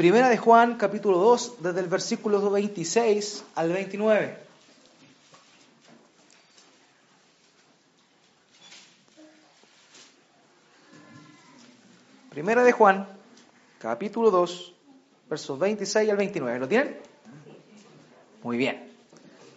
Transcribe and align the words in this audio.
Primera 0.00 0.30
de 0.30 0.38
Juan, 0.38 0.78
capítulo 0.78 1.18
2, 1.18 1.56
desde 1.60 1.80
el 1.80 1.86
versículo 1.86 2.50
26 2.50 3.44
al 3.54 3.70
29. 3.70 4.34
Primera 12.30 12.64
de 12.64 12.72
Juan, 12.72 13.06
capítulo 13.78 14.30
2, 14.30 14.72
versos 15.28 15.58
26 15.58 16.10
al 16.10 16.16
29. 16.16 16.58
¿Lo 16.58 16.66
tienen? 16.66 16.96
Muy 18.42 18.56
bien. 18.56 18.90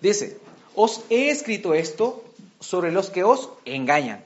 Dice, 0.01 0.41
os 0.75 1.05
he 1.09 1.29
escrito 1.29 1.73
esto 1.73 2.21
sobre 2.59 2.91
los 2.91 3.09
que 3.09 3.23
os 3.23 3.49
engañan. 3.63 4.21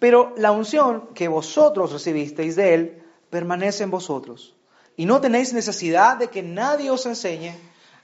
Pero 0.00 0.34
la 0.36 0.50
unción 0.50 1.06
que 1.14 1.28
vosotros 1.28 1.92
recibisteis 1.92 2.56
de 2.56 2.74
Él 2.74 3.02
permanece 3.30 3.84
en 3.84 3.92
vosotros. 3.92 4.56
Y 5.00 5.06
no 5.06 5.22
tenéis 5.22 5.54
necesidad 5.54 6.18
de 6.18 6.28
que 6.28 6.42
nadie 6.42 6.90
os 6.90 7.06
enseñe, 7.06 7.54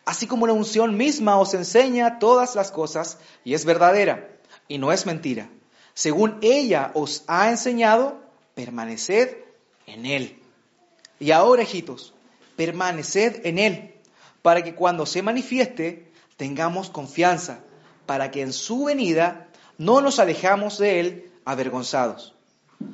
así 0.07 0.27
como 0.27 0.47
la 0.47 0.55
unción 0.55 0.97
misma 0.97 1.39
os 1.39 1.53
enseña 1.53 2.19
todas 2.19 2.55
las 2.55 2.71
cosas 2.71 3.19
y 3.45 3.53
es 3.53 3.67
verdadera 3.67 4.31
y 4.67 4.79
no 4.79 4.91
es 4.93 5.05
mentira. 5.05 5.51
Según 5.93 6.39
ella 6.41 6.93
os 6.95 7.23
ha 7.27 7.51
enseñado, 7.51 8.19
permaneced 8.55 9.37
en 9.87 10.07
Él. 10.07 10.43
Y 11.21 11.33
ahora, 11.33 11.65
hijitos, 11.65 12.15
permaneced 12.57 13.45
en 13.45 13.59
Él, 13.59 13.95
para 14.41 14.65
que 14.65 14.75
cuando 14.75 15.05
se 15.05 15.21
manifieste 15.21 16.11
tengamos 16.39 16.89
confianza, 16.89 17.59
para 18.07 18.31
que 18.31 18.41
en 18.41 18.55
su 18.55 18.85
venida 18.85 19.49
no 19.77 20.01
nos 20.01 20.19
alejamos 20.19 20.79
de 20.79 21.01
Él 21.01 21.31
avergonzados. 21.45 22.35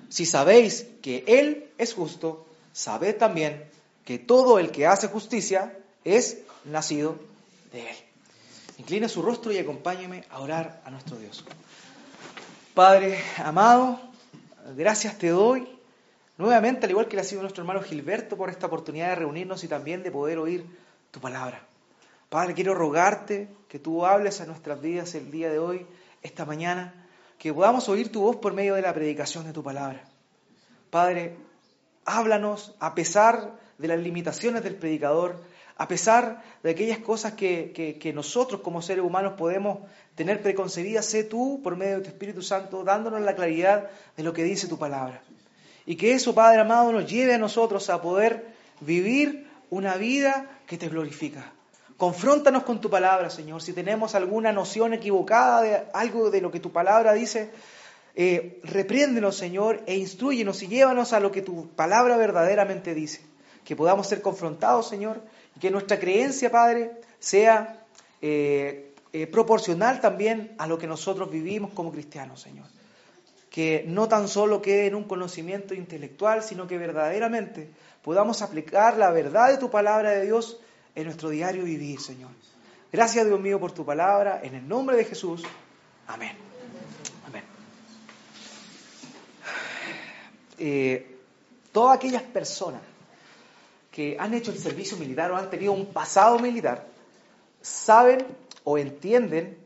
Si 0.09 0.27
sabéis 0.27 0.89
que 1.03 1.23
Él 1.29 1.71
es 1.79 1.95
justo, 1.95 2.49
sabed 2.73 3.17
también 3.17 3.71
que 4.05 4.19
todo 4.19 4.59
el 4.59 4.71
que 4.71 4.87
hace 4.87 5.09
justicia 5.09 5.77
es 6.05 6.39
nacido 6.65 7.17
de 7.73 7.91
Él. 7.91 7.97
Incline 8.79 9.09
su 9.09 9.23
rostro 9.23 9.53
y 9.53 9.59
acompáñeme 9.59 10.25
a 10.31 10.41
orar 10.41 10.81
a 10.85 10.91
nuestro 10.91 11.17
Dios. 11.17 11.45
Padre 12.75 13.19
amado, 13.39 14.01
gracias 14.77 15.19
te 15.19 15.29
doy 15.29 15.69
nuevamente, 16.39 16.87
al 16.87 16.91
igual 16.91 17.07
que 17.07 17.17
le 17.17 17.23
ha 17.23 17.25
sido 17.25 17.43
nuestro 17.43 17.63
hermano 17.63 17.83
Gilberto, 17.83 18.37
por 18.37 18.51
esta 18.51 18.67
oportunidad 18.67 19.11
de 19.11 19.17
reunirnos 19.17 19.63
y 19.63 19.69
también 19.69 20.03
de 20.03 20.11
poder 20.11 20.39
oír 20.39 20.65
tu 21.11 21.21
palabra. 21.21 21.67
Padre, 22.29 22.55
quiero 22.55 22.75
rogarte 22.75 23.49
que 23.69 23.79
tú 23.79 24.07
hables 24.07 24.41
a 24.41 24.47
nuestras 24.47 24.81
vidas 24.81 25.15
el 25.15 25.31
día 25.31 25.51
de 25.51 25.59
hoy, 25.59 25.87
esta 26.23 26.45
mañana, 26.45 27.07
que 27.39 27.53
podamos 27.53 27.89
oír 27.89 28.11
tu 28.11 28.23
voz 28.23 28.37
por 28.37 28.55
medio 28.55 28.75
de 28.75 28.83
la 28.83 28.95
predicación 28.95 29.45
de 29.45 29.53
tu 29.53 29.63
palabra. 29.63 30.03
Padre, 30.91 31.37
háblanos 32.05 32.75
a 32.81 32.95
pesar 32.95 33.59
de 33.83 33.89
las 33.89 33.99
limitaciones 33.99 34.63
del 34.63 34.77
predicador, 34.77 35.43
a 35.77 35.89
pesar 35.89 36.43
de 36.63 36.71
aquellas 36.71 36.99
cosas 36.99 37.33
que, 37.33 37.99
que, 38.01 38.13
nosotros 38.13 38.61
como 38.61 38.81
seres 38.81 39.05
humanos 39.05 39.35
podemos 39.37 39.81
tener 40.15 40.41
preconcebidas, 40.41 41.05
sé 41.05 41.25
tú, 41.25 41.61
por 41.65 41.77
medio 41.77 41.97
de 41.97 42.03
tu 42.03 42.09
Espíritu 42.09 42.43
Santo, 42.43 42.85
dándonos 42.85 43.21
la 43.23 43.35
claridad 43.35 43.91
de 44.17 44.23
lo 44.23 44.33
que 44.33 44.45
dice 44.45 44.69
tu 44.69 44.79
palabra. 44.79 45.21
Y 45.85 45.97
que 45.97 46.13
eso, 46.13 46.33
Padre 46.33 46.61
amado, 46.61 46.93
nos 46.93 47.11
lleve 47.11 47.35
a 47.35 47.39
nosotros 47.39 47.91
a 47.91 48.01
poder 48.01 48.47
vivir 48.81 49.49
una 49.71 49.97
vida 49.97 50.47
que 50.69 50.79
te 50.79 50.89
glorifica. 50.89 51.53
Confróntanos 51.97 52.63
con 52.63 52.81
tu 52.81 52.89
palabra, 52.89 53.31
Señor. 53.31 53.63
Si 53.63 53.73
tenemos 53.73 54.15
alguna 54.15 54.53
noción 54.53 54.95
equivocada 54.95 55.63
de 55.63 55.83
algo 55.93 56.31
de 56.31 56.41
lo 56.41 56.53
que 56.53 56.61
tu 56.61 56.71
palabra 56.71 57.15
dice, 57.15 57.51
eh, 58.15 58.61
repréndenos, 58.63 59.37
Señor, 59.37 59.83
e 59.87 59.97
instruyenos 59.97 60.63
y 60.63 60.69
llévanos 60.69 61.13
a 61.13 61.21
lo 61.21 61.33
que 61.33 61.43
tu 61.43 61.69
palabra 61.71 62.17
verdaderamente 62.17 62.95
dice. 62.95 63.32
Que 63.65 63.77
podamos 63.77 64.09
ser 64.09 64.23
confrontados, 64.23 64.89
Señor, 64.89 65.21
y 65.57 65.61
que 65.61 65.71
nuestra 65.71 65.99
creencia, 65.99 66.51
Padre, 66.51 66.93
sea 67.19 67.85
eh, 68.21 68.95
eh, 69.13 69.27
proporcional 69.27 70.01
también 70.01 70.55
a 70.59 70.67
lo 70.67 70.79
que 70.79 70.87
nosotros 70.87 71.31
vivimos 71.31 71.73
como 71.73 71.93
cristianos, 71.93 72.41
Señor. 72.41 72.67
Que 73.51 73.85
no 73.87 74.09
tan 74.09 74.29
solo 74.29 74.63
quede 74.63 74.87
en 74.87 74.95
un 74.95 75.05
conocimiento 75.05 75.75
intelectual, 75.75 76.43
sino 76.43 76.67
que 76.67 76.79
verdaderamente 76.79 77.71
podamos 78.03 78.41
aplicar 78.41 78.97
la 78.97 79.11
verdad 79.11 79.51
de 79.51 79.59
tu 79.59 79.71
palabra 79.71 80.11
de 80.13 80.25
Dios 80.25 80.59
en 80.95 81.05
nuestro 81.05 81.29
diario 81.29 81.65
vivir, 81.65 82.01
Señor. 82.01 82.31
Gracias, 82.91 83.27
Dios 83.27 83.41
mío, 83.41 83.61
por 83.61 83.73
tu 83.73 83.85
palabra. 83.85 84.41
En 84.43 84.55
el 84.55 84.67
nombre 84.67 84.97
de 84.97 85.05
Jesús. 85.05 85.43
Amén. 86.07 86.37
Amén. 87.27 87.45
Eh, 90.59 91.17
todas 91.73 91.97
aquellas 91.97 92.23
personas 92.23 92.81
que 93.93 94.17
han 94.19 94.35
hecho 94.35 94.51
el 94.51 94.59
servicio 94.59 94.97
militar 94.97 95.31
o 95.31 95.37
han 95.37 95.51
tenido 95.51 95.73
un 95.73 95.87
pasado 95.87 96.39
militar 96.39 96.87
saben 97.61 98.27
o 98.65 98.79
entienden 98.79 99.59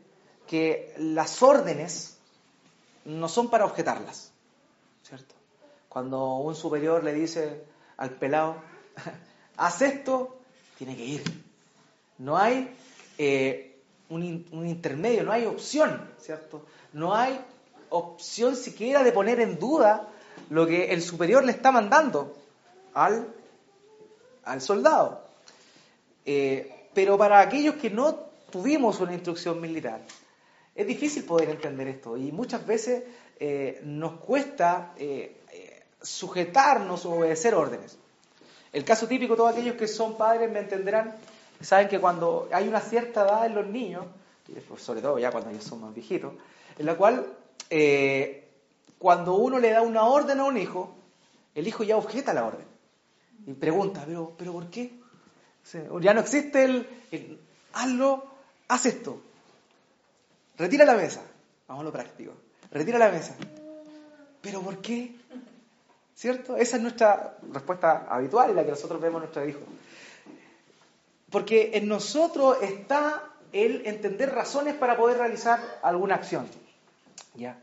que 0.45 0.93
las 0.97 1.41
órdenes 1.41 2.17
no 3.05 3.27
son 3.27 3.49
para 3.49 3.65
objetarlas, 3.65 4.31
¿cierto? 5.03 5.33
Cuando 5.89 6.35
un 6.35 6.55
superior 6.55 7.03
le 7.03 7.13
dice 7.13 7.63
al 7.97 8.11
pelado, 8.11 8.55
haz 9.57 9.81
esto, 9.81 10.37
tiene 10.77 10.95
que 10.95 11.05
ir. 11.05 11.23
No 12.19 12.37
hay 12.37 12.75
eh, 13.17 13.77
un, 14.09 14.23
intermedio, 14.51 15.23
no 15.23 15.31
hay 15.31 15.45
opción, 15.45 16.09
¿cierto? 16.19 16.65
No 16.93 17.15
hay 17.15 17.39
opción 17.89 18.55
siquiera 18.55 19.03
de 19.03 19.11
poner 19.11 19.39
en 19.39 19.57
duda 19.57 20.09
lo 20.49 20.67
que 20.67 20.93
el 20.93 21.01
superior 21.01 21.43
le 21.43 21.51
está 21.51 21.71
mandando 21.71 22.35
al, 22.93 23.27
al 24.47 24.61
soldado. 24.61 25.23
Eh, 26.25 26.89
pero 26.93 27.17
para 27.17 27.39
aquellos 27.39 27.75
que 27.75 27.89
no 27.89 28.15
tuvimos 28.49 28.99
una 28.99 29.13
instrucción 29.13 29.61
militar, 29.61 30.01
es 30.75 30.87
difícil 30.87 31.23
poder 31.23 31.49
entender 31.49 31.87
esto 31.87 32.17
y 32.17 32.31
muchas 32.31 32.65
veces 32.65 33.03
eh, 33.39 33.81
nos 33.83 34.19
cuesta 34.19 34.93
sujetarnos 36.01 37.05
o 37.05 37.11
obedecer 37.13 37.55
órdenes. 37.55 37.97
El 38.73 38.83
caso 38.83 39.07
típico, 39.07 39.35
todos 39.35 39.51
aquellos 39.51 39.75
que 39.75 39.87
son 39.87 40.17
padres 40.17 40.51
me 40.51 40.59
entenderán, 40.59 41.15
saben 41.61 41.87
que 41.87 41.99
cuando 41.99 42.47
hay 42.51 42.67
una 42.67 42.81
cierta 42.81 43.23
edad 43.23 43.45
en 43.45 43.55
los 43.55 43.67
niños, 43.67 44.05
sobre 44.77 45.01
todo 45.01 45.17
ya 45.19 45.31
cuando 45.31 45.49
ellos 45.49 45.63
son 45.63 45.81
más 45.81 45.93
viejitos, 45.93 46.33
en 46.77 46.85
la 46.85 46.95
cual 46.95 47.25
eh, 47.69 48.47
cuando 48.99 49.35
uno 49.35 49.59
le 49.59 49.71
da 49.71 49.81
una 49.81 50.03
orden 50.05 50.39
a 50.39 50.43
un 50.45 50.57
hijo, 50.57 50.95
el 51.55 51.67
hijo 51.67 51.83
ya 51.83 51.97
objeta 51.97 52.33
la 52.33 52.45
orden 52.45 52.76
y 53.45 53.53
pregunta, 53.53 54.03
pero, 54.05 54.33
pero 54.37 54.53
¿por 54.53 54.69
qué? 54.69 54.91
ya 56.01 56.13
no 56.13 56.21
existe 56.21 56.63
el, 56.63 57.39
hazlo, 57.73 58.25
haz 58.67 58.85
esto. 58.85 59.21
Retira 60.57 60.85
la 60.85 60.95
mesa. 60.95 61.21
Vamos 61.67 61.81
a 61.81 61.85
lo 61.85 61.91
práctico. 61.91 62.33
Retira 62.71 62.97
la 62.97 63.11
mesa. 63.11 63.35
¿Pero 64.41 64.61
por 64.61 64.81
qué? 64.81 65.15
¿Cierto? 66.15 66.55
Esa 66.57 66.77
es 66.77 66.81
nuestra 66.81 67.37
respuesta 67.51 68.07
habitual 68.09 68.51
y 68.51 68.53
la 68.53 68.63
que 68.63 68.71
nosotros 68.71 68.99
vemos 68.99 69.17
en 69.17 69.23
nuestros 69.23 69.49
hijos. 69.49 69.63
Porque 71.29 71.71
en 71.73 71.87
nosotros 71.87 72.57
está 72.61 73.23
el 73.51 73.85
entender 73.85 74.33
razones 74.33 74.75
para 74.75 74.97
poder 74.97 75.17
realizar 75.17 75.59
alguna 75.83 76.15
acción. 76.15 76.47
¿Ya? 77.35 77.59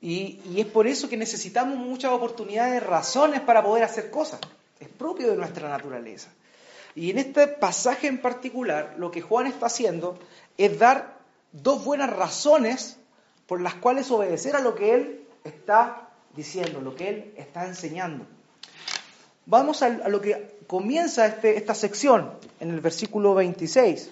Y, 0.00 0.40
y, 0.44 0.60
es 0.60 0.66
por 0.66 0.86
eso 0.86 1.08
que 1.08 1.16
necesitamos 1.16 1.78
muchas 1.78 2.12
oportunidades, 2.12 2.82
razones 2.82 3.40
para 3.40 3.64
poder 3.64 3.82
hacer 3.82 4.10
cosas. 4.10 4.38
Es 4.80 4.88
propio 4.88 5.30
de 5.30 5.36
nuestra 5.36 5.68
naturaleza. 5.68 6.28
Y 6.94 7.10
en 7.10 7.18
este 7.18 7.46
pasaje 7.46 8.06
en 8.06 8.20
particular, 8.20 8.94
lo 8.98 9.10
que 9.10 9.20
Juan 9.20 9.46
está 9.46 9.66
haciendo 9.66 10.18
es 10.56 10.78
dar 10.78 11.18
dos 11.52 11.84
buenas 11.84 12.10
razones 12.10 12.96
por 13.46 13.60
las 13.60 13.74
cuales 13.74 14.10
obedecer 14.10 14.56
a 14.56 14.60
lo 14.60 14.74
que 14.74 14.94
él 14.94 15.26
está 15.44 16.08
diciendo, 16.34 16.80
lo 16.80 16.94
que 16.94 17.08
él 17.08 17.34
está 17.36 17.66
enseñando. 17.66 18.26
Vamos 19.46 19.82
a, 19.82 19.90
lo 19.90 20.20
que 20.20 20.58
comienza 20.66 21.26
este, 21.26 21.56
esta 21.56 21.74
sección 21.74 22.32
en 22.60 22.70
el 22.70 22.80
versículo 22.80 23.34
26. 23.34 24.10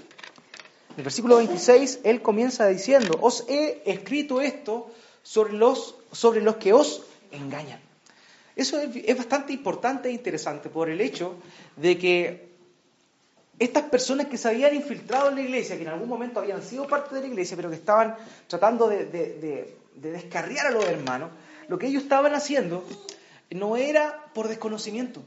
En 0.91 0.99
el 0.99 1.03
versículo 1.03 1.37
26 1.37 2.01
él 2.05 2.23
comienza 2.23 2.67
diciendo, 2.67 3.19
os 3.21 3.45
he 3.49 3.83
escrito 3.85 4.41
esto 4.41 4.91
sobre 5.23 5.55
los, 5.55 5.97
sobre 6.13 6.41
los 6.41 6.57
que 6.57 6.73
os 6.73 7.03
engañan. 7.33 7.81
Eso 8.57 8.79
es, 8.79 9.17
bastante 9.17 9.53
importante 9.53 10.09
e 10.09 10.13
interesante 10.13 10.69
por 10.69 10.89
el 10.89 11.01
hecho 11.01 11.37
de 11.77 11.99
que 11.99 12.49
estas 13.59 13.85
personas 13.85 14.27
que 14.27 14.39
se 14.39 14.49
habían 14.49 14.75
infiltrado 14.75 15.29
en 15.29 15.37
la 15.37 15.43
iglesia, 15.43 15.77
que 15.77 15.83
en 15.83 15.89
algún 15.89 16.09
momento 16.09 16.41
habían 16.41 16.63
sido 16.63 16.87
parte 16.87 17.15
de 17.15 17.23
la 17.23 17.27
iglesia, 17.29 17.57
pero 17.57 17.71
que 17.71 17.77
estaban 17.77 18.17
tratando 18.49 18.89
de, 18.89 19.07
de 19.07 20.11
descarriar 20.11 20.67
a 20.67 20.71
los 20.71 20.85
hermanos, 20.85 21.31
lo 21.69 21.79
que 21.79 21.87
ellos 21.87 22.03
estaban 22.03 22.35
haciendo 22.35 22.85
no 23.51 23.77
era 23.77 24.27
por 24.35 24.49
desconocimiento, 24.49 25.23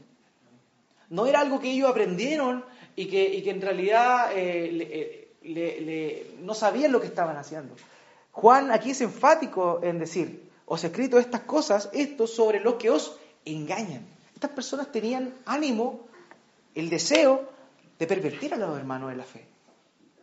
no 1.10 1.26
era 1.26 1.40
algo 1.40 1.60
que 1.60 1.70
ellos 1.70 1.88
aprendieron 1.88 2.64
y 2.98 3.06
que, 3.06 3.48
en 3.48 3.60
realidad 3.60 4.32
eh, 4.34 5.30
eh, 5.42 6.34
no 6.42 6.54
sabían 6.54 6.90
lo 6.90 7.00
que 7.00 7.06
estaban 7.06 7.36
haciendo. 7.36 7.76
Juan 8.32 8.72
aquí 8.72 8.90
es 8.90 9.00
enfático 9.00 9.80
en 9.82 9.98
decir, 9.98 10.47
os 10.68 10.84
he 10.84 10.88
escrito 10.88 11.18
estas 11.18 11.42
cosas, 11.42 11.88
esto 11.92 12.26
sobre 12.26 12.60
lo 12.60 12.76
que 12.76 12.90
os 12.90 13.16
engañan. 13.44 14.06
Estas 14.34 14.50
personas 14.50 14.92
tenían 14.92 15.34
ánimo 15.46 16.06
el 16.74 16.90
deseo 16.90 17.48
de 17.98 18.06
pervertir 18.06 18.54
a 18.54 18.56
los 18.56 18.78
hermanos 18.78 19.10
de 19.10 19.16
la 19.16 19.24
fe. 19.24 19.46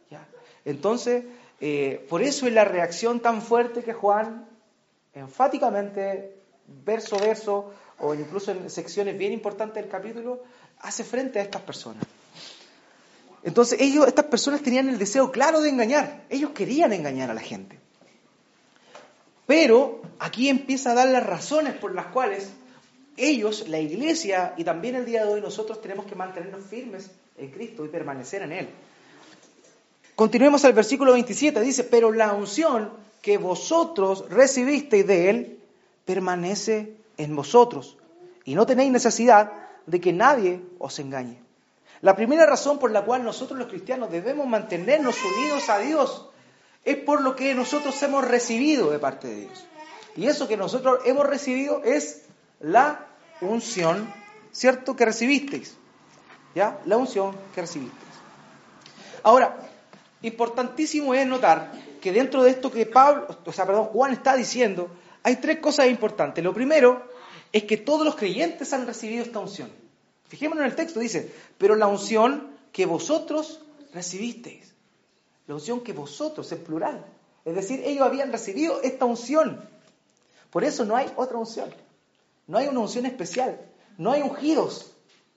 ¿Ya? 0.10 0.26
Entonces, 0.64 1.26
eh, 1.60 2.06
por 2.10 2.22
eso 2.22 2.48
es 2.48 2.54
la 2.54 2.64
reacción 2.64 3.20
tan 3.20 3.42
fuerte 3.42 3.84
que 3.84 3.94
Juan 3.94 4.48
enfáticamente, 5.14 6.36
verso 6.86 7.16
a 7.16 7.20
verso, 7.20 7.74
o 8.00 8.14
incluso 8.14 8.52
en 8.52 8.70
secciones 8.70 9.18
bien 9.18 9.32
importantes 9.32 9.82
del 9.82 9.90
capítulo, 9.90 10.44
hace 10.80 11.04
frente 11.04 11.40
a 11.40 11.42
estas 11.42 11.62
personas. 11.62 12.04
Entonces, 13.44 13.80
ellos, 13.80 14.08
estas 14.08 14.26
personas 14.26 14.62
tenían 14.62 14.90
el 14.90 15.00
deseo 15.00 15.32
claro 15.32 15.62
de 15.62 15.70
engañar. 15.70 16.26
Ellos 16.30 16.52
querían 16.52 16.94
engañar 16.94 17.32
a 17.32 17.34
la 17.34 17.42
gente. 17.42 17.80
Pero 19.46 20.02
aquí 20.20 20.50
empieza 20.50 20.92
a 20.92 20.96
dar 20.96 21.08
las 21.10 21.26
razones 21.26 21.76
por 21.76 21.94
las 21.94 22.08
cuales 22.08 22.52
ellos, 23.18 23.68
la 23.68 23.80
iglesia 23.80 24.54
y 24.58 24.64
también 24.64 24.96
el 24.96 25.06
día 25.06 25.26
de 25.26 25.34
hoy 25.34 25.42
nosotros 25.42 25.82
tenemos 25.82 26.06
que 26.06 26.16
mantenernos 26.16 26.66
firmes 26.66 27.10
en 27.38 27.52
Cristo 27.52 27.86
y 27.86 27.90
permanecer 27.90 28.42
en 28.42 28.52
Él. 28.52 28.70
Continuemos 30.16 30.66
al 30.66 30.74
versículo 30.74 31.14
27, 31.14 31.62
dice, 31.62 31.84
pero 31.84 32.12
la 32.12 32.34
unción 32.34 32.90
que 33.22 33.38
vosotros 33.38 34.26
recibisteis 34.30 35.06
de 35.06 35.30
Él 35.30 35.60
permanece 36.06 36.94
en 37.18 37.36
vosotros 37.36 37.98
y 38.44 38.56
no 38.56 38.66
tenéis 38.66 38.92
necesidad 38.92 39.52
de 39.86 40.00
que 40.00 40.14
nadie 40.14 40.62
os 40.80 41.00
engañe. 41.00 41.40
La 42.02 42.16
primera 42.16 42.46
razón 42.46 42.80
por 42.80 42.92
la 42.92 43.04
cual 43.04 43.24
nosotros 43.24 43.58
los 43.58 43.68
cristianos 43.68 44.12
debemos 44.12 44.48
mantenernos 44.48 45.16
unidos 45.24 45.70
a 45.70 45.80
Dios 45.80 46.30
es 46.86 46.98
por 46.98 47.22
lo 47.22 47.36
que 47.36 47.54
nosotros 47.56 48.02
hemos 48.04 48.24
recibido 48.26 48.92
de 48.92 49.00
parte 49.00 49.28
de 49.28 49.36
Dios. 49.42 49.66
Y 50.16 50.28
eso 50.28 50.48
que 50.48 50.56
nosotros 50.56 51.00
hemos 51.06 51.26
recibido 51.26 51.84
es 51.84 52.22
la 52.60 53.08
unción, 53.42 54.14
¿cierto? 54.52 54.96
Que 54.96 55.06
recibisteis. 55.06 55.76
¿Ya? 56.54 56.80
La 56.86 56.96
unción 56.96 57.36
que 57.54 57.62
recibisteis. 57.62 58.02
Ahora, 59.24 59.58
importantísimo 60.22 61.14
es 61.14 61.28
notar 61.28 61.74
que 62.00 62.12
dentro 62.12 62.44
de 62.44 62.52
esto 62.52 62.72
que 62.72 62.86
Pablo, 62.86 63.28
o 63.44 63.52
sea, 63.52 63.66
perdón, 63.66 63.86
Juan 63.86 64.14
está 64.14 64.36
diciendo, 64.36 64.90
hay 65.24 65.38
tres 65.38 65.60
cosas 65.60 65.88
importantes. 65.88 66.44
Lo 66.44 66.54
primero 66.54 67.10
es 67.52 67.64
que 67.64 67.78
todos 67.78 68.06
los 68.06 68.16
creyentes 68.16 68.72
han 68.74 68.86
recibido 68.86 69.24
esta 69.24 69.40
unción. 69.40 69.72
Fijémonos 70.28 70.64
en 70.64 70.70
el 70.70 70.76
texto, 70.76 71.00
dice, 71.00 71.34
pero 71.58 71.76
la 71.76 71.88
unción 71.88 72.56
que 72.72 72.86
vosotros 72.86 73.62
recibisteis. 73.94 74.75
La 75.48 75.56
unción 75.56 75.82
que 75.82 75.94
vosotros, 75.94 76.52
en 76.52 76.64
plural. 76.64 77.06
Es 77.46 77.56
decir, 77.56 77.82
ellos 77.86 78.06
habían 78.06 78.32
recibido 78.32 78.82
esta 78.82 79.06
unción. 79.06 79.62
Por 80.50 80.64
eso 80.64 80.86
no 80.86 80.96
hay 80.96 81.12
otra 81.16 81.38
unción. 81.38 81.70
No 82.48 82.58
hay 82.58 82.68
una 82.68 82.80
unción 82.80 83.06
especial. 83.06 83.60
No 83.98 84.12
hay 84.12 84.22
ungidos. 84.22 84.92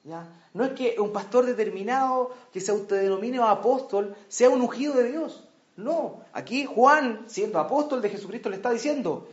¿ya? 0.05 0.26
No 0.55 0.64
es 0.64 0.72
que 0.72 0.96
un 0.99 1.12
pastor 1.12 1.44
determinado 1.44 2.34
que 2.52 2.60
se 2.60 2.70
autodenomine 2.70 3.38
apóstol 3.38 4.16
sea 4.28 4.49
un 4.49 4.62
ungido 4.62 4.94
de 4.94 5.10
Dios. 5.10 5.44
No. 5.76 6.20
Aquí 6.32 6.64
Juan, 6.64 7.25
siendo 7.26 7.58
apóstol 7.58 8.02
de 8.02 8.11
Jesucristo, 8.11 8.49
le 8.49 8.56
está 8.56 8.70
diciendo, 8.70 9.28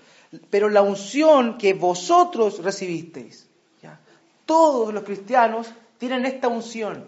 pero 0.49 0.69
la 0.69 0.81
unción 0.81 1.57
que 1.57 1.73
vosotros 1.73 2.63
recibisteis. 2.63 3.47
¿ya? 3.81 3.99
Todos 4.45 4.93
los 4.93 5.03
cristianos 5.03 5.67
tienen 5.97 6.25
esta 6.25 6.47
unción. 6.47 7.05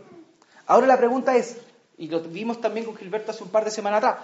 Ahora 0.66 0.88
la 0.88 0.98
pregunta 0.98 1.36
es, 1.36 1.58
y 1.98 2.08
lo 2.08 2.22
vimos 2.22 2.62
también 2.62 2.86
con 2.86 2.96
Gilberto 2.96 3.32
hace 3.32 3.44
un 3.44 3.50
par 3.50 3.66
de 3.66 3.72
semanas 3.72 4.04
atrás, 4.04 4.18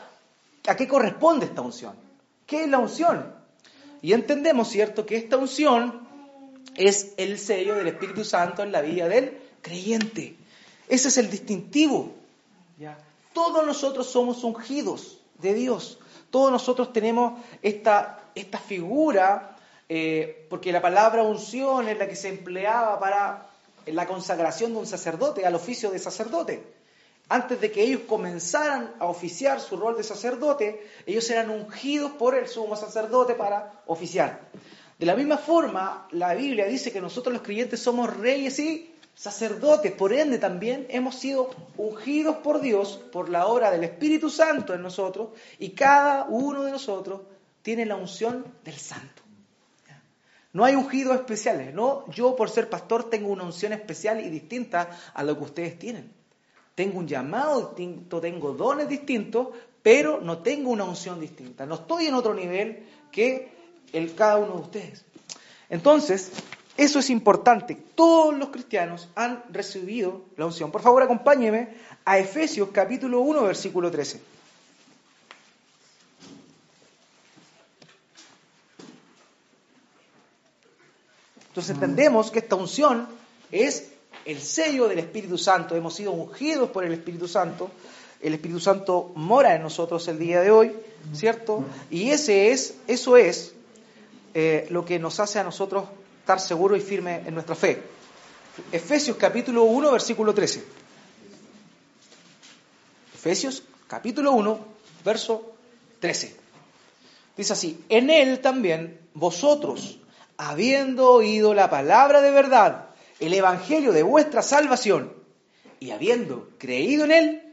¿a 0.67 0.75
qué 0.75 0.87
corresponde 0.87 1.47
esta 1.47 1.61
unción? 1.61 1.95
¿Qué 2.45 2.63
es 2.63 2.69
la 2.69 2.77
unción? 2.77 3.33
Y 4.01 4.13
entendemos, 4.13 4.67
¿cierto?, 4.69 5.05
que 5.05 5.15
esta 5.15 5.37
unción 5.37 6.07
es 6.75 7.13
el 7.17 7.39
sello 7.39 7.75
del 7.75 7.87
Espíritu 7.87 8.23
Santo 8.23 8.61
en 8.63 8.71
la 8.71 8.81
vida 8.81 9.07
del 9.07 9.39
creyente. 9.61 10.35
Ese 10.87 11.07
es 11.07 11.17
el 11.17 11.31
distintivo. 11.31 12.11
Todos 13.33 13.65
nosotros 13.65 14.07
somos 14.07 14.43
ungidos 14.43 15.17
de 15.39 15.55
Dios. 15.55 15.97
Todos 16.29 16.51
nosotros 16.51 16.93
tenemos 16.93 17.39
esta, 17.61 18.19
esta 18.35 18.59
figura, 18.59 19.57
eh, 19.89 20.45
porque 20.49 20.71
la 20.71 20.81
palabra 20.81 21.23
unción 21.23 21.87
es 21.87 21.97
la 21.97 22.07
que 22.07 22.15
se 22.15 22.29
empleaba 22.29 22.99
para 22.99 23.47
la 23.87 24.05
consagración 24.05 24.73
de 24.73 24.79
un 24.79 24.85
sacerdote, 24.85 25.45
al 25.45 25.55
oficio 25.55 25.89
de 25.89 25.99
sacerdote 25.99 26.72
antes 27.33 27.59
de 27.59 27.71
que 27.71 27.81
ellos 27.81 28.01
comenzaran 28.07 28.93
a 28.99 29.07
oficiar 29.07 29.59
su 29.59 29.75
rol 29.75 29.97
de 29.97 30.03
sacerdote, 30.03 30.87
ellos 31.07 31.27
eran 31.31 31.49
ungidos 31.49 32.11
por 32.11 32.35
el 32.35 32.47
sumo 32.47 32.75
sacerdote 32.75 33.33
para 33.33 33.81
oficiar. 33.87 34.41
De 34.99 35.07
la 35.07 35.15
misma 35.15 35.39
forma, 35.39 36.07
la 36.11 36.35
Biblia 36.35 36.67
dice 36.67 36.91
que 36.91 37.01
nosotros 37.01 37.33
los 37.33 37.41
creyentes 37.41 37.79
somos 37.79 38.15
reyes 38.15 38.59
y 38.59 38.93
sacerdotes, 39.15 39.91
por 39.93 40.13
ende 40.13 40.37
también 40.37 40.85
hemos 40.89 41.15
sido 41.15 41.49
ungidos 41.75 42.35
por 42.37 42.61
Dios 42.61 43.01
por 43.11 43.29
la 43.29 43.47
obra 43.47 43.71
del 43.71 43.83
Espíritu 43.83 44.29
Santo 44.29 44.75
en 44.75 44.83
nosotros 44.83 45.29
y 45.57 45.71
cada 45.71 46.25
uno 46.25 46.61
de 46.61 46.69
nosotros 46.69 47.21
tiene 47.63 47.87
la 47.87 47.95
unción 47.95 48.45
del 48.63 48.77
Santo. 48.77 49.23
No 50.51 50.65
hay 50.65 50.75
ungidos 50.75 51.15
especiales, 51.15 51.73
no 51.73 52.07
yo 52.11 52.35
por 52.35 52.51
ser 52.51 52.69
pastor 52.69 53.09
tengo 53.09 53.29
una 53.29 53.43
unción 53.43 53.73
especial 53.73 54.23
y 54.23 54.29
distinta 54.29 54.91
a 55.15 55.23
lo 55.23 55.35
que 55.35 55.45
ustedes 55.45 55.79
tienen. 55.79 56.22
Tengo 56.75 56.99
un 56.99 57.07
llamado 57.07 57.67
distinto, 57.67 58.19
tengo 58.19 58.53
dones 58.53 58.89
distintos, 58.89 59.49
pero 59.83 60.21
no 60.21 60.39
tengo 60.39 60.71
una 60.71 60.83
unción 60.83 61.19
distinta. 61.19 61.65
No 61.65 61.75
estoy 61.75 62.07
en 62.07 62.15
otro 62.15 62.33
nivel 62.33 62.83
que 63.11 63.51
el, 63.91 64.15
cada 64.15 64.37
uno 64.37 64.55
de 64.55 64.61
ustedes. 64.61 65.05
Entonces, 65.69 66.31
eso 66.75 66.99
es 66.99 67.09
importante. 67.11 67.75
Todos 67.75 68.35
los 68.35 68.49
cristianos 68.49 69.07
han 69.15 69.43
recibido 69.51 70.23
la 70.37 70.47
unción. 70.47 70.71
Por 70.71 70.81
favor, 70.81 71.03
acompáñeme 71.03 71.75
a 72.05 72.17
Efesios 72.17 72.69
capítulo 72.71 73.21
1, 73.21 73.43
versículo 73.43 73.91
13. 73.91 74.33
Entonces 81.49 81.75
entendemos 81.75 82.31
que 82.31 82.39
esta 82.39 82.55
unción 82.55 83.07
es 83.51 83.92
el 84.25 84.41
sello 84.41 84.87
del 84.87 84.99
Espíritu 84.99 85.37
Santo, 85.37 85.75
hemos 85.75 85.95
sido 85.95 86.11
ungidos 86.11 86.69
por 86.69 86.83
el 86.85 86.93
Espíritu 86.93 87.27
Santo, 87.27 87.69
el 88.21 88.33
Espíritu 88.33 88.59
Santo 88.59 89.11
mora 89.15 89.55
en 89.55 89.61
nosotros 89.61 90.07
el 90.07 90.17
día 90.17 90.41
de 90.41 90.49
hoy, 90.49 90.71
¿cierto? 91.13 91.65
Y 91.89 92.09
ese 92.11 92.51
es, 92.51 92.75
eso 92.87 93.17
es 93.17 93.53
eh, 94.33 94.65
lo 94.69 94.85
que 94.85 94.97
nos 94.97 95.19
hace 95.19 95.39
a 95.39 95.43
nosotros 95.43 95.85
estar 96.19 96.39
seguros 96.39 96.77
y 96.77 96.81
firmes 96.81 97.27
en 97.27 97.33
nuestra 97.33 97.55
fe. 97.55 97.83
Efesios 98.71 99.17
capítulo 99.17 99.63
1, 99.63 99.91
versículo 99.91 100.33
13. 100.33 100.63
Efesios 103.13 103.63
capítulo 103.87 104.31
1, 104.31 104.59
verso 105.03 105.53
13. 105.99 106.35
Dice 107.35 107.53
así, 107.53 107.83
en 107.89 108.09
él 108.09 108.39
también 108.39 108.99
vosotros, 109.13 109.99
habiendo 110.37 111.11
oído 111.11 111.53
la 111.53 111.69
palabra 111.69 112.21
de 112.21 112.31
verdad, 112.31 112.82
el 113.19 113.33
Evangelio 113.33 113.91
de 113.91 114.03
vuestra 114.03 114.41
salvación 114.41 115.13
y 115.79 115.91
habiendo 115.91 116.49
creído 116.57 117.05
en 117.05 117.11
él, 117.11 117.43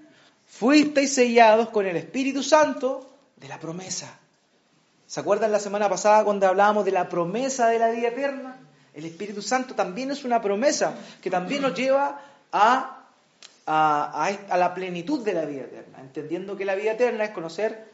fuisteis 0.47 1.15
sellados 1.15 1.71
con 1.71 1.87
el 1.87 1.97
Espíritu 1.97 2.43
Santo 2.43 3.09
de 3.37 3.49
la 3.49 3.59
promesa. 3.59 4.19
¿Se 5.07 5.21
acuerdan 5.21 5.51
la 5.51 5.59
semana 5.59 5.89
pasada 5.89 6.23
cuando 6.25 6.47
hablábamos 6.47 6.85
de 6.85 6.93
la 6.93 7.09
promesa 7.09 7.69
de 7.69 7.79
la 7.79 7.91
vida 7.91 8.09
eterna? 8.09 8.59
El 8.95 9.05
Espíritu 9.05 9.43
Santo 9.43 9.75
también 9.75 10.11
es 10.11 10.25
una 10.25 10.41
promesa 10.41 10.95
que 11.21 11.31
también 11.31 11.63
nos 11.63 11.75
lleva 11.75 12.21
a, 12.53 13.07
a, 13.67 14.27
a, 14.49 14.57
la 14.57 14.75
plenitud 14.75 15.25
de 15.25 15.35
la 15.35 15.45
vida 15.45 15.63
eterna, 15.63 15.99
entendiendo 16.01 16.57
que 16.57 16.65
la 16.65 16.75
vida 16.75 16.93
eterna 16.93 17.25
es 17.25 17.31
conocer 17.31 17.91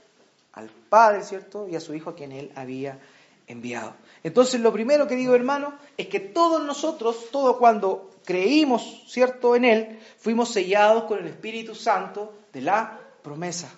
al 0.52 0.68
Padre, 0.68 1.23
¿cierto? 1.23 1.68
Y 1.68 1.76
a 1.76 1.80
su 1.80 1.94
Hijo 1.94 2.11
a 2.11 2.14
quien 2.14 2.32
Él 2.32 2.52
había 2.54 2.99
enviado. 3.47 3.95
Entonces, 4.23 4.61
lo 4.61 4.73
primero 4.73 5.07
que 5.07 5.17
digo, 5.17 5.35
hermano, 5.35 5.79
es 5.97 6.09
que 6.09 6.21
todos 6.21 6.65
nosotros, 6.65 7.31
todo 7.31 7.59
cuando 7.59 8.11
creímos, 8.25 9.05
¿cierto?, 9.07 9.55
en 9.55 9.65
Él, 9.65 9.99
fuimos 10.19 10.50
sellados 10.50 11.05
con 11.05 11.19
el 11.21 11.26
Espíritu 11.26 11.75
Santo 11.75 12.35
de 12.53 12.62
la 12.62 13.00
promesa. 13.23 13.71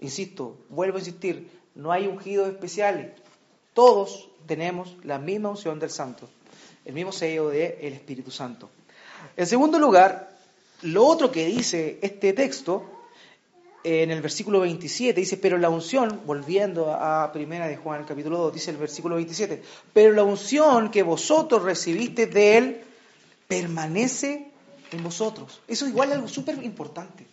Insisto, 0.00 0.58
vuelvo 0.68 0.96
a 0.96 1.00
insistir, 1.00 1.50
no 1.74 1.90
hay 1.90 2.06
ungidos 2.06 2.48
especiales. 2.48 3.12
Todos 3.72 4.28
tenemos 4.46 4.96
la 5.04 5.18
misma 5.18 5.50
unción 5.50 5.78
del 5.80 5.90
Santo, 5.90 6.28
el 6.84 6.94
mismo 6.94 7.12
sello 7.12 7.48
del 7.48 7.92
Espíritu 7.92 8.30
Santo. 8.30 8.70
En 9.36 9.46
segundo 9.46 9.78
lugar, 9.78 10.36
lo 10.82 11.06
otro 11.06 11.30
que 11.30 11.46
dice 11.46 11.98
este 12.02 12.34
texto 12.34 12.93
en 13.84 14.10
el 14.10 14.22
versículo 14.22 14.60
27 14.60 15.20
dice, 15.20 15.36
pero 15.36 15.58
la 15.58 15.68
unción, 15.68 16.22
volviendo 16.24 16.90
a 16.90 17.30
primera 17.32 17.68
de 17.68 17.76
Juan, 17.76 18.04
capítulo 18.04 18.38
2, 18.38 18.54
dice 18.54 18.70
el 18.70 18.78
versículo 18.78 19.16
27, 19.16 19.62
pero 19.92 20.14
la 20.14 20.24
unción 20.24 20.90
que 20.90 21.02
vosotros 21.02 21.62
recibiste 21.62 22.26
de 22.26 22.56
Él 22.56 22.82
permanece 23.46 24.50
en 24.90 25.04
vosotros. 25.04 25.60
Eso 25.68 25.84
es 25.84 25.90
igual 25.90 26.12
algo 26.12 26.28
súper 26.28 26.64
importante. 26.64 27.26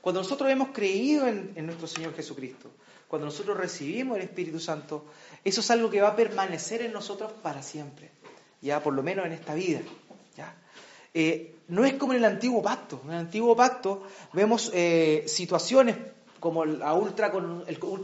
Cuando 0.00 0.20
nosotros 0.20 0.50
hemos 0.50 0.70
creído 0.70 1.28
en, 1.28 1.52
en, 1.54 1.66
nuestro 1.66 1.86
Señor 1.86 2.16
Jesucristo, 2.16 2.68
cuando 3.06 3.26
nosotros 3.26 3.56
recibimos 3.56 4.16
el 4.16 4.24
Espíritu 4.24 4.58
Santo, 4.58 5.04
eso 5.44 5.60
es 5.60 5.70
algo 5.70 5.88
que 5.88 6.00
va 6.00 6.08
a 6.08 6.16
permanecer 6.16 6.82
en 6.82 6.92
nosotros 6.92 7.32
para 7.44 7.62
siempre, 7.62 8.10
ya 8.60 8.82
por 8.82 8.92
lo 8.92 9.04
menos 9.04 9.24
en 9.24 9.32
esta 9.32 9.54
vida. 9.54 9.82
¿ya? 10.36 10.52
Eh, 11.14 11.54
no 11.68 11.84
es 11.84 11.94
como 11.94 12.12
en 12.12 12.18
el 12.18 12.24
antiguo 12.24 12.62
pacto. 12.62 13.00
En 13.04 13.12
el 13.12 13.18
antiguo 13.18 13.56
pacto 13.56 14.02
vemos 14.32 14.70
eh, 14.74 15.24
situaciones 15.26 15.96
como 16.42 16.64
el 16.64 16.82
ultra, 16.82 17.30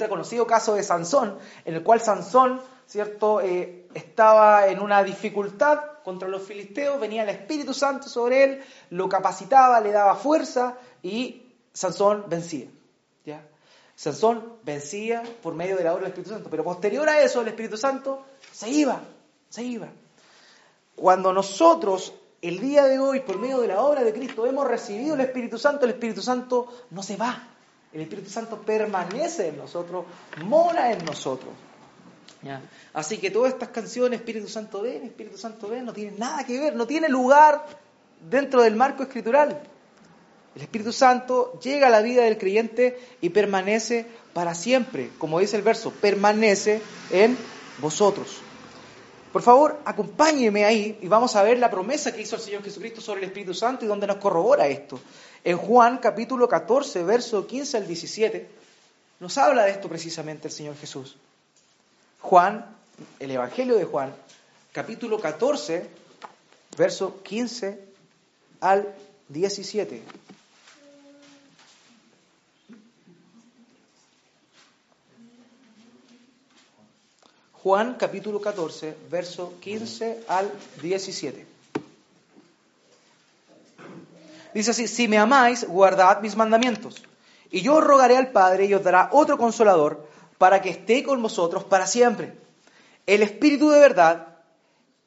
conocido 0.09 0.47
caso 0.47 0.77
de 0.77 0.85
Sansón, 0.85 1.37
en 1.65 1.75
el 1.75 1.83
cual 1.83 2.01
Sansón, 2.01 2.61
¿cierto?, 2.87 3.41
eh, 3.41 3.89
estaba 3.95 4.69
en 4.69 4.79
una 4.79 5.03
dificultad 5.03 5.81
contra 6.05 6.29
los 6.29 6.43
filisteos, 6.43 7.01
venía 7.01 7.25
el 7.25 7.31
Espíritu 7.31 7.75
Santo 7.75 8.09
sobre 8.09 8.45
él, 8.45 8.65
lo 8.91 9.09
capacitaba, 9.09 9.81
le 9.81 9.91
daba 9.91 10.15
fuerza 10.15 10.77
y 11.03 11.43
Sansón 11.73 12.27
vencía. 12.29 12.69
¿ya? 13.25 13.43
Sansón 13.97 14.55
vencía 14.63 15.25
por 15.43 15.55
medio 15.55 15.77
de 15.77 15.83
la 15.83 15.93
obra 15.93 16.03
del 16.03 16.11
Espíritu 16.11 16.31
Santo, 16.31 16.49
pero 16.49 16.63
posterior 16.63 17.09
a 17.09 17.21
eso 17.21 17.41
el 17.41 17.49
Espíritu 17.49 17.77
Santo 17.77 18.25
se 18.53 18.71
iba, 18.71 19.01
se 19.49 19.65
iba. 19.65 19.89
Cuando 20.95 21.33
nosotros 21.33 22.15
el 22.41 22.61
día 22.61 22.85
de 22.85 22.99
hoy, 22.99 23.21
por 23.21 23.39
medio 23.39 23.61
de 23.61 23.69
la 23.69 23.81
obra 23.81 24.05
de 24.05 24.13
Cristo, 24.13 24.47
hemos 24.47 24.67
recibido 24.67 25.15
el 25.15 25.21
Espíritu 25.21 25.59
Santo, 25.59 25.85
el 25.85 25.93
Espíritu 25.93 26.23
Santo 26.23 26.69
no 26.91 27.03
se 27.03 27.17
va, 27.17 27.49
el 27.93 28.01
Espíritu 28.01 28.31
Santo 28.31 28.59
permanece 28.59 29.49
en 29.49 29.57
nosotros, 29.57 30.05
mora 30.45 30.93
en 30.93 31.05
nosotros. 31.05 31.51
Así 32.93 33.19
que 33.19 33.31
todas 33.31 33.53
estas 33.53 33.71
canciones, 33.71 34.21
Espíritu 34.21 34.49
Santo 34.49 34.83
ven, 34.83 35.03
Espíritu 35.05 35.37
Santo 35.37 35.69
ven, 35.69 35.85
no 35.85 35.93
tienen 35.93 36.19
nada 36.19 36.45
que 36.45 36.59
ver, 36.59 36.77
no 36.77 36.87
tiene 36.87 37.09
lugar 37.09 37.67
dentro 38.31 38.63
del 38.63 38.77
marco 38.77 39.03
escritural. 39.03 39.61
El 40.55 40.63
Espíritu 40.63 40.93
Santo 40.93 41.59
llega 41.61 41.89
a 41.89 41.91
la 41.91 42.03
vida 42.03 42.23
del 42.23 42.39
creyente 42.39 42.99
y 43.21 43.31
permanece 43.31 44.07
para 44.33 44.55
siempre, 44.55 45.11
como 45.19 45.41
dice 45.41 45.57
el 45.57 45.63
verso, 45.63 45.91
permanece 45.91 46.81
en 47.11 47.37
vosotros. 47.81 48.43
Por 49.39 49.45
favor, 49.45 49.79
acompáñeme 49.85 50.65
ahí 50.65 50.99
y 51.01 51.07
vamos 51.07 51.37
a 51.37 51.45
ver 51.45 51.61
la 51.61 51.71
promesa 51.71 52.13
que 52.13 52.23
hizo 52.23 52.35
el 52.35 52.43
Señor 52.43 52.65
Jesucristo 52.65 53.01
sobre 53.01 53.21
el 53.21 53.29
Espíritu 53.29 53.55
Santo 53.55 53.85
y 53.85 53.89
donde 53.89 54.05
nos 54.05 54.17
corrobora 54.17 54.67
esto. 54.67 54.99
En 55.45 55.57
Juan 55.57 55.99
capítulo 55.99 56.49
14, 56.49 57.05
verso 57.05 57.47
15 57.47 57.77
al 57.77 57.87
17, 57.87 58.49
nos 59.21 59.39
habla 59.39 59.65
de 59.65 59.71
esto 59.71 59.89
precisamente 59.89 60.49
el 60.49 60.53
Señor 60.53 60.77
Jesús. 60.77 61.17
Juan, 62.21 62.67
el 63.21 63.31
Evangelio 63.31 63.77
de 63.77 63.85
Juan, 63.85 64.13
capítulo 64.73 65.21
14, 65.21 65.89
verso 66.77 67.23
15 67.23 67.81
al 68.61 68.93
17. 69.29 70.03
Juan 77.63 77.97
capítulo 77.99 78.41
14, 78.41 78.97
verso 79.11 79.55
15 79.61 80.25
al 80.29 80.49
17. 80.81 81.45
Dice 84.55 84.71
así, 84.71 84.87
si 84.87 85.09
me 85.09 85.19
amáis, 85.19 85.67
guardad 85.67 86.21
mis 86.21 86.37
mandamientos. 86.37 87.03
Y 87.51 87.63
yo 87.63 87.81
rogaré 87.81 88.17
al 88.17 88.31
Padre 88.31 88.67
y 88.67 88.75
os 88.75 88.85
dará 88.85 89.11
otro 89.13 89.39
consolador 89.39 90.07
para 90.39 90.63
que 90.63 90.71
esté 90.71 91.03
con 91.03 91.21
vosotros 91.21 91.65
para 91.65 91.89
siempre. 91.89 92.33
El 93.07 93.23
Espíritu 93.23 93.71
de 93.71 93.81
verdad, 93.81 94.37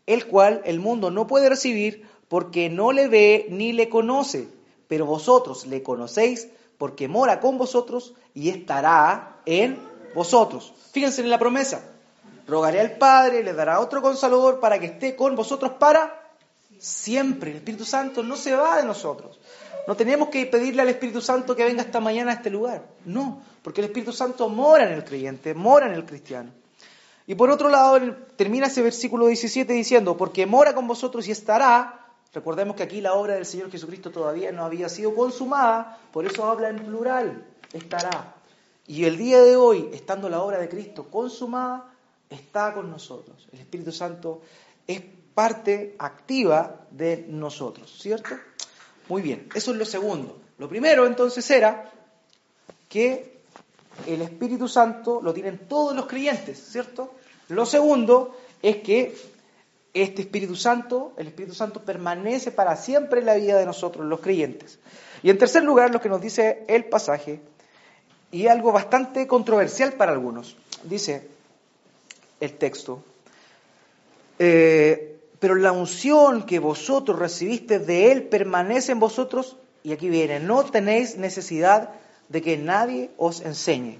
el 0.05 0.25
cual 0.27 0.62
el 0.65 0.81
mundo 0.81 1.10
no 1.10 1.27
puede 1.27 1.48
recibir 1.48 2.05
porque 2.27 2.70
no 2.70 2.91
le 2.91 3.08
ve 3.08 3.46
ni 3.50 3.72
le 3.72 3.88
conoce, 3.88 4.50
pero 4.89 5.05
vosotros 5.05 5.67
le 5.67 5.84
conocéis 5.84 6.50
porque 6.77 7.08
mora 7.08 7.39
con 7.39 7.58
vosotros 7.58 8.13
y 8.34 8.50
estará 8.50 9.38
en 9.46 9.79
vosotros. 10.13 10.74
Fíjense 10.91 11.22
en 11.22 11.29
la 11.29 11.39
promesa. 11.39 11.90
Rogaré 12.51 12.81
al 12.81 12.98
Padre, 12.98 13.43
le 13.43 13.53
dará 13.53 13.79
otro 13.79 14.01
consolador 14.01 14.60
para 14.60 14.77
que 14.77 14.88
esté 14.88 15.15
con 15.15 15.38
vosotros 15.38 15.72
para 15.79 16.34
siempre. 16.77 17.51
El 17.51 17.58
Espíritu 17.58 17.86
Santo 17.86 18.24
no 18.24 18.36
se 18.36 18.53
va 18.53 18.75
de 18.75 18.84
nosotros. 18.84 19.39
No 19.88 19.96
tenemos 19.96 20.27
que 20.27 20.46
pedirle 20.48 20.81
al 20.81 20.89
Espíritu 20.89 21.22
Santo 21.22 21.55
que 21.55 21.63
venga 21.63 21.81
esta 21.81 22.01
mañana 22.01 22.31
a 22.31 22.34
este 22.34 22.50
lugar. 22.50 22.84
No, 23.05 23.41
porque 23.63 23.79
el 23.79 23.86
Espíritu 23.86 24.12
Santo 24.12 24.50
mora 24.50 24.84
en 24.86 24.91
el 24.91 25.05
creyente, 25.05 25.53
mora 25.53 25.88
en 25.88 25.93
el 25.93 26.03
cristiano. 26.03 26.51
Y 27.25 27.36
por 27.36 27.50
otro 27.50 27.70
lado, 27.70 27.98
termina 28.36 28.67
ese 28.67 28.81
versículo 28.81 29.27
17 29.27 29.72
diciendo, 29.72 30.17
porque 30.17 30.46
mora 30.46 30.75
con 30.75 30.89
vosotros 30.89 31.25
y 31.29 31.31
estará. 31.31 32.05
Recordemos 32.34 32.75
que 32.75 32.84
aquí 32.84 33.00
la 33.00 33.13
obra 33.13 33.36
del 33.36 33.46
Señor 33.46 33.72
Jesucristo 33.72 34.12
todavía 34.12 34.51
no 34.51 34.65
había 34.65 34.89
sido 34.89 35.15
consumada, 35.15 36.00
por 36.12 36.25
eso 36.25 36.43
habla 36.50 36.67
en 36.67 36.84
plural, 36.84 37.46
estará. 37.72 38.36
Y 38.88 39.05
el 39.05 39.15
día 39.15 39.41
de 39.41 39.55
hoy, 39.55 39.89
estando 39.93 40.27
la 40.27 40.41
obra 40.41 40.58
de 40.58 40.67
Cristo 40.67 41.08
consumada, 41.10 41.90
está 42.32 42.74
con 42.74 42.90
nosotros. 42.90 43.48
El 43.52 43.60
Espíritu 43.60 43.92
Santo 43.92 44.42
es 44.88 45.02
parte 45.34 45.96
activa 46.00 46.88
de 46.90 47.26
nosotros, 47.28 47.98
¿cierto? 48.00 48.36
Muy 49.10 49.22
bien, 49.22 49.50
eso 49.54 49.72
es 49.72 49.78
lo 49.78 49.86
segundo. 49.86 50.40
Lo 50.58 50.68
primero 50.68 51.06
entonces 51.06 51.50
era 51.52 51.92
que 52.90 53.42
el 54.08 54.22
Espíritu 54.22 54.68
Santo 54.68 55.22
lo 55.22 55.34
tienen 55.34 55.60
todos 55.68 55.96
los 55.96 56.06
creyentes, 56.06 56.58
¿cierto? 56.72 57.14
Lo 57.50 57.66
segundo 57.66 58.38
es 58.62 58.78
que 58.78 59.16
este 59.94 60.22
Espíritu 60.22 60.56
Santo, 60.56 61.14
el 61.18 61.28
Espíritu 61.28 61.54
Santo 61.54 61.82
permanece 61.82 62.52
para 62.52 62.76
siempre 62.78 63.20
en 63.20 63.26
la 63.26 63.36
vida 63.36 63.58
de 63.58 63.66
nosotros, 63.66 64.06
los 64.06 64.22
creyentes. 64.22 64.80
Y 65.24 65.30
en 65.30 65.38
tercer 65.38 65.64
lugar, 65.64 65.92
lo 65.92 66.00
que 66.00 66.10
nos 66.10 66.22
dice 66.22 66.64
el 66.68 66.86
pasaje, 66.86 67.42
y 68.32 68.48
algo 68.48 68.72
bastante 68.72 69.28
controversial 69.28 69.94
para 69.94 70.14
algunos, 70.14 70.56
dice, 70.84 71.28
el 72.41 72.57
texto. 72.57 73.01
Eh, 74.39 75.19
pero 75.39 75.55
la 75.55 75.71
unción 75.71 76.45
que 76.45 76.60
vosotros 76.60 77.17
recibiste 77.17 77.79
de 77.79 78.12
Él 78.12 78.24
permanece 78.24 78.91
en 78.91 79.00
vosotros, 79.00 79.57
y 79.83 79.93
aquí 79.93 80.10
viene, 80.10 80.39
no 80.39 80.63
tenéis 80.65 81.17
necesidad 81.17 81.91
de 82.29 82.41
que 82.41 82.57
nadie 82.57 83.12
os 83.17 83.41
enseñe. 83.41 84.00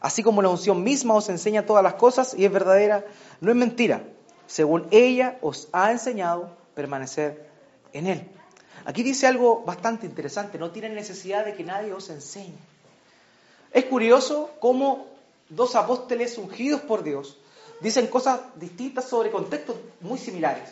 Así 0.00 0.22
como 0.22 0.42
la 0.42 0.48
unción 0.48 0.82
misma 0.82 1.14
os 1.14 1.28
enseña 1.28 1.66
todas 1.66 1.82
las 1.82 1.94
cosas 1.94 2.34
y 2.36 2.44
es 2.44 2.52
verdadera, 2.52 3.04
no 3.40 3.50
es 3.50 3.56
mentira. 3.56 4.02
Según 4.46 4.86
ella 4.90 5.38
os 5.42 5.68
ha 5.72 5.92
enseñado, 5.92 6.50
permanecer 6.74 7.46
en 7.92 8.06
Él. 8.06 8.28
Aquí 8.84 9.02
dice 9.02 9.26
algo 9.26 9.62
bastante 9.64 10.06
interesante, 10.06 10.58
no 10.58 10.70
tienen 10.70 10.94
necesidad 10.94 11.44
de 11.44 11.54
que 11.54 11.64
nadie 11.64 11.92
os 11.92 12.10
enseñe. 12.10 12.56
Es 13.72 13.84
curioso 13.84 14.50
cómo 14.58 15.06
dos 15.48 15.76
apóstoles 15.76 16.36
ungidos 16.36 16.80
por 16.80 17.04
Dios 17.04 17.38
dicen 17.82 18.06
cosas 18.06 18.40
distintas 18.56 19.08
sobre 19.08 19.30
contextos 19.30 19.76
muy 20.00 20.18
similares. 20.18 20.68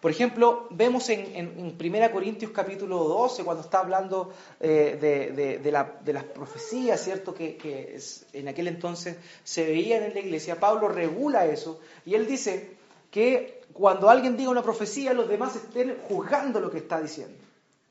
Por 0.00 0.10
ejemplo, 0.10 0.66
vemos 0.70 1.10
en, 1.10 1.36
en, 1.36 1.76
1 1.78 2.10
Corintios 2.10 2.52
capítulo 2.52 3.04
12, 3.04 3.44
cuando 3.44 3.62
está 3.62 3.80
hablando 3.80 4.32
eh, 4.58 5.58
de, 5.62 6.12
las 6.12 6.24
profecías, 6.24 7.04
¿cierto? 7.04 7.34
Que, 7.34 7.98
en 8.32 8.48
aquel 8.48 8.68
entonces 8.68 9.16
se 9.44 9.64
veían 9.64 10.02
en 10.04 10.14
la 10.14 10.20
iglesia, 10.20 10.58
Pablo 10.58 10.88
regula 10.88 11.44
eso 11.46 11.80
y 12.06 12.14
él 12.14 12.26
dice 12.26 12.76
que 13.10 13.60
cuando 13.74 14.08
alguien 14.08 14.38
diga 14.38 14.50
una 14.50 14.62
profecía, 14.62 15.12
los 15.12 15.28
demás 15.28 15.54
estén 15.56 15.96
juzgando 16.08 16.60
lo 16.60 16.70
que 16.70 16.78
está 16.78 17.00
diciendo, 17.00 17.36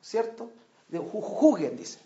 ¿cierto? 0.02 0.50
Juzguen, 0.92 1.78
dice. 1.78 2.00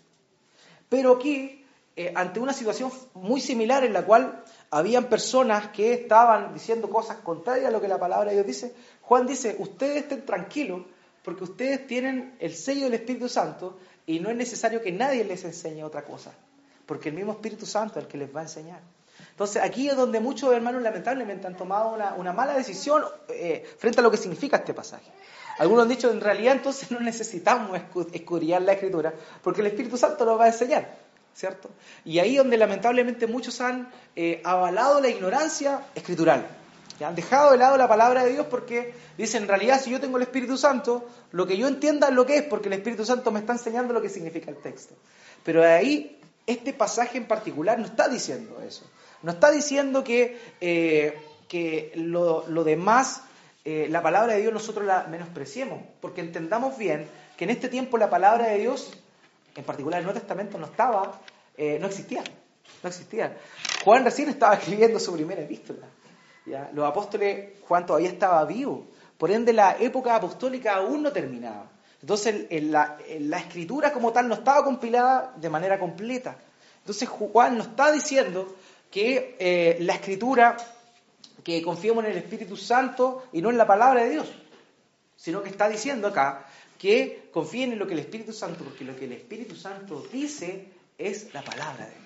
Pero 0.90 1.14
aquí, 1.14 1.63
eh, 1.96 2.12
ante 2.16 2.40
una 2.40 2.52
situación 2.52 2.90
muy 3.14 3.40
similar 3.40 3.84
en 3.84 3.92
la 3.92 4.04
cual 4.04 4.42
habían 4.70 5.04
personas 5.04 5.68
que 5.68 5.92
estaban 5.92 6.52
diciendo 6.52 6.90
cosas 6.90 7.18
contrarias 7.18 7.68
a 7.68 7.70
lo 7.70 7.80
que 7.80 7.86
la 7.86 8.00
palabra 8.00 8.30
de 8.30 8.36
Dios 8.36 8.46
dice. 8.46 8.74
Juan 9.02 9.26
dice, 9.26 9.54
ustedes 9.58 10.02
estén 10.02 10.26
tranquilos 10.26 10.82
porque 11.22 11.44
ustedes 11.44 11.86
tienen 11.86 12.36
el 12.40 12.54
sello 12.54 12.84
del 12.84 12.94
Espíritu 12.94 13.28
Santo 13.28 13.78
y 14.06 14.18
no 14.18 14.28
es 14.28 14.36
necesario 14.36 14.82
que 14.82 14.90
nadie 14.90 15.24
les 15.24 15.44
enseñe 15.44 15.84
otra 15.84 16.04
cosa, 16.04 16.32
porque 16.84 17.10
el 17.10 17.14
mismo 17.14 17.32
Espíritu 17.32 17.64
Santo 17.64 17.98
es 17.98 18.06
el 18.06 18.10
que 18.10 18.18
les 18.18 18.34
va 18.34 18.40
a 18.40 18.44
enseñar. 18.44 18.80
Entonces 19.30 19.62
aquí 19.62 19.88
es 19.88 19.96
donde 19.96 20.18
muchos 20.18 20.52
hermanos 20.52 20.82
lamentablemente 20.82 21.46
han 21.46 21.56
tomado 21.56 21.96
una, 22.16 22.32
mala 22.32 22.54
decisión 22.54 23.04
eh, 23.28 23.64
frente 23.78 24.00
a 24.00 24.02
lo 24.02 24.10
que 24.10 24.16
significa 24.16 24.56
este 24.56 24.74
pasaje. 24.74 25.10
Algunos 25.58 25.84
han 25.84 25.88
dicho, 25.88 26.10
en 26.10 26.20
realidad 26.20 26.56
entonces 26.56 26.90
no 26.90 26.98
necesitamos 26.98 27.80
escudriñar 28.12 28.62
la 28.62 28.72
Escritura, 28.72 29.14
porque 29.42 29.60
el 29.60 29.68
Espíritu 29.68 29.96
Santo 29.96 30.24
nos 30.24 30.38
va 30.38 30.44
a 30.44 30.48
enseñar. 30.48 31.03
¿Cierto? 31.34 31.70
Y 32.04 32.18
ahí 32.18 32.36
donde 32.36 32.56
lamentablemente 32.56 33.26
muchos 33.26 33.60
han 33.60 33.90
eh, 34.16 34.40
avalado 34.44 35.00
la 35.00 35.08
ignorancia 35.08 35.80
escritural. 35.94 36.46
Han 37.04 37.16
dejado 37.16 37.50
de 37.50 37.58
lado 37.58 37.76
la 37.76 37.88
palabra 37.88 38.24
de 38.24 38.32
Dios 38.32 38.46
porque 38.48 38.94
dicen, 39.18 39.42
en 39.42 39.48
realidad 39.48 39.80
si 39.82 39.90
yo 39.90 40.00
tengo 40.00 40.16
el 40.16 40.22
Espíritu 40.22 40.56
Santo, 40.56 41.08
lo 41.32 41.46
que 41.46 41.56
yo 41.56 41.66
entienda 41.66 42.08
es 42.08 42.14
lo 42.14 42.24
que 42.24 42.36
es, 42.36 42.42
porque 42.44 42.68
el 42.68 42.74
Espíritu 42.74 43.04
Santo 43.04 43.32
me 43.32 43.40
está 43.40 43.54
enseñando 43.54 43.92
lo 43.92 44.00
que 44.00 44.08
significa 44.08 44.50
el 44.50 44.58
texto. 44.58 44.94
Pero 45.42 45.64
ahí, 45.64 46.20
este 46.46 46.72
pasaje 46.72 47.18
en 47.18 47.26
particular 47.26 47.78
no 47.78 47.86
está 47.86 48.08
diciendo 48.08 48.62
eso. 48.66 48.88
No 49.22 49.32
está 49.32 49.50
diciendo 49.50 50.04
que, 50.04 50.38
eh, 50.60 51.18
que 51.48 51.92
lo, 51.96 52.44
demás, 52.64 53.22
eh, 53.64 53.88
la 53.90 54.02
palabra 54.02 54.34
de 54.34 54.42
Dios 54.42 54.52
nosotros 54.52 54.86
la 54.86 55.06
menospreciemos, 55.08 55.80
porque 56.00 56.20
entendamos 56.20 56.78
bien 56.78 57.08
que 57.36 57.44
en 57.44 57.50
este 57.50 57.68
tiempo 57.68 57.98
la 57.98 58.10
palabra 58.10 58.46
de 58.48 58.58
Dios 58.58 58.92
en 59.54 59.64
particular 59.64 60.00
el 60.00 60.04
Nuevo 60.04 60.18
Testamento 60.18 60.58
no 60.58 60.66
estaba, 60.66 61.20
eh, 61.56 61.78
no 61.80 61.86
existía, 61.86 62.22
no 62.82 62.88
existía. 62.88 63.36
Juan 63.84 64.04
recién 64.04 64.28
estaba 64.28 64.54
escribiendo 64.58 64.98
su 64.98 65.12
primera 65.12 65.42
epístola. 65.42 65.86
¿ya? 66.46 66.70
Los 66.72 66.86
apóstoles, 66.86 67.60
Juan 67.66 67.86
todavía 67.86 68.08
estaba 68.08 68.44
vivo, 68.44 68.86
por 69.18 69.30
ende 69.30 69.52
la 69.52 69.76
época 69.78 70.16
apostólica 70.16 70.76
aún 70.76 71.02
no 71.02 71.12
terminaba. 71.12 71.70
Entonces 72.00 72.46
la, 72.70 72.98
la, 73.20 73.38
escritura 73.38 73.90
como 73.90 74.12
tal 74.12 74.28
no 74.28 74.34
estaba 74.34 74.62
compilada 74.62 75.32
de 75.36 75.48
manera 75.48 75.78
completa. 75.78 76.36
Entonces 76.80 77.08
Juan 77.08 77.56
nos 77.56 77.68
está 77.68 77.90
diciendo 77.92 78.54
que 78.90 79.36
eh, 79.38 79.78
la 79.80 79.94
escritura, 79.94 80.56
que 81.42 81.62
confiemos 81.62 82.04
en 82.04 82.10
el 82.10 82.18
Espíritu 82.18 82.56
Santo 82.56 83.24
y 83.32 83.40
no 83.40 83.48
en 83.48 83.56
la 83.56 83.66
palabra 83.66 84.04
de 84.04 84.10
Dios, 84.10 84.30
sino 85.16 85.42
que 85.42 85.48
está 85.48 85.68
diciendo 85.68 86.08
acá 86.08 86.46
que 86.78 87.28
confíen 87.32 87.72
en 87.72 87.78
lo 87.78 87.86
que 87.86 87.94
el 87.94 88.00
Espíritu 88.00 88.32
Santo, 88.32 88.64
porque 88.64 88.84
lo 88.84 88.96
que 88.96 89.04
el 89.06 89.12
Espíritu 89.12 89.54
Santo 89.54 90.06
dice 90.12 90.68
es 90.98 91.32
la 91.32 91.42
palabra 91.42 91.86
de 91.86 91.92
Dios. 91.92 92.04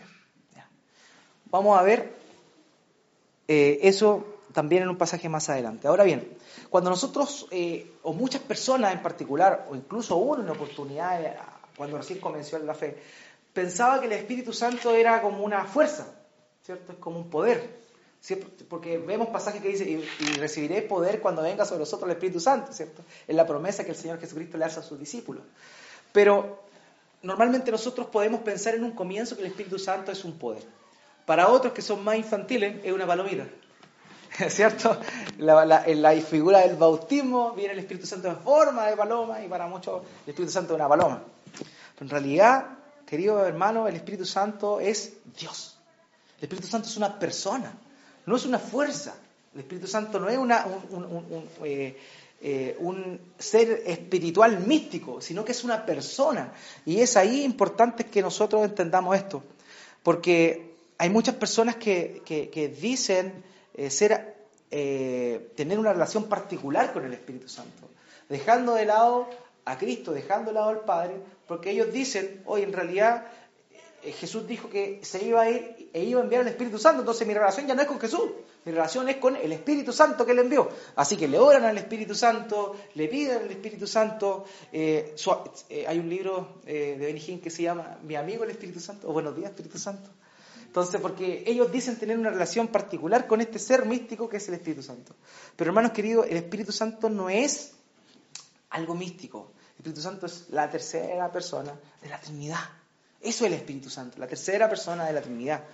Vamos 1.51 1.79
a 1.79 1.83
ver 1.83 2.13
eh, 3.47 3.79
eso 3.83 4.41
también 4.53 4.83
en 4.83 4.91
un 4.91 4.99
pasaje 4.99 5.29
más 5.29 5.49
adelante. 5.49 5.89
Ahora 5.89 6.05
bien, 6.05 6.37
cuando 6.69 6.91
nosotros, 6.91 7.47
eh, 7.51 7.93
o 8.03 8.13
muchas 8.13 8.43
personas 8.43 8.93
en 8.93 9.03
particular, 9.03 9.67
o 9.71 9.77
incluso 9.77 10.17
uno 10.17 10.43
en 10.43 10.49
oportunidad, 10.51 11.37
cuando 11.77 11.97
recién 11.97 12.21
comenzó 12.21 12.57
en 12.57 12.67
la 12.67 12.75
fe, 12.75 12.99
pensaba 13.53 14.01
que 14.01 14.07
el 14.07 14.13
Espíritu 14.13 14.53
Santo 14.53 14.95
era 14.95 15.23
como 15.23 15.43
una 15.43 15.65
fuerza, 15.65 16.15
¿cierto? 16.63 16.93
Es 16.93 16.99
como 16.99 17.19
un 17.19 17.31
poder. 17.31 17.88
Porque 18.69 18.99
vemos 18.99 19.29
pasajes 19.29 19.63
que 19.63 19.69
dice, 19.69 19.89
y, 19.89 20.03
recibiré 20.37 20.83
poder 20.83 21.21
cuando 21.21 21.43
venga 21.43 21.65
sobre 21.65 21.81
nosotros 21.81 22.11
el 22.11 22.17
Espíritu 22.17 22.41
Santo, 22.41 22.73
¿cierto? 22.73 23.03
Es 23.27 23.35
la 23.35 23.47
promesa 23.47 23.85
que 23.85 23.91
el 23.91 23.97
Señor 23.97 24.21
Jesucristo 24.21 24.59
le 24.59 24.65
hace 24.65 24.81
a 24.81 24.83
sus 24.83 24.99
discípulos. 24.99 25.43
Pero 26.13 26.63
normalmente 27.23 27.71
nosotros 27.71 28.09
podemos 28.09 28.41
pensar 28.41 28.75
en 28.75 28.85
un 28.85 28.93
comienzo 28.93 29.37
que 29.37 29.43
el 29.43 29.49
Espíritu 29.49 29.79
Santo 29.79 30.13
es 30.13 30.25
un 30.25 30.39
poder. 30.39 30.63
Para 31.27 31.49
otros 31.49 31.73
que 31.73 31.83
son 31.83 32.03
más 32.03 32.17
infantiles 32.17 32.85
es 32.85 32.93
una 32.93 33.07
palomita. 33.07 33.47
¿Cierto? 34.49 34.99
en 35.39 36.03
la 36.03 36.13
figura 36.21 36.61
del 36.61 36.77
bautismo 36.77 37.53
viene 37.53 37.73
el 37.73 37.79
Espíritu 37.79 38.07
Santo 38.07 38.29
en 38.29 38.39
forma 38.39 38.87
de 38.87 38.97
paloma 38.97 39.43
y 39.43 39.49
para 39.49 39.67
muchos 39.67 40.03
el 40.25 40.31
Espíritu 40.31 40.53
Santo 40.53 40.75
es 40.75 40.77
una 40.77 40.89
paloma. 40.89 41.23
Pero 41.95 42.07
en 42.07 42.09
realidad, 42.09 42.67
querido 43.07 43.45
hermano, 43.45 43.89
el 43.89 43.97
Espíritu 43.97 44.25
Santo 44.25 44.81
es 44.81 45.15
Dios. 45.39 45.79
El 46.39 46.45
Espíritu 46.45 46.69
Santo 46.69 46.89
es 46.89 46.97
una 46.97 47.19
persona, 47.19 47.73
no 48.29 48.37
es 48.37 48.45
una 48.45 48.59
fuerza. 48.59 49.15
El 49.55 49.61
Espíritu 49.61 49.87
Santo 49.87 50.21
no 50.21 50.29
es 50.29 50.37
una, 50.37 50.67
un, 50.91 51.49
eh, 51.65 51.97
eh, 52.41 52.77
un 52.79 53.19
ser 53.39 53.83
espiritual 53.87 54.61
místico, 54.61 55.21
sino 55.21 55.45
que 55.45 55.53
es 55.53 55.65
una 55.65 55.85
persona. 55.85 56.53
Y 56.85 57.01
es 57.01 57.17
ahí 57.17 57.43
importante 57.43 58.05
que 58.05 58.23
nosotros 58.23 58.63
entendamos 58.65 59.17
esto, 59.17 59.43
porque 60.03 60.75
hay 60.99 61.11
muchas 61.11 61.35
personas 61.37 61.77
que, 61.77 62.77
dicen 62.81 63.43
eh, 63.75 63.91
ser, 63.91 64.37
tener 64.69 65.79
una 65.79 65.93
relación 65.93 66.29
particular 66.29 66.93
con 66.93 67.05
el 67.05 67.15
Espíritu 67.15 67.49
Santo, 67.49 67.89
dejando 68.29 68.75
de 68.75 68.85
lado 68.85 69.29
a 69.65 69.79
Cristo, 69.79 70.13
dejando 70.13 70.51
de 70.51 70.55
lado 70.55 70.69
al 70.69 70.81
Padre, 70.81 71.17
porque 71.47 71.71
ellos 71.71 71.93
dicen, 71.93 72.43
hoy 72.45 72.63
en 72.63 72.75
realidad 72.75 73.27
Jesús 74.02 74.47
dijo 74.47 74.71
que 74.71 75.00
se 75.02 75.25
iba 75.25 75.43
a 75.43 75.50
ir 75.50 75.90
e 75.93 76.05
iba 76.05 76.21
a 76.21 76.25
enviar 76.25 76.43
el 76.43 76.49
Espíritu 76.49 76.78
Santo, 76.78 77.00
entonces 77.00 77.26
mi 77.26 77.35
relación 77.35 77.67
ya 77.67 77.75
no 77.75 77.83
es 77.83 77.88
con 77.88 77.99
Jesús, 77.99 78.31
mi 78.64 78.73
relación 78.73 79.09
es 79.09 79.17
con 79.17 79.37
el 79.37 79.52
Espíritu 79.52 79.93
Santo 79.93 80.25
que 80.25 80.35
le 80.35 80.43
envió. 80.43 80.69
Así 80.97 81.17
que 81.17 81.26
le 81.26 81.38
oran 81.38 81.64
al 81.64 81.76
Espíritu 81.78 82.14
Santo, 82.14 82.76
le 82.95 83.09
piden 83.09 83.38
al 83.38 83.50
Espíritu 83.50 83.87
Santo. 83.87 84.45
hay 84.73 85.99
un 85.99 86.09
libro 86.09 86.61
de 86.64 86.97
Benny 86.97 87.38
que 87.38 87.50
se 87.50 87.62
llama 87.62 87.99
Mi 88.02 88.14
amigo 88.14 88.45
el 88.45 88.50
Espíritu 88.50 88.81
Santo, 88.81 89.09
o 89.09 89.12
Buenos 89.12 89.35
días 89.35 89.50
Espíritu 89.50 89.78
Santo. 89.78 90.11
Entonces, 90.67 91.00
porque 91.00 91.45
ellos 91.47 91.73
dicen 91.73 91.97
tener 91.97 92.19
una 92.19 92.31
relación 92.31 92.69
particular 92.69 93.26
con 93.26 93.40
este 93.40 93.59
ser 93.59 93.87
místico 93.87 94.28
que 94.28 94.37
es 94.37 94.49
el 94.49 94.55
Espíritu 94.55 94.83
Santo. 94.83 95.14
Pero 95.57 95.71
hermanos 95.71 95.93
queridos, 95.93 96.26
el 96.28 96.37
Espíritu 96.37 96.73
Santo 96.73 97.09
no 97.09 97.31
es 97.31 97.73
algo 98.71 98.95
místico. 98.95 99.52
El 99.71 99.76
Espíritu 99.78 100.02
Santo 100.02 100.26
es 100.26 100.50
la 100.50 100.71
tercera 100.71 101.33
persona 101.33 101.73
de 102.02 102.09
la 102.11 102.21
Trinidad. 102.21 102.78
Eso 103.20 103.44
es 103.44 103.52
el 103.52 103.59
Espíritu 103.59 103.90
Santo, 103.90 104.18
la 104.18 104.26
tercera 104.26 104.68
persona 104.68 105.07
de 105.07 105.12
la 105.12 105.22
Trinidad. 105.22 105.64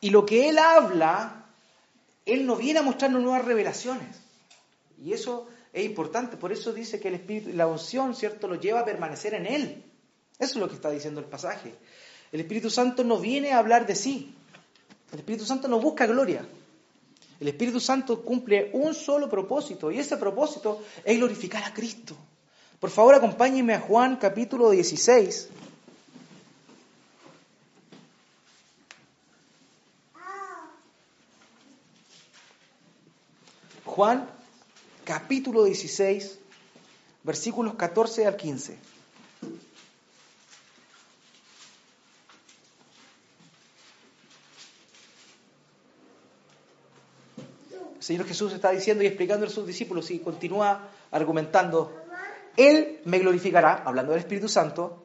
Y 0.00 0.10
lo 0.10 0.26
que 0.26 0.48
Él 0.48 0.58
habla, 0.58 1.46
Él 2.26 2.46
no 2.46 2.56
viene 2.56 2.80
a 2.80 2.82
mostrarnos 2.82 3.22
nuevas 3.22 3.44
revelaciones. 3.44 4.16
Y 5.02 5.12
eso 5.12 5.48
es 5.72 5.84
importante, 5.84 6.36
por 6.36 6.52
eso 6.52 6.72
dice 6.72 7.00
que 7.00 7.08
el 7.08 7.14
Espíritu, 7.14 7.50
la 7.54 7.66
unción, 7.66 8.14
¿cierto?, 8.14 8.48
lo 8.48 8.56
lleva 8.56 8.80
a 8.80 8.84
permanecer 8.84 9.34
en 9.34 9.46
Él. 9.46 9.84
Eso 10.38 10.54
es 10.54 10.56
lo 10.56 10.68
que 10.68 10.74
está 10.74 10.90
diciendo 10.90 11.20
el 11.20 11.26
pasaje. 11.26 11.74
El 12.32 12.40
Espíritu 12.40 12.68
Santo 12.68 13.04
no 13.04 13.18
viene 13.18 13.52
a 13.52 13.58
hablar 13.58 13.86
de 13.86 13.94
sí. 13.94 14.34
El 15.12 15.18
Espíritu 15.18 15.44
Santo 15.44 15.68
no 15.68 15.78
busca 15.78 16.06
gloria. 16.06 16.44
El 17.38 17.48
Espíritu 17.48 17.80
Santo 17.80 18.22
cumple 18.22 18.70
un 18.72 18.94
solo 18.94 19.28
propósito 19.28 19.90
y 19.90 19.98
ese 19.98 20.16
propósito 20.16 20.82
es 21.04 21.16
glorificar 21.16 21.64
a 21.64 21.74
Cristo. 21.74 22.16
Por 22.78 22.90
favor, 22.90 23.14
acompáñenme 23.14 23.74
a 23.74 23.80
Juan 23.80 24.16
capítulo 24.16 24.70
16. 24.70 25.48
Juan 33.94 34.26
capítulo 35.04 35.64
16, 35.64 36.38
versículos 37.24 37.74
14 37.74 38.26
al 38.26 38.36
15. 38.36 38.72
el 38.72 38.78
Señor 48.00 48.26
Jesús 48.26 48.54
está 48.54 48.70
diciendo 48.70 49.04
y 49.04 49.08
explicando 49.08 49.44
a 49.44 49.50
sus 49.50 49.66
discípulos 49.66 50.10
y 50.10 50.20
continúa 50.20 50.88
argumentando, 51.10 51.94
Él 52.56 52.98
me 53.04 53.18
glorificará, 53.18 53.82
hablando 53.84 54.12
del 54.12 54.20
Espíritu 54.20 54.48
Santo, 54.48 55.04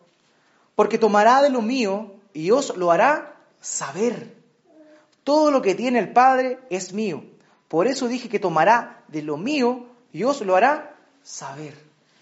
porque 0.75 0.97
tomará 0.97 1.41
de 1.41 1.49
lo 1.49 1.61
mío 1.61 2.15
y 2.33 2.51
os 2.51 2.77
lo 2.77 2.89
hará 2.89 3.35
saber. 3.59 4.33
Todo 5.25 5.51
lo 5.51 5.61
que 5.61 5.75
tiene 5.75 5.99
el 5.99 6.13
Padre 6.13 6.59
es 6.69 6.93
mío. 6.93 7.25
Por 7.67 7.87
eso 7.87 8.07
dije 8.07 8.29
que 8.29 8.39
tomará 8.39 9.03
de 9.07 9.21
lo 9.21 9.37
mío 9.37 9.85
y 10.13 10.23
os 10.23 10.41
lo 10.41 10.55
hará 10.55 10.95
saber. 11.23 11.73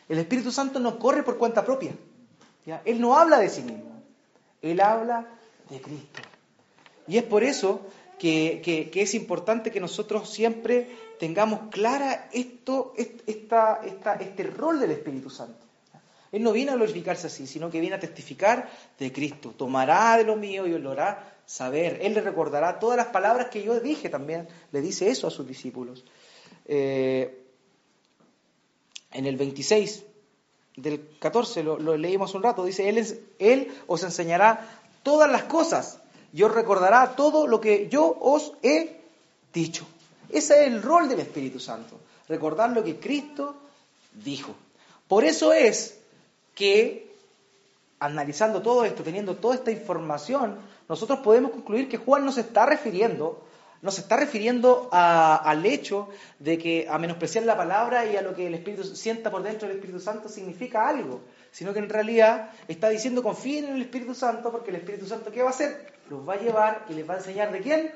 El 0.09 0.19
Espíritu 0.19 0.51
Santo 0.51 0.79
no 0.79 0.99
corre 0.99 1.23
por 1.23 1.37
cuenta 1.37 1.65
propia. 1.65 1.93
¿ya? 2.65 2.81
Él 2.85 2.99
no 2.99 3.17
habla 3.17 3.39
de 3.39 3.49
sí 3.49 3.61
mismo. 3.61 4.01
Él 4.61 4.81
habla 4.81 5.27
de 5.69 5.81
Cristo. 5.81 6.21
Y 7.07 7.17
es 7.17 7.23
por 7.23 7.43
eso 7.43 7.81
que, 8.17 8.91
es 8.93 9.13
importante 9.13 9.71
que 9.71 9.79
nosotros 9.79 10.29
siempre 10.29 10.89
tengamos 11.19 11.69
clara 11.69 12.29
esto, 12.33 12.93
esta, 12.97 13.81
este 14.19 14.43
rol 14.43 14.79
del 14.79 14.91
Espíritu 14.91 15.29
Santo. 15.29 15.65
Él 16.31 16.43
no 16.43 16.51
viene 16.51 16.71
a 16.71 16.75
glorificarse 16.75 17.27
así, 17.27 17.47
sino 17.47 17.69
que 17.69 17.79
viene 17.79 17.95
a 17.95 17.99
testificar 17.99 18.69
de 18.99 19.13
Cristo. 19.13 19.53
Tomará 19.55 20.17
de 20.17 20.25
lo 20.25 20.35
mío 20.35 20.65
y 20.65 20.77
lo 20.77 20.91
hará 20.91 21.34
saber. 21.45 21.99
Él 22.01 22.13
le 22.13 22.21
recordará 22.21 22.79
todas 22.79 22.97
las 22.97 23.07
palabras 23.07 23.47
que 23.49 23.63
yo 23.63 23.79
dije 23.79 24.09
también. 24.09 24.47
Le 24.71 24.81
dice 24.81 25.09
eso 25.09 25.27
a 25.27 25.31
sus 25.31 25.47
discípulos. 25.47 26.03
Eh, 26.65 27.43
en 29.11 29.25
el 29.25 29.37
26 29.37 30.03
del 30.75 31.07
14, 31.19 31.63
lo, 31.63 31.97
leímos 31.97 32.33
un 32.33 32.43
rato, 32.43 32.65
dice, 32.65 32.89
él, 32.89 33.19
él 33.39 33.73
os 33.87 34.03
enseñará 34.03 34.81
todas 35.03 35.31
las 35.31 35.43
cosas 35.43 35.99
y 36.33 36.43
os 36.43 36.53
recordará 36.53 37.15
todo 37.15 37.47
lo 37.47 37.61
que 37.61 37.87
yo 37.89 38.17
os 38.19 38.51
he 38.61 38.99
dicho. 39.53 39.87
Ese 40.29 40.61
es 40.61 40.67
el 40.67 40.81
rol 40.81 41.07
del 41.07 41.21
Espíritu 41.21 41.59
Santo, 41.59 41.99
recordar 42.27 42.71
lo 42.71 42.83
que 42.83 42.97
Cristo 42.99 43.55
dijo. 44.11 44.53
Por 45.07 45.23
eso 45.23 45.53
es 45.53 45.97
que, 46.53 47.14
analizando 47.99 48.61
todo 48.61 48.85
esto, 48.85 49.03
teniendo 49.03 49.35
toda 49.35 49.55
esta 49.55 49.71
información, 49.71 50.57
nosotros 50.89 51.19
podemos 51.19 51.51
concluir 51.51 51.89
que 51.89 51.97
Juan 51.97 52.25
nos 52.25 52.37
está 52.37 52.65
refiriendo, 52.65 53.45
nos 53.81 53.99
está 53.99 54.17
refiriendo 54.17 54.89
al 54.91 55.65
hecho 55.65 56.09
de 56.39 56.57
que 56.57 56.87
a 56.89 56.97
menospreciar 56.97 57.45
la 57.45 57.55
palabra 57.55 58.05
y 58.05 58.17
a 58.17 58.21
lo 58.21 58.35
que 58.35 58.47
el 58.47 58.55
Espíritu 58.55 58.83
sienta 58.83 59.31
por 59.31 59.43
dentro 59.43 59.67
del 59.67 59.77
Espíritu 59.77 59.99
Santo 59.99 60.29
significa 60.29 60.87
algo, 60.87 61.21
sino 61.51 61.73
que 61.73 61.79
en 61.79 61.89
realidad 61.89 62.51
está 62.67 62.89
diciendo 62.89 63.21
confíen 63.21 63.65
en 63.65 63.75
el 63.75 63.81
Espíritu 63.83 64.15
Santo 64.15 64.51
porque 64.51 64.71
el 64.71 64.77
Espíritu 64.77 65.05
Santo 65.05 65.31
¿qué 65.31 65.41
va 65.41 65.49
a 65.49 65.51
hacer? 65.51 65.95
los 66.09 66.27
va 66.27 66.33
a 66.33 66.37
llevar 66.37 66.85
y 66.89 66.93
les 66.93 67.09
va 67.09 67.15
a 67.15 67.17
enseñar 67.17 67.51
de 67.51 67.61
quién? 67.61 67.91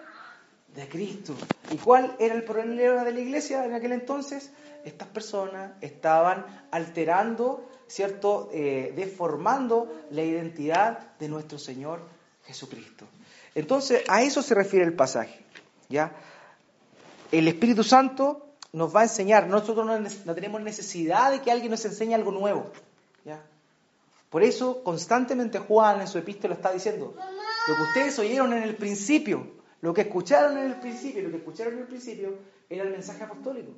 De 0.75 0.87
Cristo. 0.87 1.35
¿Y 1.71 1.77
cuál 1.77 2.15
era 2.19 2.35
el 2.35 2.43
problema 2.43 3.03
de 3.03 3.11
la 3.11 3.19
iglesia 3.19 3.65
en 3.65 3.73
aquel 3.73 3.91
entonces? 3.91 4.51
Estas 4.85 5.07
personas 5.09 5.71
estaban 5.81 6.45
alterando, 6.71 7.69
¿cierto? 7.89 8.49
Eh, 8.53 8.93
deformando 8.95 9.91
la 10.11 10.23
identidad 10.23 11.17
de 11.17 11.27
nuestro 11.27 11.57
Señor 11.57 12.01
Jesucristo. 12.45 13.05
Entonces, 13.55 14.03
a 14.07 14.21
eso 14.21 14.41
se 14.41 14.55
refiere 14.55 14.85
el 14.85 14.93
pasaje. 14.93 15.43
¿ya? 15.89 16.13
El 17.31 17.47
Espíritu 17.47 17.83
Santo 17.83 18.45
nos 18.71 18.95
va 18.95 19.01
a 19.01 19.03
enseñar. 19.03 19.47
Nosotros 19.47 19.85
no, 19.85 19.99
no 19.99 20.35
tenemos 20.35 20.61
necesidad 20.61 21.31
de 21.31 21.41
que 21.41 21.51
alguien 21.51 21.71
nos 21.71 21.83
enseñe 21.83 22.13
algo 22.13 22.31
nuevo. 22.31 22.71
¿ya? 23.25 23.41
Por 24.29 24.43
eso, 24.43 24.83
constantemente 24.83 25.57
Juan 25.57 26.01
en 26.01 26.07
su 26.07 26.19
epístola 26.19 26.53
está 26.53 26.71
diciendo, 26.71 27.15
lo 27.67 27.75
que 27.75 27.81
ustedes 27.81 28.19
oyeron 28.19 28.53
en 28.53 28.63
el 28.63 28.75
principio, 28.75 29.47
lo 29.81 29.93
que 29.93 30.01
escucharon 30.01 30.57
en 30.59 30.65
el 30.65 30.79
principio, 30.79 31.23
lo 31.23 31.31
que 31.31 31.37
escucharon 31.37 31.73
en 31.73 31.79
el 31.79 31.87
principio 31.87 32.37
era 32.69 32.83
el 32.83 32.91
mensaje 32.91 33.23
apostólico. 33.23 33.71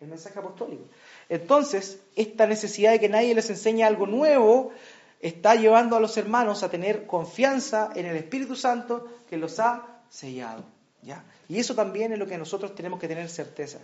El 0.00 0.08
mensaje 0.08 0.38
apostólico. 0.38 0.84
Entonces, 1.28 2.00
esta 2.14 2.46
necesidad 2.46 2.92
de 2.92 3.00
que 3.00 3.08
nadie 3.08 3.34
les 3.34 3.48
enseñe 3.50 3.82
algo 3.82 4.06
nuevo 4.06 4.72
está 5.20 5.54
llevando 5.54 5.96
a 5.96 6.00
los 6.00 6.16
hermanos 6.16 6.62
a 6.62 6.70
tener 6.70 7.06
confianza 7.06 7.90
en 7.94 8.06
el 8.06 8.16
Espíritu 8.16 8.56
Santo 8.56 9.08
que 9.28 9.36
los 9.36 9.58
ha 9.58 10.00
sellado. 10.10 10.64
¿ya? 11.02 11.24
Y 11.48 11.58
eso 11.58 11.74
también 11.74 12.12
es 12.12 12.18
lo 12.18 12.26
que 12.26 12.36
nosotros 12.36 12.74
tenemos 12.74 13.00
que 13.00 13.08
tener 13.08 13.28
certeza. 13.28 13.78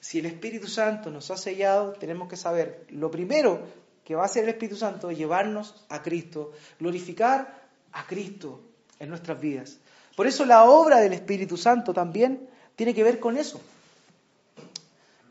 Si 0.00 0.18
el 0.18 0.26
Espíritu 0.26 0.68
Santo 0.68 1.10
nos 1.10 1.30
ha 1.30 1.36
sellado, 1.36 1.94
tenemos 1.94 2.28
que 2.28 2.36
saber, 2.36 2.84
lo 2.90 3.10
primero 3.10 3.60
que 4.04 4.14
va 4.14 4.22
a 4.22 4.26
hacer 4.26 4.44
el 4.44 4.50
Espíritu 4.50 4.76
Santo 4.76 5.08
es 5.08 5.16
llevarnos 5.16 5.86
a 5.88 6.02
Cristo, 6.02 6.52
glorificar 6.78 7.62
a 7.92 8.06
Cristo 8.06 8.60
en 8.98 9.08
nuestras 9.08 9.40
vidas. 9.40 9.78
Por 10.14 10.26
eso 10.26 10.44
la 10.44 10.64
obra 10.64 11.00
del 11.00 11.14
Espíritu 11.14 11.56
Santo 11.56 11.94
también 11.94 12.48
tiene 12.76 12.94
que 12.94 13.02
ver 13.02 13.18
con 13.18 13.38
eso. 13.38 13.60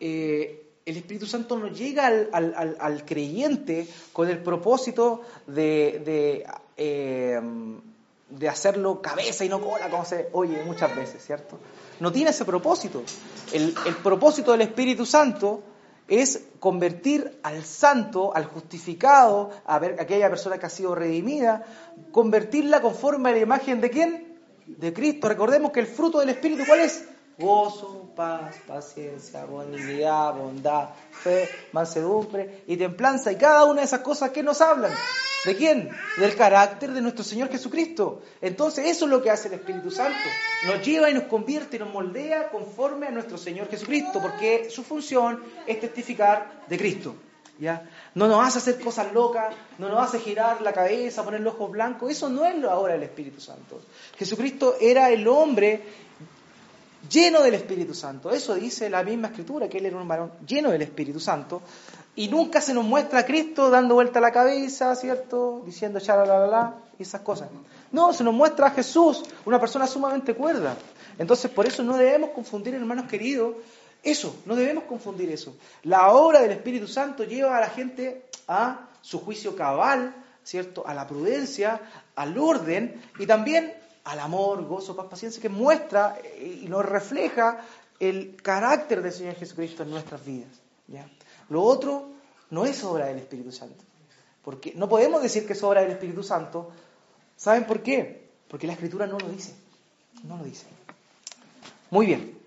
Eh, 0.06 0.60
el 0.86 0.98
Espíritu 0.98 1.26
Santo 1.26 1.58
no 1.58 1.70
llega 1.70 2.08
al, 2.08 3.06
creyente 3.06 3.88
con 4.12 4.28
el 4.28 4.40
propósito 4.44 5.22
de, 5.48 6.44
eh, 6.76 7.40
de, 8.30 8.50
hacerlo 8.50 9.02
cabeza 9.02 9.46
y 9.46 9.50
no 9.50 9.62
cola, 9.62 9.90
como 9.90 10.04
se 10.04 10.28
oye 10.34 10.62
muchas 10.66 10.94
veces, 10.94 11.24
¿cierto? 11.26 11.58
No 12.02 12.12
tiene 12.12 12.32
ese 12.32 12.44
propósito. 12.44 13.02
El, 13.54 13.74
el 13.86 13.96
propósito 13.96 14.52
del 14.52 14.60
Espíritu 14.60 15.06
Santo 15.06 15.64
es 16.10 16.48
convertir 16.60 17.40
al 17.44 17.64
santo, 17.64 18.36
al 18.36 18.44
justificado, 18.44 19.52
a, 19.66 19.80
ver, 19.80 20.02
aquella 20.02 20.30
persona 20.30 20.58
que 20.58 20.66
ha 20.66 20.70
sido 20.70 20.96
redimida, 20.96 21.64
convertirla 22.12 22.82
conforme 22.82 23.30
a 23.30 23.32
la 23.32 23.40
imagen 23.40 23.80
de 23.80 23.90
quién? 23.90 24.38
De 24.68 24.92
Cristo. 24.92 25.30
Recordemos 25.30 25.72
que 25.72 25.80
el 25.80 25.88
fruto 25.88 26.20
del 26.20 26.28
Espíritu, 26.28 26.64
¿cuál 26.68 26.82
es? 26.82 27.06
Gozo, 27.38 28.12
paz, 28.16 28.56
paciencia, 28.68 29.46
bondad, 29.46 30.34
bondad, 30.34 30.90
fe, 31.12 31.50
mansedumbre 31.72 32.64
y 32.68 32.78
templanza. 32.78 33.32
Y 33.32 33.38
cada 33.38 33.66
una 33.66 33.82
de 33.82 33.86
esas 33.86 34.02
cosas 34.02 34.32
que 34.32 34.44
nos 34.44 34.62
hablan. 34.62 34.94
¿De 35.46 35.58
quién? 35.58 35.90
Del 36.18 36.36
carácter 36.36 36.92
de 36.94 37.02
nuestro 37.02 37.24
Señor 37.24 37.50
Jesucristo. 37.50 38.22
Entonces 38.42 38.88
eso 38.88 39.06
es 39.06 39.12
lo 39.12 39.22
que 39.22 39.30
hace 39.30 39.50
el 39.50 39.56
Espíritu 39.56 39.92
Santo. 39.92 40.18
Nos 40.66 40.86
lleva 40.86 41.10
y 41.10 41.14
nos 41.14 41.24
convierte 41.24 41.76
y 41.76 41.80
nos 41.80 41.92
moldea 41.92 42.50
conforme 42.50 43.08
a 43.08 43.12
nuestro 43.12 43.38
Señor 43.38 43.68
Jesucristo, 43.70 44.22
porque 44.22 44.70
su 44.70 44.84
función 44.84 45.44
es 45.68 45.82
testificar 45.82 46.64
de 46.68 46.78
Cristo. 46.78 47.16
¿Ya? 47.60 47.88
No 48.16 48.28
nos 48.28 48.46
hace 48.46 48.58
hacer 48.58 48.84
cosas 48.84 49.14
locas, 49.14 49.54
no 49.78 49.88
nos 49.88 50.02
hace 50.02 50.20
girar 50.20 50.62
la 50.62 50.74
cabeza, 50.74 51.24
poner 51.24 51.42
los 51.42 51.54
ojos 51.54 51.72
blancos. 51.72 52.10
Eso 52.10 52.30
no 52.30 52.46
es 52.46 52.56
lo 52.58 52.72
ahora 52.72 52.94
del 52.94 53.04
Espíritu 53.04 53.40
Santo. 53.40 53.82
Jesucristo 54.18 54.76
era 54.80 55.12
el 55.12 55.28
hombre 55.28 55.84
lleno 57.10 57.42
del 57.42 57.54
Espíritu 57.56 57.94
Santo. 57.94 58.32
Eso 58.32 58.56
dice 58.56 58.90
la 58.90 59.04
misma 59.04 59.28
escritura, 59.30 59.68
que 59.68 59.78
él 59.78 59.86
era 59.86 59.98
un 59.98 60.08
varón 60.08 60.32
lleno 60.48 60.72
del 60.72 60.82
Espíritu 60.82 61.20
Santo. 61.20 61.62
Y 62.16 62.28
nunca 62.28 62.62
se 62.62 62.74
nos 62.74 62.86
muestra 62.86 63.20
a 63.20 63.26
Cristo 63.26 63.70
dando 63.70 63.96
vuelta 63.96 64.22
la 64.22 64.32
cabeza, 64.32 64.96
¿cierto? 64.96 65.64
Diciendo 65.66 66.00
la 66.00 66.76
y 66.98 67.04
esas 67.04 67.22
cosas. 67.22 67.50
No, 67.92 68.14
se 68.14 68.24
nos 68.24 68.34
muestra 68.34 68.68
a 68.68 68.72
Jesús, 68.72 69.24
una 69.46 69.60
persona 69.60 69.88
sumamente 69.88 70.36
cuerda. 70.36 70.78
Entonces, 71.18 71.50
por 71.50 71.66
eso 71.66 71.84
no 71.84 71.98
debemos 71.98 72.32
confundir, 72.32 72.76
hermanos 72.76 73.08
queridos, 73.08 73.56
eso, 74.04 74.36
no 74.46 74.56
debemos 74.56 74.84
confundir 74.84 75.32
eso. 75.32 75.56
La 75.84 76.12
obra 76.12 76.42
del 76.42 76.52
Espíritu 76.52 76.88
Santo 76.88 77.24
lleva 77.24 77.58
a 77.58 77.62
la 77.62 77.70
gente 77.70 78.26
a 78.48 78.90
su 79.02 79.20
juicio 79.20 79.56
cabal, 79.56 80.14
¿cierto? 80.44 80.86
A 80.86 80.94
la 80.94 81.08
prudencia, 81.08 81.82
al 82.16 82.38
orden 82.38 83.02
y 83.18 83.26
también 83.26 83.74
al 84.04 84.20
amor, 84.20 84.66
gozo, 84.66 84.96
paz, 84.96 85.08
paciencia, 85.10 85.42
que 85.42 85.50
muestra 85.50 86.18
y 86.40 86.68
nos 86.68 86.86
refleja 86.86 87.66
el 88.00 88.36
carácter 88.42 89.02
del 89.02 89.14
Señor 89.14 89.36
Jesucristo 89.36 89.84
en 89.84 89.92
nuestras 89.92 90.24
vidas. 90.26 90.52
Lo 91.50 91.64
otro 91.64 92.10
no 92.50 92.66
es 92.66 92.84
obra 92.84 93.08
del 93.08 93.18
Espíritu 93.18 93.52
Santo. 93.52 93.84
Porque 94.44 94.74
no 94.76 94.90
podemos 94.90 95.22
decir 95.22 95.48
que 95.48 95.54
es 95.54 95.64
obra 95.64 95.82
del 95.82 95.92
Espíritu 95.92 96.22
Santo. 96.22 96.72
¿Saben 97.38 97.66
por 97.66 97.82
qué? 97.82 98.30
Porque 98.50 98.68
la 98.68 98.74
Escritura 98.74 99.08
no 99.08 99.18
lo 99.18 99.30
dice. 99.30 99.56
No 100.24 100.38
lo 100.38 100.44
dice. 100.44 100.66
Muy 101.90 102.08
bien. 102.08 102.38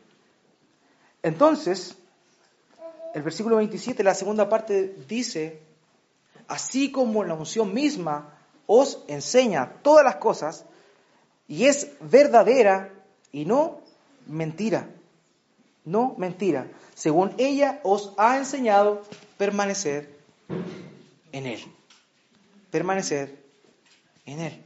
Entonces, 1.23 1.97
el 3.15 3.23
versículo 3.23 3.57
27, 3.57 4.05
la 4.05 4.15
segunda 4.15 4.49
parte, 4.49 4.95
dice, 5.09 5.63
así 6.49 6.93
como 6.93 7.25
la 7.25 7.35
unción 7.35 7.73
misma 7.73 8.35
os 8.67 9.03
enseña 9.09 9.73
todas 9.83 10.05
las 10.05 10.17
cosas, 10.17 10.67
y 11.49 11.67
es 11.67 11.93
verdadera 12.01 12.93
y 13.33 13.45
no 13.45 13.81
mentira. 14.27 14.89
No 15.85 16.15
mentira. 16.19 16.69
Según 16.95 17.33
ella 17.39 17.81
os 17.85 18.13
ha 18.17 18.39
enseñado 18.39 19.03
permanecer 19.39 20.17
en 21.33 21.47
Él. 21.47 21.61
Permanecer 22.71 23.37
en 24.25 24.41
Él. 24.41 24.63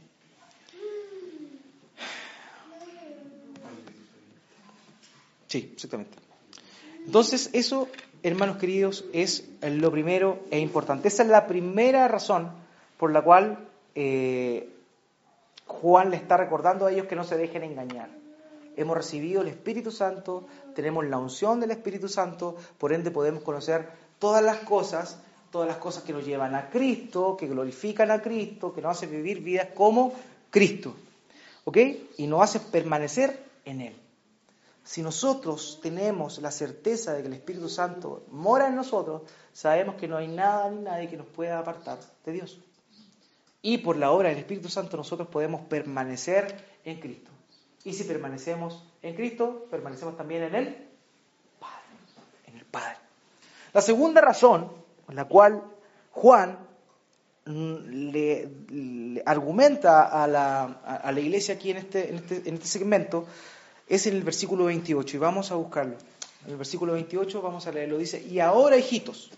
Sí, 5.47 5.69
exactamente. 5.73 6.17
Entonces, 7.05 7.49
eso, 7.51 7.89
hermanos 8.23 8.57
queridos, 8.57 9.03
es 9.11 9.49
lo 9.61 9.91
primero 9.91 10.39
e 10.49 10.59
importante. 10.59 11.09
Esa 11.09 11.23
es 11.23 11.29
la 11.29 11.45
primera 11.45 12.07
razón 12.07 12.51
por 12.97 13.11
la 13.11 13.21
cual 13.21 13.67
eh, 13.93 14.69
Juan 15.65 16.11
le 16.11 16.17
está 16.17 16.37
recordando 16.37 16.85
a 16.85 16.91
ellos 16.91 17.07
que 17.07 17.15
no 17.15 17.23
se 17.23 17.37
dejen 17.37 17.63
engañar. 17.63 18.09
Hemos 18.75 18.95
recibido 18.95 19.41
el 19.41 19.49
Espíritu 19.49 19.91
Santo, 19.91 20.47
tenemos 20.75 21.05
la 21.05 21.17
unción 21.17 21.59
del 21.59 21.71
Espíritu 21.71 22.07
Santo, 22.07 22.55
por 22.77 22.93
ende 22.93 23.11
podemos 23.11 23.43
conocer 23.43 23.89
todas 24.19 24.43
las 24.43 24.57
cosas, 24.59 25.19
todas 25.51 25.67
las 25.67 25.77
cosas 25.77 26.03
que 26.03 26.13
nos 26.13 26.25
llevan 26.25 26.55
a 26.55 26.69
Cristo, 26.69 27.35
que 27.35 27.47
glorifican 27.47 28.11
a 28.11 28.21
Cristo, 28.21 28.73
que 28.73 28.81
nos 28.81 28.97
hacen 28.97 29.11
vivir 29.11 29.41
vidas 29.41 29.69
como 29.75 30.13
Cristo. 30.49 30.95
¿Ok? 31.65 31.77
Y 32.17 32.27
nos 32.27 32.41
hacen 32.41 32.61
permanecer 32.71 33.43
en 33.65 33.81
Él. 33.81 33.95
Si 34.83 35.01
nosotros 35.01 35.79
tenemos 35.81 36.39
la 36.39 36.51
certeza 36.51 37.13
de 37.13 37.21
que 37.21 37.27
el 37.27 37.33
Espíritu 37.33 37.69
Santo 37.69 38.23
mora 38.29 38.67
en 38.67 38.75
nosotros, 38.75 39.23
sabemos 39.53 39.95
que 39.95 40.07
no 40.07 40.17
hay 40.17 40.27
nada 40.27 40.69
ni 40.71 40.81
nadie 40.81 41.09
que 41.09 41.17
nos 41.17 41.27
pueda 41.27 41.59
apartar 41.59 41.99
de 42.25 42.31
Dios. 42.31 42.59
Y 43.61 43.79
por 43.79 43.97
la 43.97 44.11
obra 44.11 44.29
del 44.29 44.39
Espíritu 44.39 44.69
Santo 44.69 44.97
nosotros 44.97 45.27
podemos 45.27 45.61
permanecer 45.67 46.65
en 46.83 46.99
Cristo. 46.99 47.29
Y 47.83 47.93
si 47.93 48.03
permanecemos 48.03 48.83
en 49.01 49.15
Cristo, 49.15 49.67
permanecemos 49.69 50.17
también 50.17 50.43
en 50.43 50.55
el 50.55 50.87
Padre. 51.59 51.83
En 52.47 52.57
el 52.57 52.65
Padre. 52.65 52.97
La 53.73 53.81
segunda 53.81 54.21
razón 54.21 54.71
por 55.05 55.15
la 55.15 55.25
cual 55.25 55.63
Juan 56.11 56.57
le, 57.45 58.49
argumenta 59.25 60.03
a 60.03 60.27
la, 60.27 60.63
a 60.63 61.11
la, 61.11 61.19
iglesia 61.19 61.55
aquí 61.55 61.71
en 61.71 61.77
este, 61.77 62.09
en, 62.09 62.15
este, 62.15 62.41
en 62.45 62.53
este 62.55 62.67
segmento 62.67 63.25
es 63.87 64.05
en 64.07 64.15
el 64.15 64.23
versículo 64.23 64.65
28 64.65 65.17
y 65.17 65.19
vamos 65.19 65.51
a 65.51 65.55
buscarlo. 65.55 65.95
En 66.45 66.51
el 66.51 66.57
versículo 66.57 66.93
28 66.93 67.41
vamos 67.41 67.67
a 67.67 67.71
leerlo. 67.71 67.97
Dice, 67.97 68.21
y 68.21 68.39
ahora 68.39 68.77
hijitos, 68.77 69.31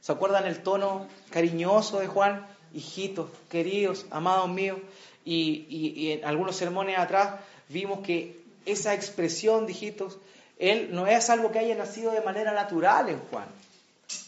¿se 0.00 0.12
acuerdan 0.12 0.46
el 0.46 0.62
tono 0.62 1.06
cariñoso 1.30 2.00
de 2.00 2.06
Juan? 2.06 2.46
Hijitos, 2.74 3.30
queridos, 3.48 4.06
amados 4.10 4.48
míos, 4.48 4.78
y, 5.24 6.10
en 6.12 6.24
algunos 6.24 6.56
sermones 6.56 6.98
atrás 6.98 7.40
vimos 7.68 8.00
que 8.00 8.42
esa 8.66 8.94
expresión 8.94 9.66
de 9.66 9.72
hijitos, 9.72 10.18
él 10.58 10.90
no 10.92 11.06
es 11.06 11.30
algo 11.30 11.50
que 11.50 11.60
haya 11.60 11.74
nacido 11.74 12.12
de 12.12 12.20
manera 12.20 12.52
natural 12.52 13.08
en 13.08 13.18
Juan. 13.30 13.46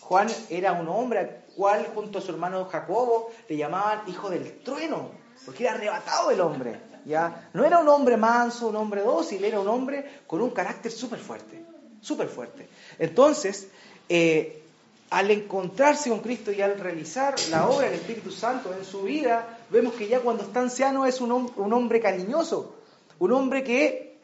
Juan 0.01 0.29
era 0.51 0.73
un 0.73 0.89
hombre 0.89 1.19
al 1.19 1.31
cual 1.55 1.87
junto 1.95 2.19
a 2.19 2.23
su 2.23 2.31
hermano 2.31 2.65
Jacobo 2.67 3.31
le 3.49 3.57
llamaban 3.57 4.03
hijo 4.09 4.31
del 4.31 4.61
trueno, 4.61 5.11
porque 5.45 5.65
era 5.65 5.75
arrebatado 5.75 6.31
el 6.31 6.41
hombre. 6.41 6.79
¿ya? 7.05 7.49
No 7.53 7.65
era 7.65 7.79
un 7.79 7.89
hombre 7.89 8.17
manso, 8.17 8.69
un 8.69 8.77
hombre 8.77 9.03
dócil, 9.03 9.45
era 9.45 9.61
un 9.61 9.69
hombre 9.69 10.21
con 10.27 10.43
un 10.43 10.51
carácter 10.51 10.93
súper 10.93 11.19
fuerte, 11.19 11.63
súper 12.01 12.29
fuerte. 12.29 12.69
Entonces, 12.99 13.69
eh, 14.09 14.63
al 15.11 15.31
encontrarse 15.31 16.11
con 16.11 16.21
Cristo 16.21 16.51
y 16.51 16.61
al 16.61 16.79
realizar 16.79 17.35
la 17.51 17.69
obra 17.69 17.87
del 17.87 17.95
Espíritu 17.95 18.31
Santo 18.31 18.75
en 18.77 18.85
su 18.85 19.03
vida, 19.03 19.59
vemos 19.71 19.95
que 19.95 20.09
ya 20.09 20.21
cuando 20.21 20.43
está 20.43 20.61
anciano 20.61 21.07
es 21.07 21.21
un, 21.21 21.31
hombre 21.73 22.01
cariñoso, 22.01 22.75
un 23.19 23.33
hombre 23.33 23.63
que 23.63 24.19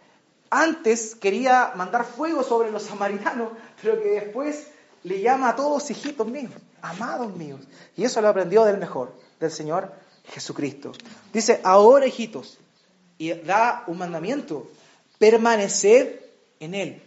antes 0.51 1.15
quería 1.15 1.73
mandar 1.77 2.05
fuego 2.05 2.43
sobre 2.43 2.71
los 2.71 2.83
samaritanos, 2.83 3.51
pero 3.81 4.01
que 4.03 4.09
después 4.09 4.67
le 5.05 5.21
llama 5.21 5.51
a 5.51 5.57
todos 5.57 5.91
hijitos 5.91 6.27
míos, 6.27 6.53
amados 6.83 7.35
míos. 7.37 7.61
Y 7.97 8.05
eso 8.05 8.21
lo 8.21 8.29
aprendió 8.29 8.65
del 8.65 8.79
mejor, 8.79 9.15
del 9.41 9.51
Señor 9.51 9.93
Jesucristo. 10.25 10.93
Dice, 11.33 11.61
ahora 11.63 12.07
hijitos, 12.07 12.59
y 13.19 13.33
da 13.33 13.85
un 13.87 13.99
mandamiento, 13.99 14.69
permaneced 15.19 16.21
en 16.59 16.75
Él. 16.75 17.03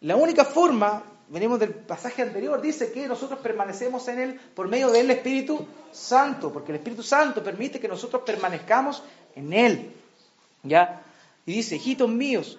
La 0.00 0.16
única 0.16 0.44
forma 0.44 1.02
venimos 1.28 1.58
del 1.58 1.70
pasaje 1.70 2.22
anterior, 2.22 2.60
dice 2.60 2.92
que 2.92 3.08
nosotros 3.08 3.40
permanecemos 3.40 4.06
en 4.08 4.18
Él 4.18 4.40
por 4.54 4.68
medio 4.68 4.90
del 4.90 5.10
Espíritu 5.10 5.66
Santo, 5.92 6.52
porque 6.52 6.72
el 6.72 6.76
Espíritu 6.76 7.02
Santo 7.02 7.42
permite 7.42 7.80
que 7.80 7.88
nosotros 7.88 8.22
permanezcamos 8.24 9.02
en 9.34 9.52
Él. 9.52 9.92
¿Ya? 10.62 11.02
Y 11.46 11.52
dice, 11.52 11.76
hijitos 11.76 12.08
míos, 12.08 12.56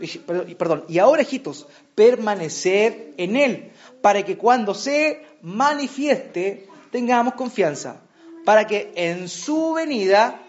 perdón, 0.58 0.86
y 0.88 1.00
ahora 1.00 1.24
hijitos, 1.24 1.68
permanecer 1.96 3.14
en 3.18 3.36
Él, 3.36 3.72
para 4.02 4.24
que 4.24 4.38
cuando 4.38 4.76
se 4.76 5.26
manifieste 5.42 6.68
tengamos 6.92 7.34
confianza, 7.34 8.02
para 8.46 8.68
que 8.68 8.94
en 8.96 9.28
su 9.28 9.74
venida 9.74 10.40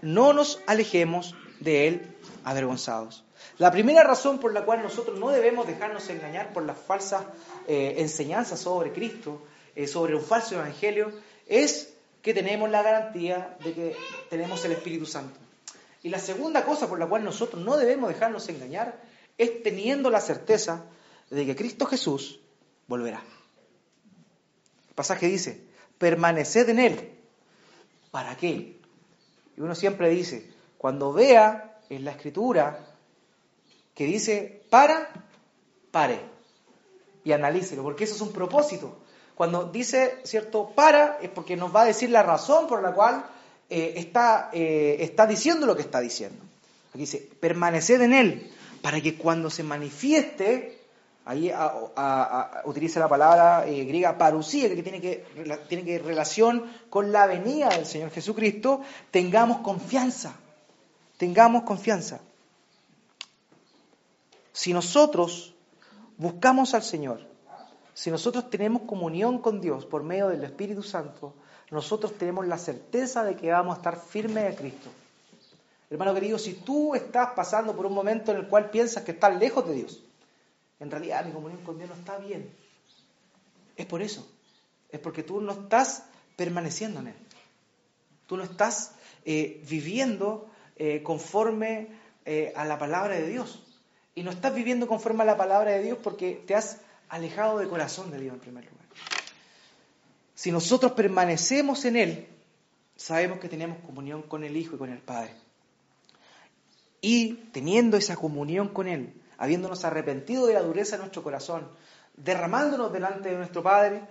no 0.00 0.32
nos 0.32 0.60
alejemos 0.66 1.34
de 1.60 1.88
Él 1.88 2.16
avergonzados. 2.44 3.24
La 3.58 3.70
primera 3.70 4.02
razón 4.02 4.38
por 4.38 4.52
la 4.52 4.64
cual 4.64 4.82
nosotros 4.82 5.18
no 5.18 5.30
debemos 5.30 5.66
dejarnos 5.66 6.08
engañar 6.08 6.52
por 6.52 6.64
las 6.64 6.78
falsas 6.78 7.24
eh, 7.68 7.94
enseñanzas 7.98 8.60
sobre 8.60 8.92
Cristo, 8.92 9.42
eh, 9.74 9.86
sobre 9.86 10.14
un 10.14 10.22
falso 10.22 10.54
evangelio, 10.54 11.12
es 11.46 11.92
que 12.22 12.34
tenemos 12.34 12.70
la 12.70 12.82
garantía 12.82 13.56
de 13.62 13.74
que 13.74 13.96
tenemos 14.30 14.64
el 14.64 14.72
Espíritu 14.72 15.06
Santo. 15.06 15.38
Y 16.02 16.08
la 16.08 16.18
segunda 16.18 16.64
cosa 16.64 16.88
por 16.88 16.98
la 16.98 17.06
cual 17.06 17.24
nosotros 17.24 17.62
no 17.62 17.76
debemos 17.76 18.08
dejarnos 18.08 18.48
engañar 18.48 19.00
es 19.38 19.62
teniendo 19.62 20.10
la 20.10 20.20
certeza 20.20 20.84
de 21.30 21.46
que 21.46 21.56
Cristo 21.56 21.86
Jesús 21.86 22.40
volverá. 22.86 23.22
El 24.88 24.94
pasaje 24.94 25.26
dice, 25.26 25.64
permaneced 25.98 26.68
en 26.68 26.78
Él. 26.78 27.10
¿Para 28.10 28.36
qué? 28.36 28.78
Y 29.56 29.60
uno 29.60 29.74
siempre 29.74 30.10
dice, 30.10 30.52
cuando 30.78 31.12
vea 31.12 31.80
en 31.88 32.04
la 32.04 32.10
escritura 32.10 32.91
que 33.94 34.04
dice 34.04 34.62
para, 34.70 35.08
pare 35.90 36.20
y 37.24 37.32
analícelo, 37.32 37.82
porque 37.82 38.04
eso 38.04 38.14
es 38.14 38.20
un 38.20 38.32
propósito. 38.32 38.96
Cuando 39.34 39.64
dice, 39.64 40.18
¿cierto?, 40.24 40.72
para, 40.74 41.18
es 41.20 41.30
porque 41.30 41.56
nos 41.56 41.74
va 41.74 41.82
a 41.82 41.86
decir 41.86 42.10
la 42.10 42.22
razón 42.22 42.66
por 42.66 42.82
la 42.82 42.92
cual 42.92 43.24
eh, 43.70 43.94
está, 43.96 44.50
eh, 44.52 44.98
está 45.00 45.26
diciendo 45.26 45.66
lo 45.66 45.74
que 45.74 45.82
está 45.82 46.00
diciendo. 46.00 46.42
Aquí 46.90 47.00
dice, 47.00 47.28
permaneced 47.40 48.02
en 48.02 48.12
él, 48.12 48.50
para 48.82 49.00
que 49.00 49.16
cuando 49.16 49.48
se 49.48 49.62
manifieste, 49.62 50.78
ahí 51.24 51.52
utiliza 52.64 53.00
la 53.00 53.08
palabra 53.08 53.66
eh, 53.66 53.84
griega 53.84 54.18
parusía, 54.18 54.68
que 54.68 54.82
tiene 54.82 55.00
que 55.00 55.24
tiene 55.68 55.84
que 55.84 55.98
relación 55.98 56.70
con 56.90 57.12
la 57.12 57.26
venida 57.26 57.68
del 57.70 57.86
Señor 57.86 58.10
Jesucristo, 58.10 58.82
tengamos 59.10 59.58
confianza, 59.58 60.34
tengamos 61.16 61.62
confianza. 61.62 62.20
Si 64.52 64.72
nosotros 64.72 65.54
buscamos 66.18 66.74
al 66.74 66.82
Señor, 66.82 67.20
si 67.94 68.10
nosotros 68.10 68.50
tenemos 68.50 68.82
comunión 68.82 69.38
con 69.38 69.60
Dios 69.60 69.86
por 69.86 70.02
medio 70.02 70.28
del 70.28 70.44
Espíritu 70.44 70.82
Santo, 70.82 71.34
nosotros 71.70 72.16
tenemos 72.18 72.46
la 72.46 72.58
certeza 72.58 73.24
de 73.24 73.36
que 73.36 73.50
vamos 73.50 73.74
a 73.74 73.78
estar 73.78 73.98
firmes 73.98 74.50
en 74.50 74.56
Cristo. 74.56 74.90
Hermano 75.90 76.14
querido, 76.14 76.38
si 76.38 76.54
tú 76.54 76.94
estás 76.94 77.30
pasando 77.34 77.74
por 77.76 77.86
un 77.86 77.94
momento 77.94 78.32
en 78.32 78.38
el 78.38 78.48
cual 78.48 78.70
piensas 78.70 79.04
que 79.04 79.12
estás 79.12 79.38
lejos 79.38 79.66
de 79.66 79.74
Dios, 79.74 80.02
en 80.80 80.90
realidad 80.90 81.24
mi 81.24 81.32
comunión 81.32 81.62
con 81.64 81.78
Dios 81.78 81.90
no 81.90 81.96
está 81.96 82.18
bien. 82.18 82.50
Es 83.76 83.86
por 83.86 84.02
eso. 84.02 84.26
Es 84.90 85.00
porque 85.00 85.22
tú 85.22 85.40
no 85.40 85.52
estás 85.52 86.04
permaneciendo 86.36 87.00
en 87.00 87.08
Él. 87.08 87.14
Tú 88.26 88.36
no 88.36 88.42
estás 88.42 88.94
eh, 89.24 89.62
viviendo 89.68 90.48
eh, 90.76 91.02
conforme 91.02 91.88
eh, 92.24 92.52
a 92.56 92.64
la 92.64 92.78
palabra 92.78 93.14
de 93.14 93.28
Dios. 93.28 93.71
Y 94.14 94.22
no 94.22 94.30
estás 94.30 94.54
viviendo 94.54 94.86
conforme 94.86 95.22
a 95.22 95.26
la 95.26 95.36
palabra 95.36 95.72
de 95.72 95.82
Dios 95.82 95.98
porque 96.02 96.42
te 96.46 96.54
has 96.54 96.80
alejado 97.08 97.58
del 97.58 97.68
corazón 97.68 98.10
de 98.10 98.20
Dios 98.20 98.34
en 98.34 98.40
primer 98.40 98.64
lugar. 98.64 98.86
Si 100.34 100.50
nosotros 100.50 100.92
permanecemos 100.92 101.84
en 101.84 101.96
Él, 101.96 102.28
sabemos 102.96 103.38
que 103.38 103.48
tenemos 103.48 103.78
comunión 103.84 104.22
con 104.22 104.44
el 104.44 104.56
Hijo 104.56 104.76
y 104.76 104.78
con 104.78 104.90
el 104.90 104.98
Padre. 104.98 105.34
Y 107.00 107.34
teniendo 107.52 107.96
esa 107.96 108.16
comunión 108.16 108.68
con 108.68 108.88
Él, 108.88 109.14
habiéndonos 109.38 109.84
arrepentido 109.84 110.46
de 110.46 110.54
la 110.54 110.62
dureza 110.62 110.96
de 110.96 111.02
nuestro 111.02 111.22
corazón, 111.22 111.68
derramándonos 112.16 112.92
delante 112.92 113.30
de 113.30 113.36
nuestro 113.36 113.62
Padre, 113.62 114.02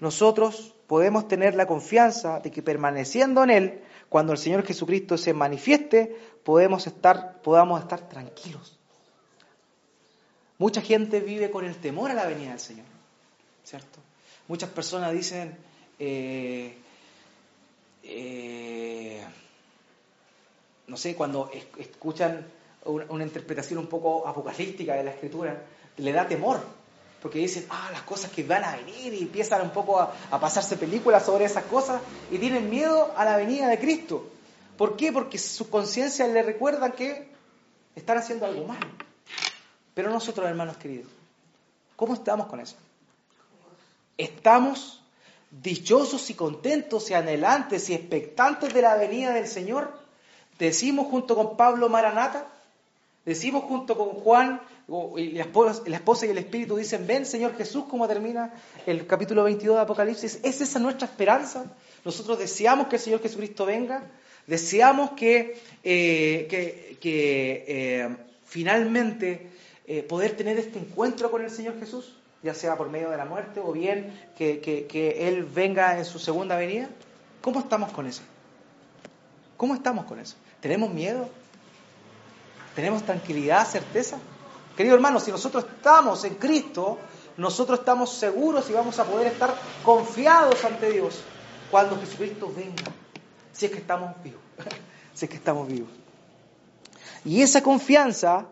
nosotros 0.00 0.74
podemos 0.86 1.28
tener 1.28 1.54
la 1.54 1.66
confianza 1.66 2.40
de 2.40 2.50
que 2.50 2.62
permaneciendo 2.62 3.42
en 3.44 3.50
Él, 3.50 3.82
cuando 4.08 4.32
el 4.32 4.38
Señor 4.38 4.64
Jesucristo 4.64 5.18
se 5.18 5.32
manifieste, 5.32 6.16
podemos 6.44 6.86
estar, 6.86 7.40
podamos 7.42 7.80
estar 7.80 8.08
tranquilos. 8.08 8.78
Mucha 10.58 10.80
gente 10.80 11.20
vive 11.20 11.50
con 11.50 11.64
el 11.64 11.76
temor 11.76 12.10
a 12.10 12.14
la 12.14 12.26
venida 12.26 12.50
del 12.50 12.60
Señor, 12.60 12.86
¿cierto? 13.64 13.98
Muchas 14.48 14.70
personas 14.70 15.12
dicen, 15.12 15.56
eh, 15.98 16.78
eh, 18.02 19.22
no 20.86 20.96
sé, 20.96 21.14
cuando 21.14 21.50
escuchan 21.78 22.46
una, 22.84 23.24
interpretación 23.24 23.78
un 23.78 23.86
poco 23.86 24.26
apocalíptica 24.26 24.94
de 24.94 25.04
la 25.04 25.10
escritura, 25.10 25.62
le 25.96 26.12
da 26.12 26.26
temor, 26.26 26.60
porque 27.20 27.38
dicen, 27.38 27.66
ah, 27.70 27.90
las 27.92 28.02
cosas 28.02 28.30
que 28.30 28.42
van 28.44 28.64
a 28.64 28.76
venir 28.76 29.12
y 29.12 29.22
empiezan 29.22 29.62
un 29.62 29.70
poco 29.70 30.00
a, 30.00 30.40
pasarse 30.40 30.76
películas 30.76 31.26
sobre 31.26 31.44
esas 31.44 31.64
cosas 31.64 32.00
y 32.30 32.38
tienen 32.38 32.70
miedo 32.70 33.12
a 33.16 33.24
la 33.24 33.36
venida 33.36 33.68
de 33.68 33.78
Cristo. 33.78 34.30
¿Por 34.78 34.96
qué? 34.96 35.12
Porque 35.12 35.38
su 35.38 35.68
conciencia 35.68 36.26
le 36.28 36.42
recuerda 36.42 36.92
que 36.92 37.28
están 37.94 38.18
haciendo 38.18 38.46
algo 38.46 38.66
malo. 38.66 39.05
Pero 39.96 40.10
nosotros, 40.10 40.46
hermanos 40.46 40.76
queridos, 40.76 41.10
¿cómo 41.96 42.12
estamos 42.12 42.48
con 42.48 42.60
eso? 42.60 42.76
¿Estamos 44.18 45.00
dichosos 45.50 46.28
y 46.28 46.34
contentos 46.34 47.08
y 47.10 47.14
anhelantes 47.14 47.88
y 47.88 47.94
expectantes 47.94 48.74
de 48.74 48.82
la 48.82 48.96
venida 48.96 49.32
del 49.32 49.48
Señor, 49.48 49.98
decimos 50.58 51.06
junto 51.06 51.34
con 51.34 51.56
Pablo 51.56 51.88
Maranata, 51.88 52.46
decimos 53.24 53.64
junto 53.64 53.96
con 53.96 54.10
Juan, 54.10 54.60
y 55.16 55.30
la 55.30 55.44
esposa 55.44 56.26
y 56.26 56.28
el 56.28 56.36
Espíritu 56.36 56.76
dicen, 56.76 57.06
ven 57.06 57.24
Señor 57.24 57.56
Jesús, 57.56 57.84
como 57.88 58.06
termina 58.06 58.52
el 58.84 59.06
capítulo 59.06 59.44
22 59.44 59.76
de 59.76 59.82
Apocalipsis, 59.82 60.40
¿es 60.42 60.60
esa 60.60 60.78
nuestra 60.78 61.06
esperanza? 61.06 61.64
Nosotros 62.04 62.38
deseamos 62.38 62.88
que 62.88 62.96
el 62.96 63.02
Señor 63.02 63.22
Jesucristo 63.22 63.64
venga, 63.64 64.02
deseamos 64.46 65.12
que, 65.12 65.58
eh, 65.82 66.98
eh, 67.02 68.16
finalmente 68.44 69.56
eh, 69.86 70.02
poder 70.02 70.36
tener 70.36 70.58
este 70.58 70.78
encuentro 70.78 71.30
con 71.30 71.42
el 71.42 71.50
Señor 71.50 71.78
Jesús 71.78 72.16
ya 72.42 72.54
sea 72.54 72.76
por 72.76 72.88
medio 72.88 73.10
de 73.10 73.16
la 73.16 73.24
muerte 73.24 73.60
o 73.60 73.72
bien 73.72 74.28
que, 74.36 75.18
Él 75.18 75.44
venga 75.44 75.98
en 75.98 76.04
su 76.04 76.18
segunda 76.18 76.56
venida? 76.56 76.88
¿Cómo 77.42 77.60
estamos 77.60 77.92
con 77.92 78.06
eso? 78.06 78.22
¿Cómo 79.56 79.74
estamos 79.74 80.04
con 80.04 80.20
eso? 80.20 80.36
¿Tenemos 80.60 80.90
miedo? 80.90 81.28
¿Tenemos 82.74 83.02
tranquilidad, 83.02 83.66
certeza? 83.66 84.18
Querido 84.76 84.94
hermano, 84.94 85.18
si 85.18 85.30
nosotros 85.30 85.64
estamos 85.64 86.24
en 86.24 86.34
Cristo, 86.34 86.98
nosotros 87.36 87.80
estamos 87.80 88.12
seguros 88.12 88.68
y 88.70 88.74
vamos 88.74 88.98
a 88.98 89.04
poder 89.04 89.28
estar 89.28 89.54
confiados 89.82 90.64
ante 90.64 90.90
Dios 90.90 91.22
cuando 91.70 91.98
Jesucristo 91.98 92.52
venga, 92.54 92.84
si 93.52 93.66
es 93.66 93.72
que 93.72 93.78
estamos 93.78 94.14
vivos, 94.22 94.40
si 95.14 95.24
es 95.24 95.30
que 95.30 95.36
estamos 95.36 95.66
vivos. 95.66 95.90
Y 97.24 97.42
esa 97.42 97.62
confianza 97.62 98.46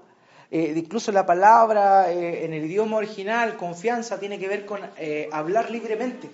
eh, 0.57 0.73
incluso 0.77 1.11
la 1.11 1.27
palabra 1.27 2.13
eh, 2.13 2.45
en 2.45 2.53
el 2.53 2.67
idioma 2.67 2.99
original, 2.99 3.57
confianza, 3.57 4.21
tiene 4.21 4.39
que 4.39 4.47
ver 4.47 4.65
con 4.65 4.79
eh, 4.97 5.29
hablar 5.33 5.69
libremente. 5.69 6.31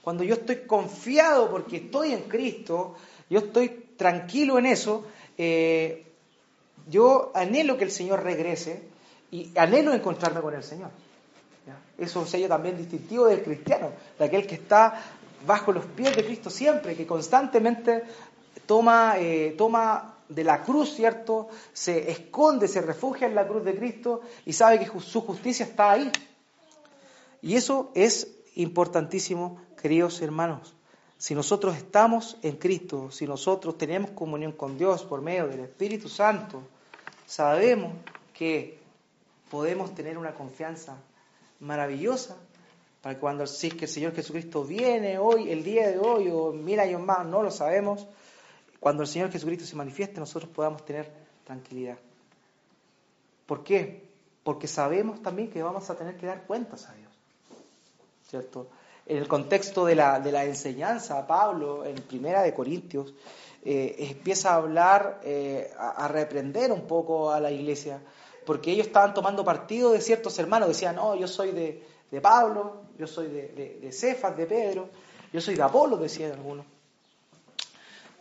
Cuando 0.00 0.24
yo 0.24 0.36
estoy 0.36 0.60
confiado 0.66 1.50
porque 1.50 1.76
estoy 1.76 2.14
en 2.14 2.22
Cristo, 2.22 2.94
yo 3.28 3.40
estoy 3.40 3.68
tranquilo 3.98 4.58
en 4.58 4.64
eso, 4.64 5.06
yo 6.88 7.30
anhelo 7.34 7.76
que 7.76 7.84
el 7.84 7.90
Señor 7.90 8.22
regrese 8.22 8.80
y 9.30 9.52
anhelo 9.54 9.92
encontrarme 9.92 10.40
con 10.40 10.54
el 10.54 10.62
Señor. 10.62 10.88
Eso 11.98 12.04
es 12.04 12.16
un 12.16 12.26
sello 12.26 12.48
también 12.48 12.78
distintivo 12.78 13.26
del 13.26 13.42
cristiano, 13.42 13.90
de 14.18 14.24
aquel 14.24 14.46
que 14.46 14.54
está 14.54 14.98
bajo 15.46 15.72
los 15.72 15.84
pies 15.84 16.16
de 16.16 16.24
Cristo 16.24 16.48
siempre, 16.48 16.96
que 16.96 17.06
constantemente 17.06 18.02
toma, 18.66 19.16
toma 19.58 20.13
de 20.28 20.44
la 20.44 20.62
cruz, 20.62 20.94
¿cierto? 20.94 21.48
Se 21.72 22.10
esconde, 22.10 22.68
se 22.68 22.80
refugia 22.80 23.26
en 23.26 23.34
la 23.34 23.46
cruz 23.46 23.64
de 23.64 23.76
Cristo 23.76 24.22
y 24.46 24.52
sabe 24.52 24.78
que 24.78 25.00
su 25.00 25.20
justicia 25.20 25.66
está 25.66 25.92
ahí. 25.92 26.10
Y 27.42 27.56
eso 27.56 27.90
es 27.94 28.34
importantísimo, 28.54 29.60
queridos 29.80 30.22
hermanos. 30.22 30.74
Si 31.18 31.34
nosotros 31.34 31.76
estamos 31.76 32.36
en 32.42 32.56
Cristo, 32.56 33.10
si 33.10 33.26
nosotros 33.26 33.78
tenemos 33.78 34.10
comunión 34.10 34.52
con 34.52 34.76
Dios 34.76 35.04
por 35.04 35.22
medio 35.22 35.46
del 35.46 35.60
Espíritu 35.60 36.08
Santo, 36.08 36.62
sabemos 37.26 37.92
que 38.32 38.78
podemos 39.50 39.94
tener 39.94 40.18
una 40.18 40.34
confianza 40.34 40.96
maravillosa 41.60 42.36
para 43.00 43.14
que 43.14 43.20
cuando 43.20 43.46
si 43.46 43.70
que 43.70 43.84
el 43.84 43.90
Señor 43.90 44.14
Jesucristo 44.14 44.64
viene 44.64 45.18
hoy, 45.18 45.50
el 45.50 45.62
día 45.62 45.88
de 45.90 45.98
hoy 45.98 46.30
o 46.32 46.52
mil 46.52 46.80
años 46.80 47.02
más, 47.02 47.26
no 47.26 47.42
lo 47.42 47.50
sabemos, 47.50 48.06
cuando 48.84 49.02
el 49.02 49.08
Señor 49.08 49.32
Jesucristo 49.32 49.64
se 49.64 49.76
manifieste, 49.76 50.20
nosotros 50.20 50.52
podamos 50.52 50.84
tener 50.84 51.10
tranquilidad. 51.42 51.96
¿Por 53.46 53.64
qué? 53.64 54.10
Porque 54.42 54.68
sabemos 54.68 55.22
también 55.22 55.48
que 55.48 55.62
vamos 55.62 55.88
a 55.88 55.94
tener 55.94 56.18
que 56.18 56.26
dar 56.26 56.42
cuentas 56.42 56.86
a 56.90 56.92
Dios. 56.92 57.10
¿Cierto? 58.28 58.68
En 59.06 59.16
el 59.16 59.26
contexto 59.26 59.86
de 59.86 59.94
la, 59.94 60.20
de 60.20 60.30
la 60.30 60.44
enseñanza 60.44 61.26
Pablo 61.26 61.86
en 61.86 61.94
Primera 61.94 62.42
de 62.42 62.52
Corintios, 62.52 63.14
eh, 63.64 63.96
empieza 64.00 64.50
a 64.50 64.56
hablar, 64.56 65.22
eh, 65.24 65.72
a, 65.78 66.06
reprender 66.06 66.70
un 66.70 66.82
poco 66.82 67.30
a 67.30 67.40
la 67.40 67.50
iglesia, 67.50 68.02
porque 68.44 68.70
ellos 68.70 68.88
estaban 68.88 69.14
tomando 69.14 69.46
partido 69.46 69.92
de 69.92 70.02
ciertos 70.02 70.38
hermanos, 70.38 70.68
decían, 70.68 70.96
no, 70.96 71.14
yo 71.14 71.26
soy 71.26 71.52
de, 71.52 72.20
Pablo, 72.20 72.82
yo 72.98 73.06
soy 73.06 73.28
de, 73.28 73.78
de, 73.80 73.92
Cefas, 73.92 74.36
de 74.36 74.44
Pedro, 74.44 74.90
yo 75.32 75.40
soy 75.40 75.54
de 75.54 75.62
Apolo, 75.62 75.96
decían 75.96 76.32
algunos. 76.32 76.73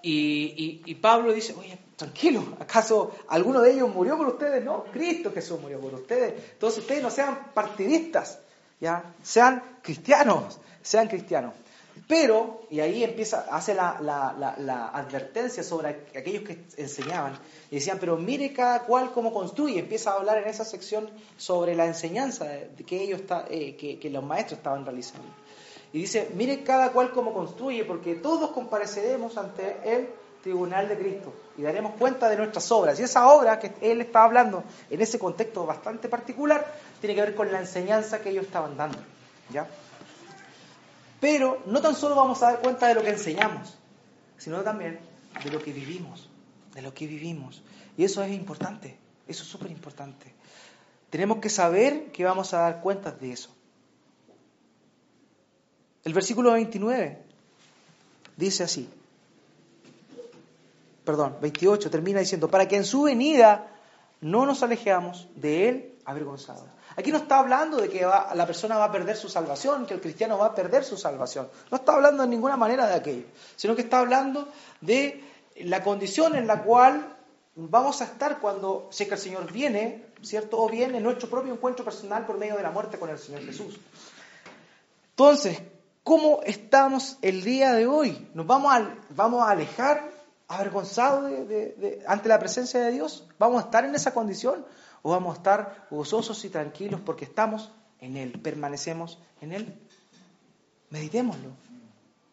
Y, 0.06 0.96
Pablo 0.96 1.32
dice, 1.32 1.56
oye, 1.58 1.80
tranquilo, 1.96 2.44
¿acaso 2.60 3.12
alguno 3.30 3.62
de 3.62 3.72
ellos 3.72 3.94
murió 3.94 4.18
por 4.18 4.28
ustedes? 4.28 4.64
No, 4.64 4.84
Cristo 4.92 5.32
Jesús 5.34 5.62
murió 5.62 5.80
por 5.80 5.94
ustedes. 5.94 6.34
Entonces 6.52 6.80
ustedes 6.80 7.02
no 7.02 7.10
sean 7.10 7.52
partidistas, 7.54 8.40
¿ya? 8.82 9.16
Sean 9.24 9.64
cristianos, 9.82 10.60
sean 10.82 11.08
cristianos. 11.08 11.54
Pero, 12.06 12.68
y 12.70 12.82
ahí 12.82 13.02
empieza, 13.04 13.46
hace 13.50 13.74
la, 13.74 13.98
la, 14.02 14.90
advertencia 14.90 15.64
sobre 15.64 15.90
aquellos 15.90 16.44
que 16.44 16.66
enseñaban, 16.76 17.40
y 17.72 17.76
decían, 17.76 17.98
pero 17.98 18.18
mire 18.18 18.52
cada 18.52 18.84
cual 18.84 19.12
cómo 19.14 19.32
construye, 19.32 19.80
empieza 19.80 20.12
a 20.12 20.16
hablar 20.16 20.40
en 20.40 20.50
esa 20.50 20.66
sección 20.66 21.10
sobre 21.38 21.76
la 21.76 21.86
enseñanza 21.86 22.48
que 22.86 23.02
ellos 23.02 23.22
eh, 23.50 23.78
que, 23.78 24.00
que 24.00 24.10
los 24.10 24.24
maestros 24.24 24.58
estaban 24.58 24.86
realizando. 24.86 25.28
Y 25.94 26.00
dice, 26.00 26.32
mire 26.36 26.64
cada 26.64 26.92
cual 26.92 27.12
cómo 27.12 27.34
construye, 27.34 27.86
porque 27.86 28.16
todos 28.16 28.52
compareceremos 28.52 29.38
ante 29.38 29.78
el 29.86 30.10
tribunal 30.42 30.90
de 30.90 30.98
Cristo 30.98 31.34
y 31.58 31.62
daremos 31.62 31.94
cuenta 31.94 32.30
de 32.30 32.36
nuestras 32.36 32.70
obras. 32.72 33.00
Y 33.00 33.04
esa 33.04 33.28
obra 33.32 33.60
que 33.60 33.72
él 33.80 34.02
está 34.02 34.24
hablando 34.24 34.64
en 34.90 35.02
ese 35.02 35.18
contexto 35.18 35.66
bastante 35.66 36.10
particular 36.10 36.66
tiene 37.00 37.16
que 37.16 37.22
ver 37.22 37.36
con 37.36 37.52
la 37.52 37.60
enseñanza 37.60 38.22
que 38.22 38.32
ellos 38.32 38.46
estaban 38.46 38.76
dando. 38.76 38.98
¿ya? 39.52 39.68
Pero 41.22 41.62
no 41.68 41.80
tan 41.82 41.96
solo 41.96 42.16
vamos 42.16 42.44
a 42.44 42.52
dar 42.52 42.60
cuenta 42.62 42.88
de 42.88 42.96
lo 42.96 43.04
que 43.04 43.12
enseñamos, 43.12 43.78
sino 44.38 44.62
también 44.62 45.00
de 45.44 45.52
lo 45.52 45.62
que 45.62 45.72
vivimos, 45.72 46.30
de 46.74 46.82
lo 46.82 46.94
que 46.94 47.08
vivimos. 47.08 47.64
Y 47.96 48.04
eso 48.04 48.22
es 48.24 48.32
importante, 48.32 48.98
eso 49.28 49.44
es 49.44 49.50
súper 49.50 49.72
importante. 49.72 50.34
Tenemos 51.10 51.38
que 51.38 51.50
saber 51.50 52.12
que 52.12 52.26
vamos 52.26 52.54
a 52.54 52.60
dar 52.60 52.82
cuenta 52.82 53.12
de 53.12 53.32
eso. 53.32 53.53
El 56.04 56.14
versículo 56.14 56.52
29 56.52 57.18
dice 58.36 58.64
así, 58.64 58.90
perdón, 61.06 61.38
28 61.42 61.90
termina 61.90 62.20
diciendo, 62.20 62.50
para 62.50 62.68
que 62.68 62.76
en 62.76 62.86
su 62.86 63.04
venida 63.04 63.68
no 64.22 64.46
nos 64.46 64.64
alejemos 64.64 65.28
de 65.36 65.70
él 65.70 65.96
avergonzados. 66.06 66.66
Aquí 66.96 67.12
no 67.12 67.18
está 67.18 67.40
hablando 67.40 67.78
de 67.78 67.90
que 67.90 68.02
la 68.02 68.46
persona 68.46 68.78
va 68.78 68.86
a 68.86 68.92
perder 68.92 69.16
su 69.16 69.28
salvación, 69.28 69.86
que 69.86 69.96
el 69.96 70.02
cristiano 70.02 70.38
va 70.38 70.48
a 70.48 70.56
perder 70.56 70.84
su 70.84 70.98
salvación. 70.98 71.50
No 71.72 71.78
está 71.78 71.94
hablando 71.94 72.24
en 72.24 72.30
ninguna 72.30 72.56
manera 72.56 72.88
de 72.88 72.94
aquello, 72.94 73.26
sino 73.56 73.76
que 73.76 73.82
está 73.82 74.00
hablando 74.00 74.48
de 74.82 75.24
la 75.62 75.84
condición 75.84 76.36
en 76.36 76.46
la 76.46 76.62
cual 76.64 77.16
vamos 77.56 78.02
a 78.02 78.06
estar 78.06 78.40
cuando, 78.40 78.88
si 78.92 79.06
que 79.06 79.16
el 79.16 79.20
Señor 79.20 79.52
viene, 79.52 80.06
¿cierto? 80.22 80.62
O 80.62 80.70
viene 80.70 81.00
nuestro 81.00 81.30
propio 81.30 81.54
encuentro 81.54 81.84
personal 81.84 82.26
por 82.26 82.38
medio 82.38 82.58
de 82.58 82.64
la 82.64 82.72
muerte 82.72 83.00
con 83.00 83.10
el 83.10 83.18
Señor 83.18 83.44
Jesús. 83.44 83.80
Entonces, 85.12 85.62
¿Cómo 86.04 86.42
estamos 86.44 87.18
el 87.22 87.44
día 87.44 87.74
de 87.74 87.88
hoy? 87.88 88.28
¿Nos 88.34 88.46
vamos 88.46 88.74
a, 88.74 88.94
vamos 89.10 89.42
a 89.42 89.52
alejar 89.52 90.12
avergonzados 90.50 91.32
ante 92.06 92.30
la 92.30 92.40
presencia 92.40 92.82
de 92.82 92.92
Dios? 92.92 93.26
¿Vamos 93.40 93.62
a 93.62 93.66
estar 93.66 93.86
en 93.86 93.96
esa 93.96 94.14
condición? 94.14 94.66
¿O 95.02 95.12
vamos 95.12 95.34
a 95.34 95.38
estar 95.38 95.88
gozosos 95.90 96.44
y 96.44 96.50
tranquilos 96.50 97.00
porque 97.06 97.24
estamos 97.24 97.72
en 98.02 98.18
Él, 98.18 98.34
permanecemos 98.42 99.18
en 99.40 99.54
Él? 99.54 99.80
Meditémoslo, 100.90 101.52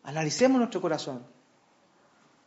analicemos 0.02 0.58
nuestro 0.58 0.80
corazón. 0.80 1.24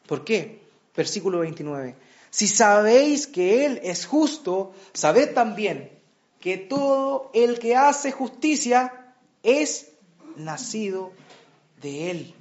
¿Por 0.05 0.25
qué? 0.25 0.61
Versículo 0.93 1.39
29. 1.39 1.95
Si 2.31 2.47
sabéis 2.49 3.27
que 3.27 3.65
Él 3.65 3.79
es 3.83 4.05
justo, 4.05 4.73
sabed 4.91 5.33
también 5.33 5.89
que 6.41 6.57
todo 6.57 7.31
el 7.33 7.59
que 7.59 7.77
hace 7.77 8.11
justicia 8.11 9.15
es 9.41 9.92
nacido 10.35 11.11
de 11.81 12.11
Él. 12.11 12.35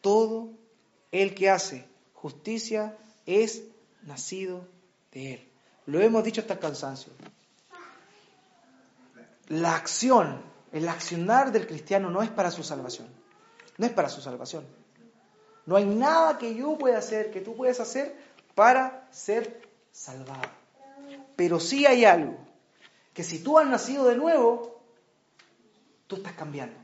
Todo 0.00 0.50
el 1.12 1.34
que 1.34 1.50
hace 1.50 1.86
justicia 2.12 2.96
es 3.26 3.62
nacido 4.02 4.66
de 5.12 5.34
Él. 5.34 5.48
Lo 5.86 6.00
hemos 6.00 6.24
dicho 6.24 6.40
hasta 6.40 6.54
el 6.54 6.60
cansancio. 6.60 7.12
La 9.48 9.76
acción, 9.76 10.40
el 10.72 10.88
accionar 10.88 11.52
del 11.52 11.66
cristiano 11.66 12.10
no 12.10 12.22
es 12.22 12.30
para 12.30 12.50
su 12.50 12.62
salvación. 12.62 13.08
No 13.76 13.86
es 13.86 13.92
para 13.92 14.08
su 14.08 14.20
salvación. 14.20 14.64
No 15.66 15.76
hay 15.76 15.84
nada 15.84 16.38
que 16.38 16.54
yo 16.54 16.76
pueda 16.78 16.98
hacer, 16.98 17.30
que 17.30 17.40
tú 17.40 17.56
puedas 17.56 17.80
hacer 17.80 18.16
para 18.54 19.08
ser 19.10 19.62
salvado. 19.92 20.48
Pero 21.36 21.60
sí 21.60 21.86
hay 21.86 22.04
algo, 22.04 22.36
que 23.12 23.24
si 23.24 23.42
tú 23.42 23.58
has 23.58 23.66
nacido 23.66 24.06
de 24.06 24.16
nuevo, 24.16 24.73
tú 26.06 26.16
estás 26.16 26.32
cambiando. 26.32 26.76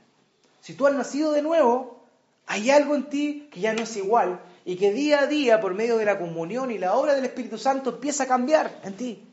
Si 0.61 0.75
tú 0.75 0.87
has 0.87 0.95
nacido 0.95 1.33
de 1.33 1.43
nuevo, 1.43 2.05
hay 2.47 2.71
algo 2.71 2.95
en 2.95 3.09
ti 3.09 3.49
que 3.51 3.61
ya 3.61 3.73
no 3.73 3.83
es 3.83 3.97
igual 3.97 4.41
y 4.65 4.77
que 4.77 4.93
día 4.93 5.21
a 5.21 5.27
día, 5.27 5.61
por 5.61 5.75
medio 5.75 5.97
de 5.97 6.05
la 6.05 6.19
comunión 6.19 6.71
y 6.71 6.79
la 6.79 6.95
obra 6.95 7.15
del 7.15 7.25
Espíritu 7.25 7.59
Santo, 7.59 7.91
empieza 7.91 8.25
a 8.25 8.27
cambiar 8.27 8.81
en 8.85 8.97
ti. 8.97 9.27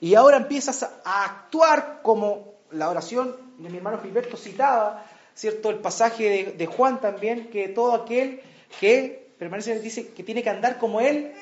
Y 0.00 0.14
ahora 0.14 0.36
empiezas 0.36 0.82
a 1.04 1.24
actuar 1.24 2.00
como 2.02 2.54
la 2.70 2.90
oración 2.90 3.36
de 3.58 3.70
mi 3.70 3.78
hermano 3.78 4.00
Gilberto 4.00 4.36
citaba, 4.36 5.06
¿cierto? 5.34 5.70
El 5.70 5.78
pasaje 5.78 6.54
de, 6.56 6.66
Juan 6.66 7.00
también, 7.00 7.48
que 7.50 7.68
todo 7.68 7.94
aquel 7.94 8.40
que 8.80 9.34
permanece 9.38 9.78
dice 9.80 10.08
que 10.08 10.22
tiene 10.22 10.42
que 10.42 10.50
andar 10.50 10.78
como 10.78 11.00
él 11.00 11.32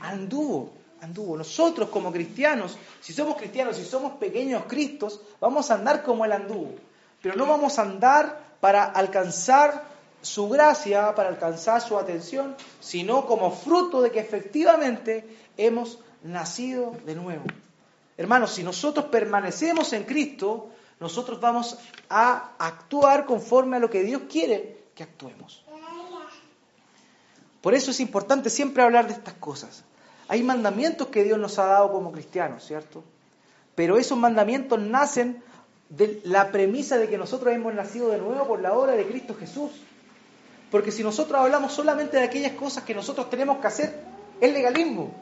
anduvo 0.00 0.72
anduvo. 1.02 1.36
Nosotros 1.36 1.90
como 1.90 2.10
cristianos, 2.12 2.78
si 3.00 3.12
somos 3.12 3.36
cristianos, 3.36 3.76
si 3.76 3.84
somos 3.84 4.12
pequeños 4.14 4.64
cristos, 4.66 5.20
vamos 5.40 5.70
a 5.70 5.74
andar 5.74 6.02
como 6.02 6.24
Él 6.24 6.32
anduvo. 6.32 6.74
Pero 7.20 7.36
no 7.36 7.46
vamos 7.46 7.78
a 7.78 7.82
andar 7.82 8.56
para 8.60 8.84
alcanzar 8.84 9.84
su 10.22 10.48
gracia, 10.48 11.14
para 11.14 11.28
alcanzar 11.28 11.80
su 11.80 11.98
atención, 11.98 12.56
sino 12.80 13.26
como 13.26 13.50
fruto 13.50 14.00
de 14.00 14.12
que 14.12 14.20
efectivamente 14.20 15.36
hemos 15.56 15.98
nacido 16.22 16.96
de 17.04 17.16
nuevo. 17.16 17.44
Hermanos, 18.16 18.52
si 18.52 18.62
nosotros 18.62 19.06
permanecemos 19.06 19.92
en 19.92 20.04
Cristo, 20.04 20.70
nosotros 21.00 21.40
vamos 21.40 21.76
a 22.08 22.52
actuar 22.58 23.26
conforme 23.26 23.76
a 23.76 23.80
lo 23.80 23.90
que 23.90 24.04
Dios 24.04 24.22
quiere 24.30 24.84
que 24.94 25.02
actuemos. 25.02 25.64
Por 27.60 27.74
eso 27.74 27.90
es 27.90 28.00
importante 28.00 28.50
siempre 28.50 28.82
hablar 28.82 29.06
de 29.06 29.14
estas 29.14 29.34
cosas. 29.34 29.84
Hay 30.28 30.42
mandamientos 30.42 31.08
que 31.08 31.24
Dios 31.24 31.38
nos 31.38 31.58
ha 31.58 31.66
dado 31.66 31.92
como 31.92 32.12
cristianos, 32.12 32.64
¿cierto? 32.64 33.02
Pero 33.74 33.98
esos 33.98 34.18
mandamientos 34.18 34.80
nacen 34.80 35.42
de 35.88 36.20
la 36.24 36.50
premisa 36.50 36.96
de 36.96 37.08
que 37.08 37.18
nosotros 37.18 37.52
hemos 37.54 37.74
nacido 37.74 38.08
de 38.08 38.18
nuevo 38.18 38.46
por 38.46 38.60
la 38.60 38.72
obra 38.72 38.92
de 38.92 39.06
Cristo 39.06 39.34
Jesús. 39.38 39.70
Porque 40.70 40.90
si 40.90 41.02
nosotros 41.02 41.38
hablamos 41.38 41.72
solamente 41.72 42.16
de 42.16 42.24
aquellas 42.24 42.52
cosas 42.52 42.84
que 42.84 42.94
nosotros 42.94 43.28
tenemos 43.28 43.58
que 43.58 43.66
hacer, 43.66 44.00
es 44.40 44.52
legalismo. 44.52 45.12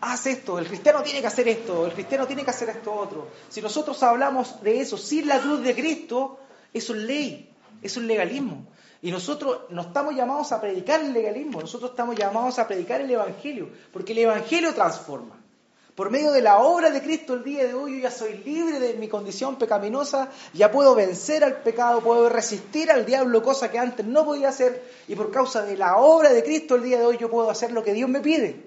Haz 0.00 0.26
esto, 0.26 0.58
el 0.58 0.66
cristiano 0.66 1.02
tiene 1.02 1.20
que 1.20 1.28
hacer 1.28 1.46
esto, 1.46 1.86
el 1.86 1.92
cristiano 1.92 2.26
tiene 2.26 2.42
que 2.42 2.50
hacer 2.50 2.68
esto 2.68 2.92
otro. 2.92 3.28
Si 3.48 3.62
nosotros 3.62 4.02
hablamos 4.02 4.60
de 4.60 4.80
eso 4.80 4.96
sin 4.98 5.28
la 5.28 5.38
cruz 5.38 5.62
de 5.62 5.76
Cristo, 5.76 6.40
eso 6.74 6.94
es 6.94 7.02
ley, 7.02 7.50
eso 7.80 8.00
es 8.00 8.06
legalismo. 8.06 8.66
Y 9.02 9.10
nosotros 9.10 9.62
no 9.70 9.82
estamos 9.82 10.14
llamados 10.14 10.52
a 10.52 10.60
predicar 10.60 11.00
el 11.00 11.12
legalismo, 11.12 11.60
nosotros 11.60 11.90
estamos 11.90 12.14
llamados 12.14 12.60
a 12.60 12.68
predicar 12.68 13.00
el 13.00 13.10
Evangelio, 13.10 13.68
porque 13.92 14.12
el 14.12 14.18
Evangelio 14.18 14.72
transforma. 14.72 15.42
Por 15.96 16.10
medio 16.10 16.30
de 16.30 16.40
la 16.40 16.60
obra 16.60 16.90
de 16.90 17.02
Cristo 17.02 17.34
el 17.34 17.44
día 17.44 17.66
de 17.66 17.74
hoy 17.74 17.96
yo 17.96 18.02
ya 18.04 18.10
soy 18.10 18.38
libre 18.38 18.78
de 18.78 18.94
mi 18.94 19.08
condición 19.08 19.56
pecaminosa, 19.56 20.30
ya 20.54 20.70
puedo 20.70 20.94
vencer 20.94 21.44
al 21.44 21.62
pecado, 21.62 22.00
puedo 22.00 22.28
resistir 22.28 22.90
al 22.90 23.04
diablo, 23.04 23.42
cosa 23.42 23.70
que 23.70 23.78
antes 23.78 24.06
no 24.06 24.24
podía 24.24 24.48
hacer, 24.48 24.82
y 25.08 25.16
por 25.16 25.30
causa 25.30 25.62
de 25.62 25.76
la 25.76 25.96
obra 25.96 26.32
de 26.32 26.42
Cristo 26.42 26.76
el 26.76 26.84
día 26.84 26.98
de 26.98 27.04
hoy 27.04 27.18
yo 27.18 27.28
puedo 27.28 27.50
hacer 27.50 27.72
lo 27.72 27.82
que 27.82 27.92
Dios 27.92 28.08
me 28.08 28.20
pide. 28.20 28.64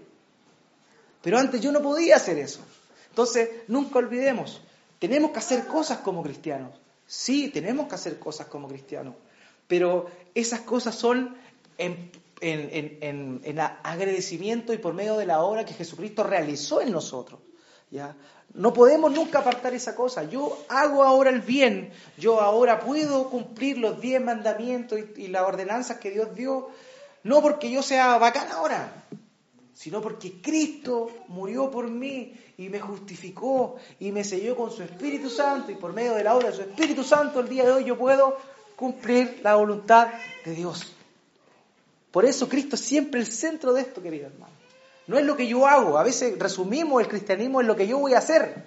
Pero 1.24 1.40
antes 1.40 1.62
yo 1.62 1.72
no 1.72 1.82
podía 1.82 2.18
hacer 2.18 2.38
eso. 2.38 2.60
Entonces, 3.10 3.50
nunca 3.68 3.98
olvidemos, 3.98 4.62
tenemos 5.00 5.32
que 5.32 5.40
hacer 5.40 5.66
cosas 5.66 6.00
como 6.00 6.22
cristianos. 6.22 6.80
Sí, 7.08 7.50
tenemos 7.50 7.88
que 7.88 7.96
hacer 7.96 8.20
cosas 8.20 8.48
como 8.48 8.68
cristianos. 8.68 9.16
Pero 9.68 10.08
esas 10.34 10.62
cosas 10.62 10.96
son 10.96 11.36
en, 11.78 13.60
agradecimiento 13.84 14.74
y 14.74 14.78
por 14.78 14.94
medio 14.94 15.18
de 15.18 15.26
la 15.26 15.42
obra 15.42 15.66
que 15.66 15.74
Jesucristo 15.74 16.24
realizó 16.24 16.82
en 16.82 16.92
nosotros. 16.92 17.40
¿ya? 17.90 18.16
No 18.54 18.74
podemos 18.74 19.12
nunca 19.12 19.40
apartar 19.40 19.74
esa 19.74 19.96
cosa. 19.96 20.24
Yo 20.24 20.58
hago 20.70 21.04
ahora 21.04 21.30
el 21.30 21.42
bien, 21.42 21.92
yo 22.18 22.42
ahora 22.42 22.80
puedo 22.80 23.30
cumplir 23.30 23.78
los 23.78 24.00
diez 24.00 24.22
mandamientos 24.22 25.00
y, 25.00 25.24
y 25.24 25.28
las 25.28 25.44
ordenanzas 25.44 25.98
que 25.98 26.12
Dios 26.12 26.36
dio, 26.36 26.70
no 27.24 27.42
porque 27.42 27.70
yo 27.72 27.82
sea 27.82 28.18
bacán 28.18 28.52
ahora, 28.52 29.06
sino 29.74 30.02
porque 30.02 30.42
Cristo 30.42 31.10
murió 31.28 31.70
por 31.70 31.90
mí 31.90 32.34
y 32.58 32.70
me 32.70 32.80
justificó 32.80 33.76
y 34.00 34.12
me 34.12 34.24
selló 34.24 34.56
con 34.56 34.72
su 34.72 34.84
Espíritu 34.84 35.30
Santo 35.30 35.72
y 35.72 35.76
por 35.76 35.92
medio 35.92 36.14
de 36.14 36.24
la 36.24 36.36
obra 36.36 36.50
de 36.50 36.56
su 36.56 36.62
Espíritu 36.62 37.04
Santo 37.04 37.42
el 37.42 37.50
día 37.50 37.66
de 37.66 37.72
hoy 37.72 37.84
yo 37.84 37.98
puedo 37.98 38.38
cumplir 38.76 39.40
la 39.44 39.56
voluntad 39.56 40.10
de 40.44 40.52
Dios. 40.52 40.94
Por 42.12 42.26
eso 42.26 42.48
Cristo 42.48 42.76
es 42.76 42.82
siempre 42.82 43.20
el 43.20 43.28
centro 43.28 43.74
de 43.74 43.82
esto, 43.82 44.02
querido 44.02 44.28
hermano. 44.28 44.54
No 45.08 45.18
es 45.18 45.26
lo 45.26 45.36
que 45.36 45.48
yo 45.48 45.68
hago. 45.68 45.98
A 45.98 46.04
veces 46.04 46.38
resumimos 46.40 47.02
el 47.02 47.08
cristianismo 47.08 47.62
en 47.62 47.68
lo 47.68 47.76
que 47.76 47.88
yo 47.88 48.00
voy 48.00 48.14
a 48.14 48.20
hacer. 48.20 48.66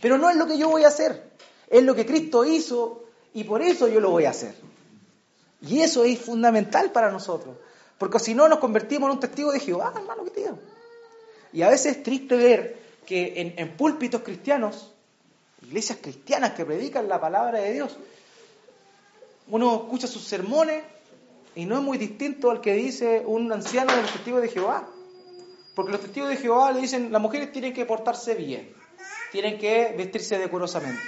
Pero 0.00 0.18
no 0.18 0.28
es 0.28 0.36
lo 0.36 0.46
que 0.46 0.58
yo 0.58 0.68
voy 0.68 0.84
a 0.84 0.88
hacer. 0.88 1.30
Es 1.68 1.82
lo 1.82 1.94
que 1.94 2.04
Cristo 2.04 2.44
hizo 2.44 3.04
y 3.32 3.44
por 3.44 3.62
eso 3.62 3.88
yo 3.88 4.00
lo 4.00 4.10
voy 4.10 4.24
a 4.24 4.30
hacer. 4.30 4.54
Y 5.62 5.80
eso 5.80 6.04
es 6.04 6.18
fundamental 6.18 6.92
para 6.92 7.10
nosotros. 7.10 7.56
Porque 7.96 8.18
si 8.18 8.34
no 8.34 8.48
nos 8.48 8.58
convertimos 8.58 9.08
en 9.08 9.14
un 9.14 9.20
testigo 9.20 9.52
de 9.52 9.60
Jehová, 9.60 9.92
hermano, 9.96 10.24
¿qué 10.24 10.30
te 10.30 10.40
digo? 10.40 10.58
Y 11.52 11.62
a 11.62 11.68
veces 11.68 11.96
es 11.96 12.02
triste 12.02 12.36
ver 12.36 12.76
que 13.06 13.40
en, 13.40 13.54
en 13.56 13.76
púlpitos 13.76 14.22
cristianos, 14.22 14.92
iglesias 15.62 15.98
cristianas 16.02 16.52
que 16.52 16.64
predican 16.64 17.08
la 17.08 17.20
palabra 17.20 17.60
de 17.60 17.72
Dios, 17.72 17.96
uno 19.48 19.74
escucha 19.74 20.06
sus 20.06 20.22
sermones 20.22 20.82
y 21.54 21.66
no 21.66 21.76
es 21.76 21.82
muy 21.82 21.98
distinto 21.98 22.50
al 22.50 22.60
que 22.60 22.72
dice 22.74 23.22
un 23.26 23.52
anciano 23.52 23.92
de 23.94 24.02
los 24.02 24.42
de 24.42 24.48
Jehová. 24.48 24.88
Porque 25.74 25.92
los 25.92 26.00
testigos 26.00 26.28
de 26.28 26.36
Jehová 26.36 26.72
le 26.72 26.80
dicen, 26.80 27.10
las 27.10 27.20
mujeres 27.20 27.50
tienen 27.52 27.72
que 27.72 27.84
portarse 27.84 28.34
bien, 28.34 28.72
tienen 29.32 29.58
que 29.58 29.92
vestirse 29.96 30.38
decorosamente, 30.38 31.00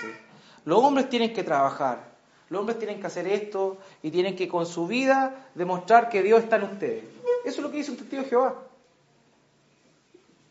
los 0.64 0.82
hombres 0.82 1.08
tienen 1.08 1.32
que 1.32 1.44
trabajar, 1.44 2.16
los 2.50 2.60
hombres 2.60 2.78
tienen 2.78 3.00
que 3.00 3.06
hacer 3.06 3.28
esto 3.28 3.78
y 4.02 4.10
tienen 4.10 4.34
que 4.34 4.48
con 4.48 4.66
su 4.66 4.88
vida 4.88 5.50
demostrar 5.54 6.08
que 6.08 6.22
Dios 6.22 6.42
está 6.42 6.56
en 6.56 6.64
ustedes. 6.64 7.04
Eso 7.44 7.58
es 7.58 7.58
lo 7.58 7.70
que 7.70 7.76
dice 7.76 7.92
un 7.92 7.96
testigo 7.96 8.22
de 8.22 8.28
Jehová. 8.28 8.62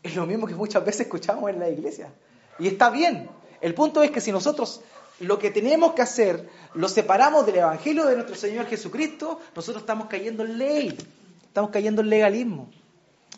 Es 0.02 0.16
lo 0.16 0.24
mismo 0.24 0.46
que 0.46 0.54
muchas 0.54 0.84
veces 0.84 1.02
escuchamos 1.02 1.50
en 1.50 1.58
la 1.58 1.68
iglesia. 1.68 2.10
Y 2.58 2.68
está 2.68 2.90
bien. 2.90 3.28
El 3.60 3.74
punto 3.74 4.02
es 4.02 4.10
que 4.10 4.20
si 4.20 4.32
nosotros 4.32 4.80
lo 5.20 5.38
que 5.38 5.50
tenemos 5.50 5.94
que 5.94 6.02
hacer 6.02 6.48
lo 6.74 6.88
separamos 6.88 7.46
del 7.46 7.56
Evangelio 7.56 8.04
de 8.06 8.14
nuestro 8.14 8.34
Señor 8.34 8.66
Jesucristo, 8.66 9.40
nosotros 9.54 9.82
estamos 9.82 10.08
cayendo 10.08 10.44
en 10.44 10.58
ley, 10.58 10.96
estamos 11.42 11.70
cayendo 11.70 12.02
en 12.02 12.10
legalismo. 12.10 12.68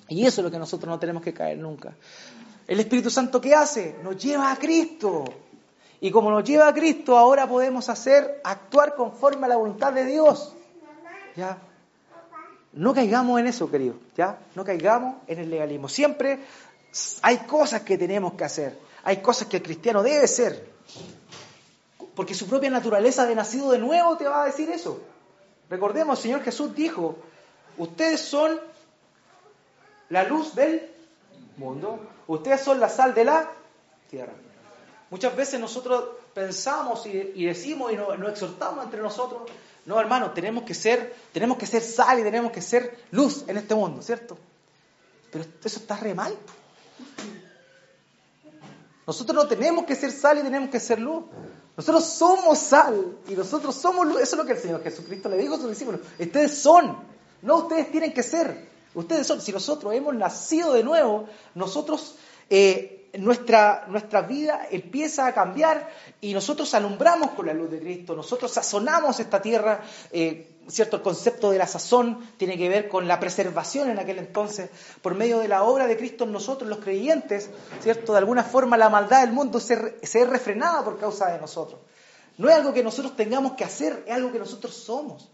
Y 0.08 0.26
eso 0.26 0.40
es 0.40 0.44
lo 0.44 0.50
que 0.50 0.58
nosotros 0.58 0.88
no 0.88 0.98
tenemos 0.98 1.22
que 1.22 1.32
caer 1.32 1.58
nunca. 1.58 1.94
El 2.66 2.80
Espíritu 2.80 3.10
Santo, 3.10 3.40
¿qué 3.40 3.54
hace? 3.54 3.96
Nos 4.02 4.16
lleva 4.22 4.50
a 4.50 4.56
Cristo. 4.56 5.24
Y 6.00 6.10
como 6.10 6.30
nos 6.30 6.44
lleva 6.44 6.68
a 6.68 6.74
Cristo, 6.74 7.16
ahora 7.16 7.46
podemos 7.46 7.88
hacer, 7.88 8.40
actuar 8.44 8.94
conforme 8.94 9.46
a 9.46 9.48
la 9.48 9.56
voluntad 9.56 9.92
de 9.92 10.04
Dios. 10.04 10.54
¿Ya? 11.36 11.58
No 12.72 12.94
caigamos 12.94 13.38
en 13.40 13.46
eso, 13.46 13.70
querido. 13.70 13.94
¿Ya? 14.16 14.38
No 14.54 14.64
caigamos 14.64 15.16
en 15.26 15.38
el 15.38 15.50
legalismo. 15.50 15.88
Siempre 15.88 16.40
hay 17.22 17.38
cosas 17.38 17.82
que 17.82 17.96
tenemos 17.98 18.34
que 18.34 18.44
hacer. 18.44 18.78
Hay 19.04 19.18
cosas 19.18 19.48
que 19.48 19.58
el 19.58 19.62
cristiano 19.62 20.02
debe 20.02 20.26
ser. 20.26 20.68
Porque 22.18 22.34
su 22.34 22.48
propia 22.48 22.68
naturaleza 22.68 23.26
de 23.26 23.36
nacido 23.36 23.70
de 23.70 23.78
nuevo 23.78 24.16
te 24.16 24.24
va 24.24 24.42
a 24.42 24.46
decir 24.46 24.68
eso. 24.70 25.00
Recordemos, 25.70 26.18
el 26.18 26.22
Señor 26.24 26.42
Jesús 26.42 26.74
dijo, 26.74 27.16
ustedes 27.76 28.20
son 28.22 28.58
la 30.08 30.24
luz 30.24 30.52
del 30.56 30.90
mundo, 31.58 32.00
ustedes 32.26 32.60
son 32.60 32.80
la 32.80 32.88
sal 32.88 33.14
de 33.14 33.24
la 33.24 33.48
tierra. 34.10 34.32
Muchas 35.10 35.36
veces 35.36 35.60
nosotros 35.60 36.06
pensamos 36.34 37.06
y, 37.06 37.44
decimos 37.46 37.92
y 37.92 37.96
nos, 37.96 38.18
exhortamos 38.30 38.84
entre 38.84 39.00
nosotros, 39.00 39.42
no 39.86 40.00
hermano, 40.00 40.32
tenemos 40.32 40.64
que 40.64 40.74
ser, 40.74 41.14
tenemos 41.32 41.56
que 41.56 41.66
ser 41.66 41.82
sal 41.82 42.18
y 42.18 42.24
tenemos 42.24 42.50
que 42.50 42.62
ser 42.62 42.98
luz 43.12 43.44
en 43.46 43.58
este 43.58 43.76
mundo, 43.76 44.02
¿cierto? 44.02 44.36
Pero 45.30 45.44
eso 45.62 45.78
está 45.78 45.96
re 45.96 46.16
mal. 46.16 46.36
Nosotros 49.06 49.36
no 49.36 49.46
tenemos 49.46 49.84
que 49.84 49.94
ser 49.94 50.10
sal 50.10 50.40
y 50.40 50.42
tenemos 50.42 50.68
que 50.68 50.80
ser 50.80 50.98
luz. 50.98 51.22
Nosotros 51.78 52.06
somos 52.06 52.58
sal 52.58 53.18
y 53.28 53.34
nosotros 53.34 53.72
somos 53.76 54.04
luz. 54.04 54.20
Eso 54.20 54.34
es 54.34 54.38
lo 54.38 54.44
que 54.44 54.54
el 54.54 54.58
Señor 54.58 54.82
Jesucristo 54.82 55.28
le 55.28 55.38
dijo 55.38 55.54
a 55.54 55.58
sus 55.58 55.70
discípulos. 55.70 56.00
Ustedes 56.18 56.58
son, 56.58 56.96
no 57.40 57.56
ustedes 57.58 57.92
tienen 57.92 58.12
que 58.12 58.24
ser. 58.24 58.68
Ustedes 58.96 59.28
son. 59.28 59.40
Si 59.40 59.52
nosotros 59.52 59.94
hemos 59.94 60.12
nacido 60.16 60.72
de 60.72 60.82
nuevo, 60.82 61.28
nosotros 61.54 62.16
eh, 62.50 62.97
nuestra, 63.14 63.86
vida 64.28 64.66
empieza 64.70 65.26
a 65.26 65.34
cambiar 65.34 65.88
y 66.20 66.34
nosotros 66.34 66.74
alumbramos 66.74 67.30
con 67.30 67.46
la 67.46 67.54
luz 67.54 67.70
de 67.70 67.80
Cristo, 67.80 68.14
nosotros 68.14 68.52
sazonamos 68.52 69.20
esta 69.20 69.40
tierra, 69.40 69.82
eh, 70.12 70.58
¿cierto? 70.68 70.96
El 70.96 71.02
concepto 71.02 71.50
de 71.50 71.58
la 71.58 71.66
sazón 71.66 72.26
tiene 72.36 72.58
que 72.58 72.68
ver 72.68 72.88
con 72.88 73.08
la 73.08 73.18
preservación 73.18 73.90
en 73.90 73.98
aquel 73.98 74.18
entonces, 74.18 74.70
por 75.00 75.14
medio 75.14 75.38
de 75.38 75.48
la 75.48 75.62
obra 75.62 75.86
de 75.86 75.96
Cristo 75.96 76.24
en 76.24 76.32
nosotros, 76.32 76.68
los 76.68 76.78
creyentes, 76.80 77.50
¿cierto? 77.80 78.12
De 78.12 78.18
alguna 78.18 78.44
forma 78.44 78.76
la 78.76 78.90
maldad 78.90 79.22
del 79.22 79.32
mundo 79.32 79.60
se, 79.60 79.98
se 80.06 80.20
es 80.22 80.28
refrenada 80.28 80.84
por 80.84 80.98
causa 80.98 81.30
de 81.30 81.40
nosotros. 81.40 81.80
No 82.36 82.48
es 82.48 82.54
algo 82.54 82.72
que 82.72 82.84
nosotros 82.84 83.16
tengamos 83.16 83.52
que 83.52 83.64
hacer, 83.64 84.04
es 84.06 84.14
algo 84.14 84.30
que 84.30 84.38
nosotros 84.38 84.74
somos. 84.74 85.30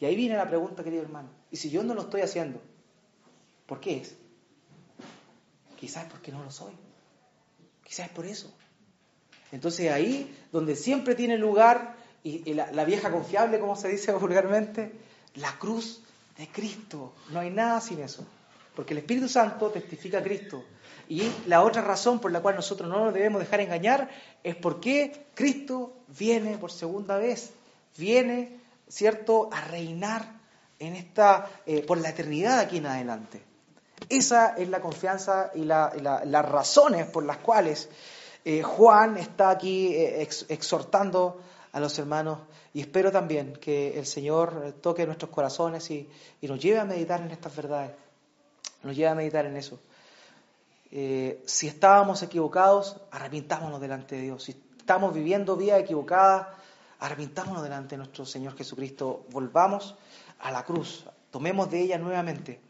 Y 0.00 0.04
ahí 0.04 0.16
viene 0.16 0.36
la 0.36 0.48
pregunta, 0.48 0.82
querido 0.82 1.02
hermano. 1.02 1.28
¿Y 1.50 1.56
si 1.56 1.70
yo 1.70 1.84
no 1.84 1.94
lo 1.94 2.02
estoy 2.02 2.22
haciendo? 2.22 2.60
¿Por 3.66 3.78
qué 3.78 3.98
es? 3.98 4.16
Quizás 5.76 6.06
porque 6.06 6.32
no 6.32 6.42
lo 6.42 6.50
soy. 6.50 6.72
Quizás 7.92 8.06
es 8.06 8.12
por 8.12 8.24
eso. 8.24 8.50
Entonces 9.50 9.92
ahí 9.92 10.34
donde 10.50 10.76
siempre 10.76 11.14
tiene 11.14 11.36
lugar, 11.36 11.94
y, 12.24 12.54
la, 12.54 12.84
vieja 12.86 13.10
confiable, 13.10 13.60
como 13.60 13.76
se 13.76 13.88
dice 13.88 14.12
vulgarmente, 14.14 14.92
la 15.34 15.58
cruz 15.58 16.00
de 16.38 16.48
Cristo. 16.48 17.12
No 17.32 17.40
hay 17.40 17.50
nada 17.50 17.82
sin 17.82 18.00
eso. 18.00 18.26
Porque 18.74 18.94
el 18.94 19.00
Espíritu 19.00 19.28
Santo 19.28 19.68
testifica 19.68 20.20
a 20.20 20.22
Cristo. 20.22 20.64
Y 21.06 21.30
la 21.46 21.62
otra 21.62 21.82
razón 21.82 22.18
por 22.18 22.32
la 22.32 22.40
cual 22.40 22.56
nosotros 22.56 22.88
no 22.88 23.04
nos 23.04 23.12
debemos 23.12 23.42
dejar 23.42 23.60
engañar 23.60 24.08
es 24.42 24.56
porque 24.56 25.26
Cristo 25.34 25.92
viene 26.18 26.56
por 26.56 26.72
segunda 26.72 27.18
vez. 27.18 27.52
Viene, 27.98 28.58
¿cierto?, 28.88 29.50
a 29.52 29.60
reinar 29.66 30.40
en 30.78 30.96
esta, 30.96 31.46
eh, 31.66 31.82
por 31.82 31.98
la 31.98 32.08
eternidad 32.08 32.58
aquí 32.58 32.78
en 32.78 32.86
adelante. 32.86 33.51
Esa 34.08 34.54
es 34.56 34.68
la 34.68 34.80
confianza 34.80 35.50
y, 35.54 35.64
las 35.64 36.48
razones 36.48 37.06
por 37.06 37.24
las 37.24 37.38
cuales 37.38 37.88
eh, 38.44 38.62
Juan 38.62 39.16
está 39.16 39.50
aquí 39.50 39.94
eh, 39.94 40.28
exhortando 40.48 41.40
a 41.72 41.80
los 41.80 41.98
hermanos 41.98 42.40
y 42.74 42.80
espero 42.80 43.12
también 43.12 43.54
que 43.54 43.98
el 43.98 44.06
Señor 44.06 44.76
toque 44.80 45.06
nuestros 45.06 45.30
corazones 45.30 45.90
y, 45.90 46.08
nos 46.42 46.60
lleve 46.60 46.80
a 46.80 46.84
meditar 46.84 47.20
en 47.20 47.30
estas 47.30 47.54
verdades, 47.54 47.92
nos 48.82 48.96
lleve 48.96 49.08
a 49.08 49.14
meditar 49.14 49.46
en 49.46 49.56
eso. 49.56 49.78
Eh, 50.90 51.42
si 51.46 51.66
estábamos 51.66 52.22
equivocados, 52.22 52.96
arrepintámonos 53.10 53.80
delante 53.80 54.16
de 54.16 54.22
Dios. 54.22 54.42
Si 54.42 54.60
estamos 54.78 55.14
viviendo 55.14 55.56
vida 55.56 55.78
equivocada, 55.78 56.54
arrepintámonos 56.98 57.62
delante 57.62 57.90
de 57.90 57.98
nuestro 57.98 58.26
Señor 58.26 58.56
Jesucristo. 58.56 59.24
Volvamos 59.30 59.94
a 60.40 60.50
la 60.50 60.64
cruz, 60.64 61.06
tomemos 61.30 61.70
de 61.70 61.80
ella 61.80 61.98
nuevamente 61.98 62.60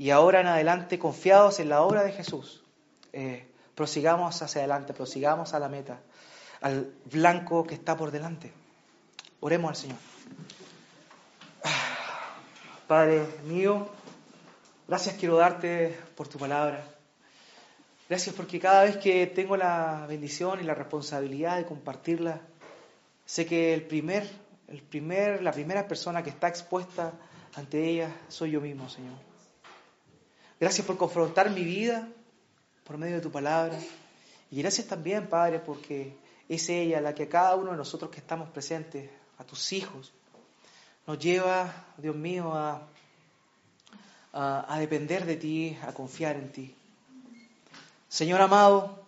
y 0.00 0.08
ahora 0.12 0.40
en 0.40 0.46
adelante, 0.46 0.98
confiados 0.98 1.60
en 1.60 1.68
la 1.68 1.82
obra 1.82 2.02
de 2.02 2.12
Jesús, 2.12 2.64
eh, 3.12 3.46
prosigamos 3.74 4.40
hacia 4.40 4.62
adelante, 4.62 4.94
prosigamos 4.94 5.52
a 5.52 5.58
la 5.58 5.68
meta, 5.68 6.00
al 6.62 6.94
blanco 7.04 7.66
que 7.66 7.74
está 7.74 7.98
por 7.98 8.10
delante. 8.10 8.50
Oremos 9.40 9.68
al 9.68 9.76
Señor. 9.76 9.98
Padre 12.88 13.26
mío, 13.44 13.90
gracias 14.88 15.16
quiero 15.16 15.36
darte 15.36 15.94
por 16.16 16.28
tu 16.28 16.38
palabra. 16.38 16.82
Gracias 18.08 18.34
porque 18.34 18.58
cada 18.58 18.84
vez 18.84 18.96
que 18.96 19.26
tengo 19.26 19.54
la 19.58 20.06
bendición 20.08 20.60
y 20.60 20.62
la 20.62 20.72
responsabilidad 20.72 21.58
de 21.58 21.66
compartirla, 21.66 22.40
sé 23.26 23.44
que 23.44 23.74
el 23.74 23.82
primer, 23.82 24.26
el 24.68 24.80
primer, 24.80 25.42
la 25.42 25.52
primera 25.52 25.86
persona 25.86 26.22
que 26.22 26.30
está 26.30 26.48
expuesta 26.48 27.12
ante 27.54 27.86
ella 27.86 28.16
soy 28.28 28.52
yo 28.52 28.62
mismo, 28.62 28.88
Señor. 28.88 29.29
Gracias 30.60 30.86
por 30.86 30.98
confrontar 30.98 31.48
mi 31.50 31.64
vida 31.64 32.06
por 32.84 32.98
medio 32.98 33.16
de 33.16 33.22
tu 33.22 33.30
palabra. 33.30 33.78
Y 34.50 34.60
gracias 34.60 34.86
también, 34.86 35.28
Padre, 35.28 35.58
porque 35.58 36.14
es 36.50 36.68
ella 36.68 37.00
la 37.00 37.14
que 37.14 37.22
a 37.22 37.28
cada 37.30 37.56
uno 37.56 37.70
de 37.70 37.78
nosotros 37.78 38.10
que 38.10 38.18
estamos 38.18 38.50
presentes, 38.50 39.08
a 39.38 39.44
tus 39.44 39.72
hijos, 39.72 40.12
nos 41.06 41.18
lleva, 41.18 41.72
Dios 41.96 42.14
mío, 42.14 42.52
a, 42.52 42.86
a, 44.32 44.78
depender 44.78 45.24
de 45.24 45.36
ti, 45.36 45.78
a 45.82 45.94
confiar 45.94 46.36
en 46.36 46.52
ti. 46.52 46.74
Señor 48.08 48.42
amado, 48.42 49.02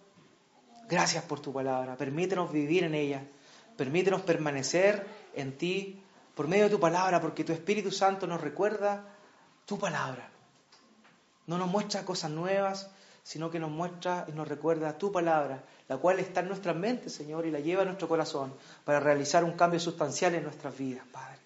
gracias 0.89 1.23
por 1.25 1.41
tu 1.41 1.53
palabra. 1.53 1.97
Permítenos 1.97 2.51
vivir 2.51 2.85
en 2.85 2.95
ella. 2.95 3.23
Permítenos 3.77 4.23
permanecer 4.23 5.07
en 5.35 5.59
ti 5.59 6.01
por 6.35 6.49
medio 6.49 6.65
de 6.65 6.71
tu 6.71 6.81
palabra, 6.81 7.21
porque 7.21 7.45
tu 7.45 7.53
Espíritu 7.53 7.91
Santo 7.91 8.27
nos 8.27 8.41
recuerda 8.41 9.05
tu 9.67 9.79
palabra. 9.79 10.32
No 11.47 11.59
nos 11.59 11.69
muestra 11.69 12.05
cosas 12.05 12.31
nuevas, 12.31 12.91
sino 13.23 13.51
que 13.51 13.59
nos 13.59 13.71
muestra 13.71 14.25
y 14.29 14.33
nos 14.33 14.49
recuerda 14.49 14.99
tu 14.99 15.13
palabra, 15.13 15.65
la 15.89 15.97
cual 15.97 16.19
está 16.19 16.41
en 16.41 16.49
nuestra 16.49 16.75
mente, 16.75 17.09
Señor, 17.09 17.47
y 17.47 17.51
la 17.51 17.61
lleva 17.61 17.83
a 17.83 17.85
nuestro 17.85 18.09
corazón 18.09 18.55
para 18.85 19.01
realizar 19.01 19.45
un 19.45 19.53
cambio 19.53 19.79
sustancial 19.79 20.35
en 20.35 20.45
nuestras 20.45 20.77
vidas, 20.77 21.05
Padre. 21.13 21.39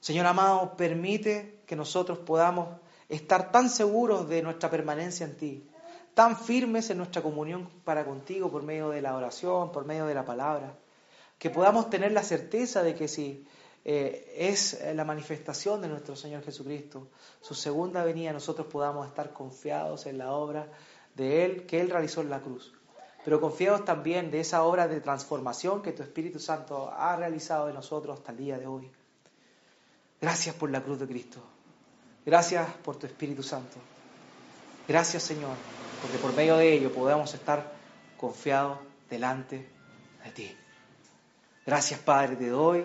Señor 0.00 0.26
amado, 0.26 0.76
permite 0.76 1.60
que 1.66 1.76
nosotros 1.76 2.18
podamos 2.18 2.68
estar 3.08 3.50
tan 3.50 3.68
seguros 3.68 4.28
de 4.28 4.42
nuestra 4.42 4.70
permanencia 4.70 5.26
en 5.26 5.36
ti, 5.36 5.68
tan 6.14 6.36
firmes 6.36 6.88
en 6.90 6.98
nuestra 6.98 7.22
comunión 7.22 7.68
para 7.84 8.04
contigo 8.04 8.50
por 8.50 8.62
medio 8.62 8.90
de 8.90 9.02
la 9.02 9.16
oración, 9.16 9.72
por 9.72 9.84
medio 9.84 10.06
de 10.06 10.14
la 10.14 10.24
palabra, 10.24 10.74
que 11.38 11.50
podamos 11.50 11.90
tener 11.90 12.12
la 12.12 12.22
certeza 12.22 12.82
de 12.82 12.94
que 12.94 13.08
si 13.08 13.46
eh, 13.88 14.34
es 14.36 14.80
la 14.96 15.04
manifestación 15.04 15.80
de 15.80 15.86
nuestro 15.86 16.16
Señor 16.16 16.42
Jesucristo. 16.42 17.06
Su 17.40 17.54
segunda 17.54 18.02
venida 18.02 18.32
nosotros 18.32 18.66
podamos 18.66 19.06
estar 19.06 19.32
confiados 19.32 20.06
en 20.06 20.18
la 20.18 20.32
obra 20.32 20.66
de 21.14 21.44
Él 21.44 21.66
que 21.66 21.80
Él 21.80 21.88
realizó 21.88 22.20
en 22.20 22.30
la 22.30 22.40
cruz. 22.40 22.72
Pero 23.24 23.40
confiados 23.40 23.84
también 23.84 24.32
de 24.32 24.40
esa 24.40 24.64
obra 24.64 24.88
de 24.88 25.00
transformación 25.00 25.82
que 25.82 25.92
tu 25.92 26.02
Espíritu 26.02 26.40
Santo 26.40 26.90
ha 26.92 27.14
realizado 27.14 27.68
en 27.68 27.76
nosotros 27.76 28.18
hasta 28.18 28.32
el 28.32 28.38
día 28.38 28.58
de 28.58 28.66
hoy. 28.66 28.90
Gracias 30.20 30.56
por 30.56 30.68
la 30.68 30.82
cruz 30.82 30.98
de 30.98 31.06
Cristo. 31.06 31.40
Gracias 32.24 32.68
por 32.82 32.96
tu 32.96 33.06
Espíritu 33.06 33.44
Santo. 33.44 33.76
Gracias 34.88 35.22
Señor, 35.22 35.54
porque 36.02 36.18
por 36.18 36.34
medio 36.34 36.56
de 36.56 36.72
ello 36.72 36.92
podemos 36.92 37.32
estar 37.34 37.72
confiados 38.16 38.80
delante 39.08 39.68
de 40.24 40.30
ti. 40.32 40.56
Gracias 41.64 42.00
Padre, 42.00 42.34
te 42.34 42.48
doy 42.48 42.84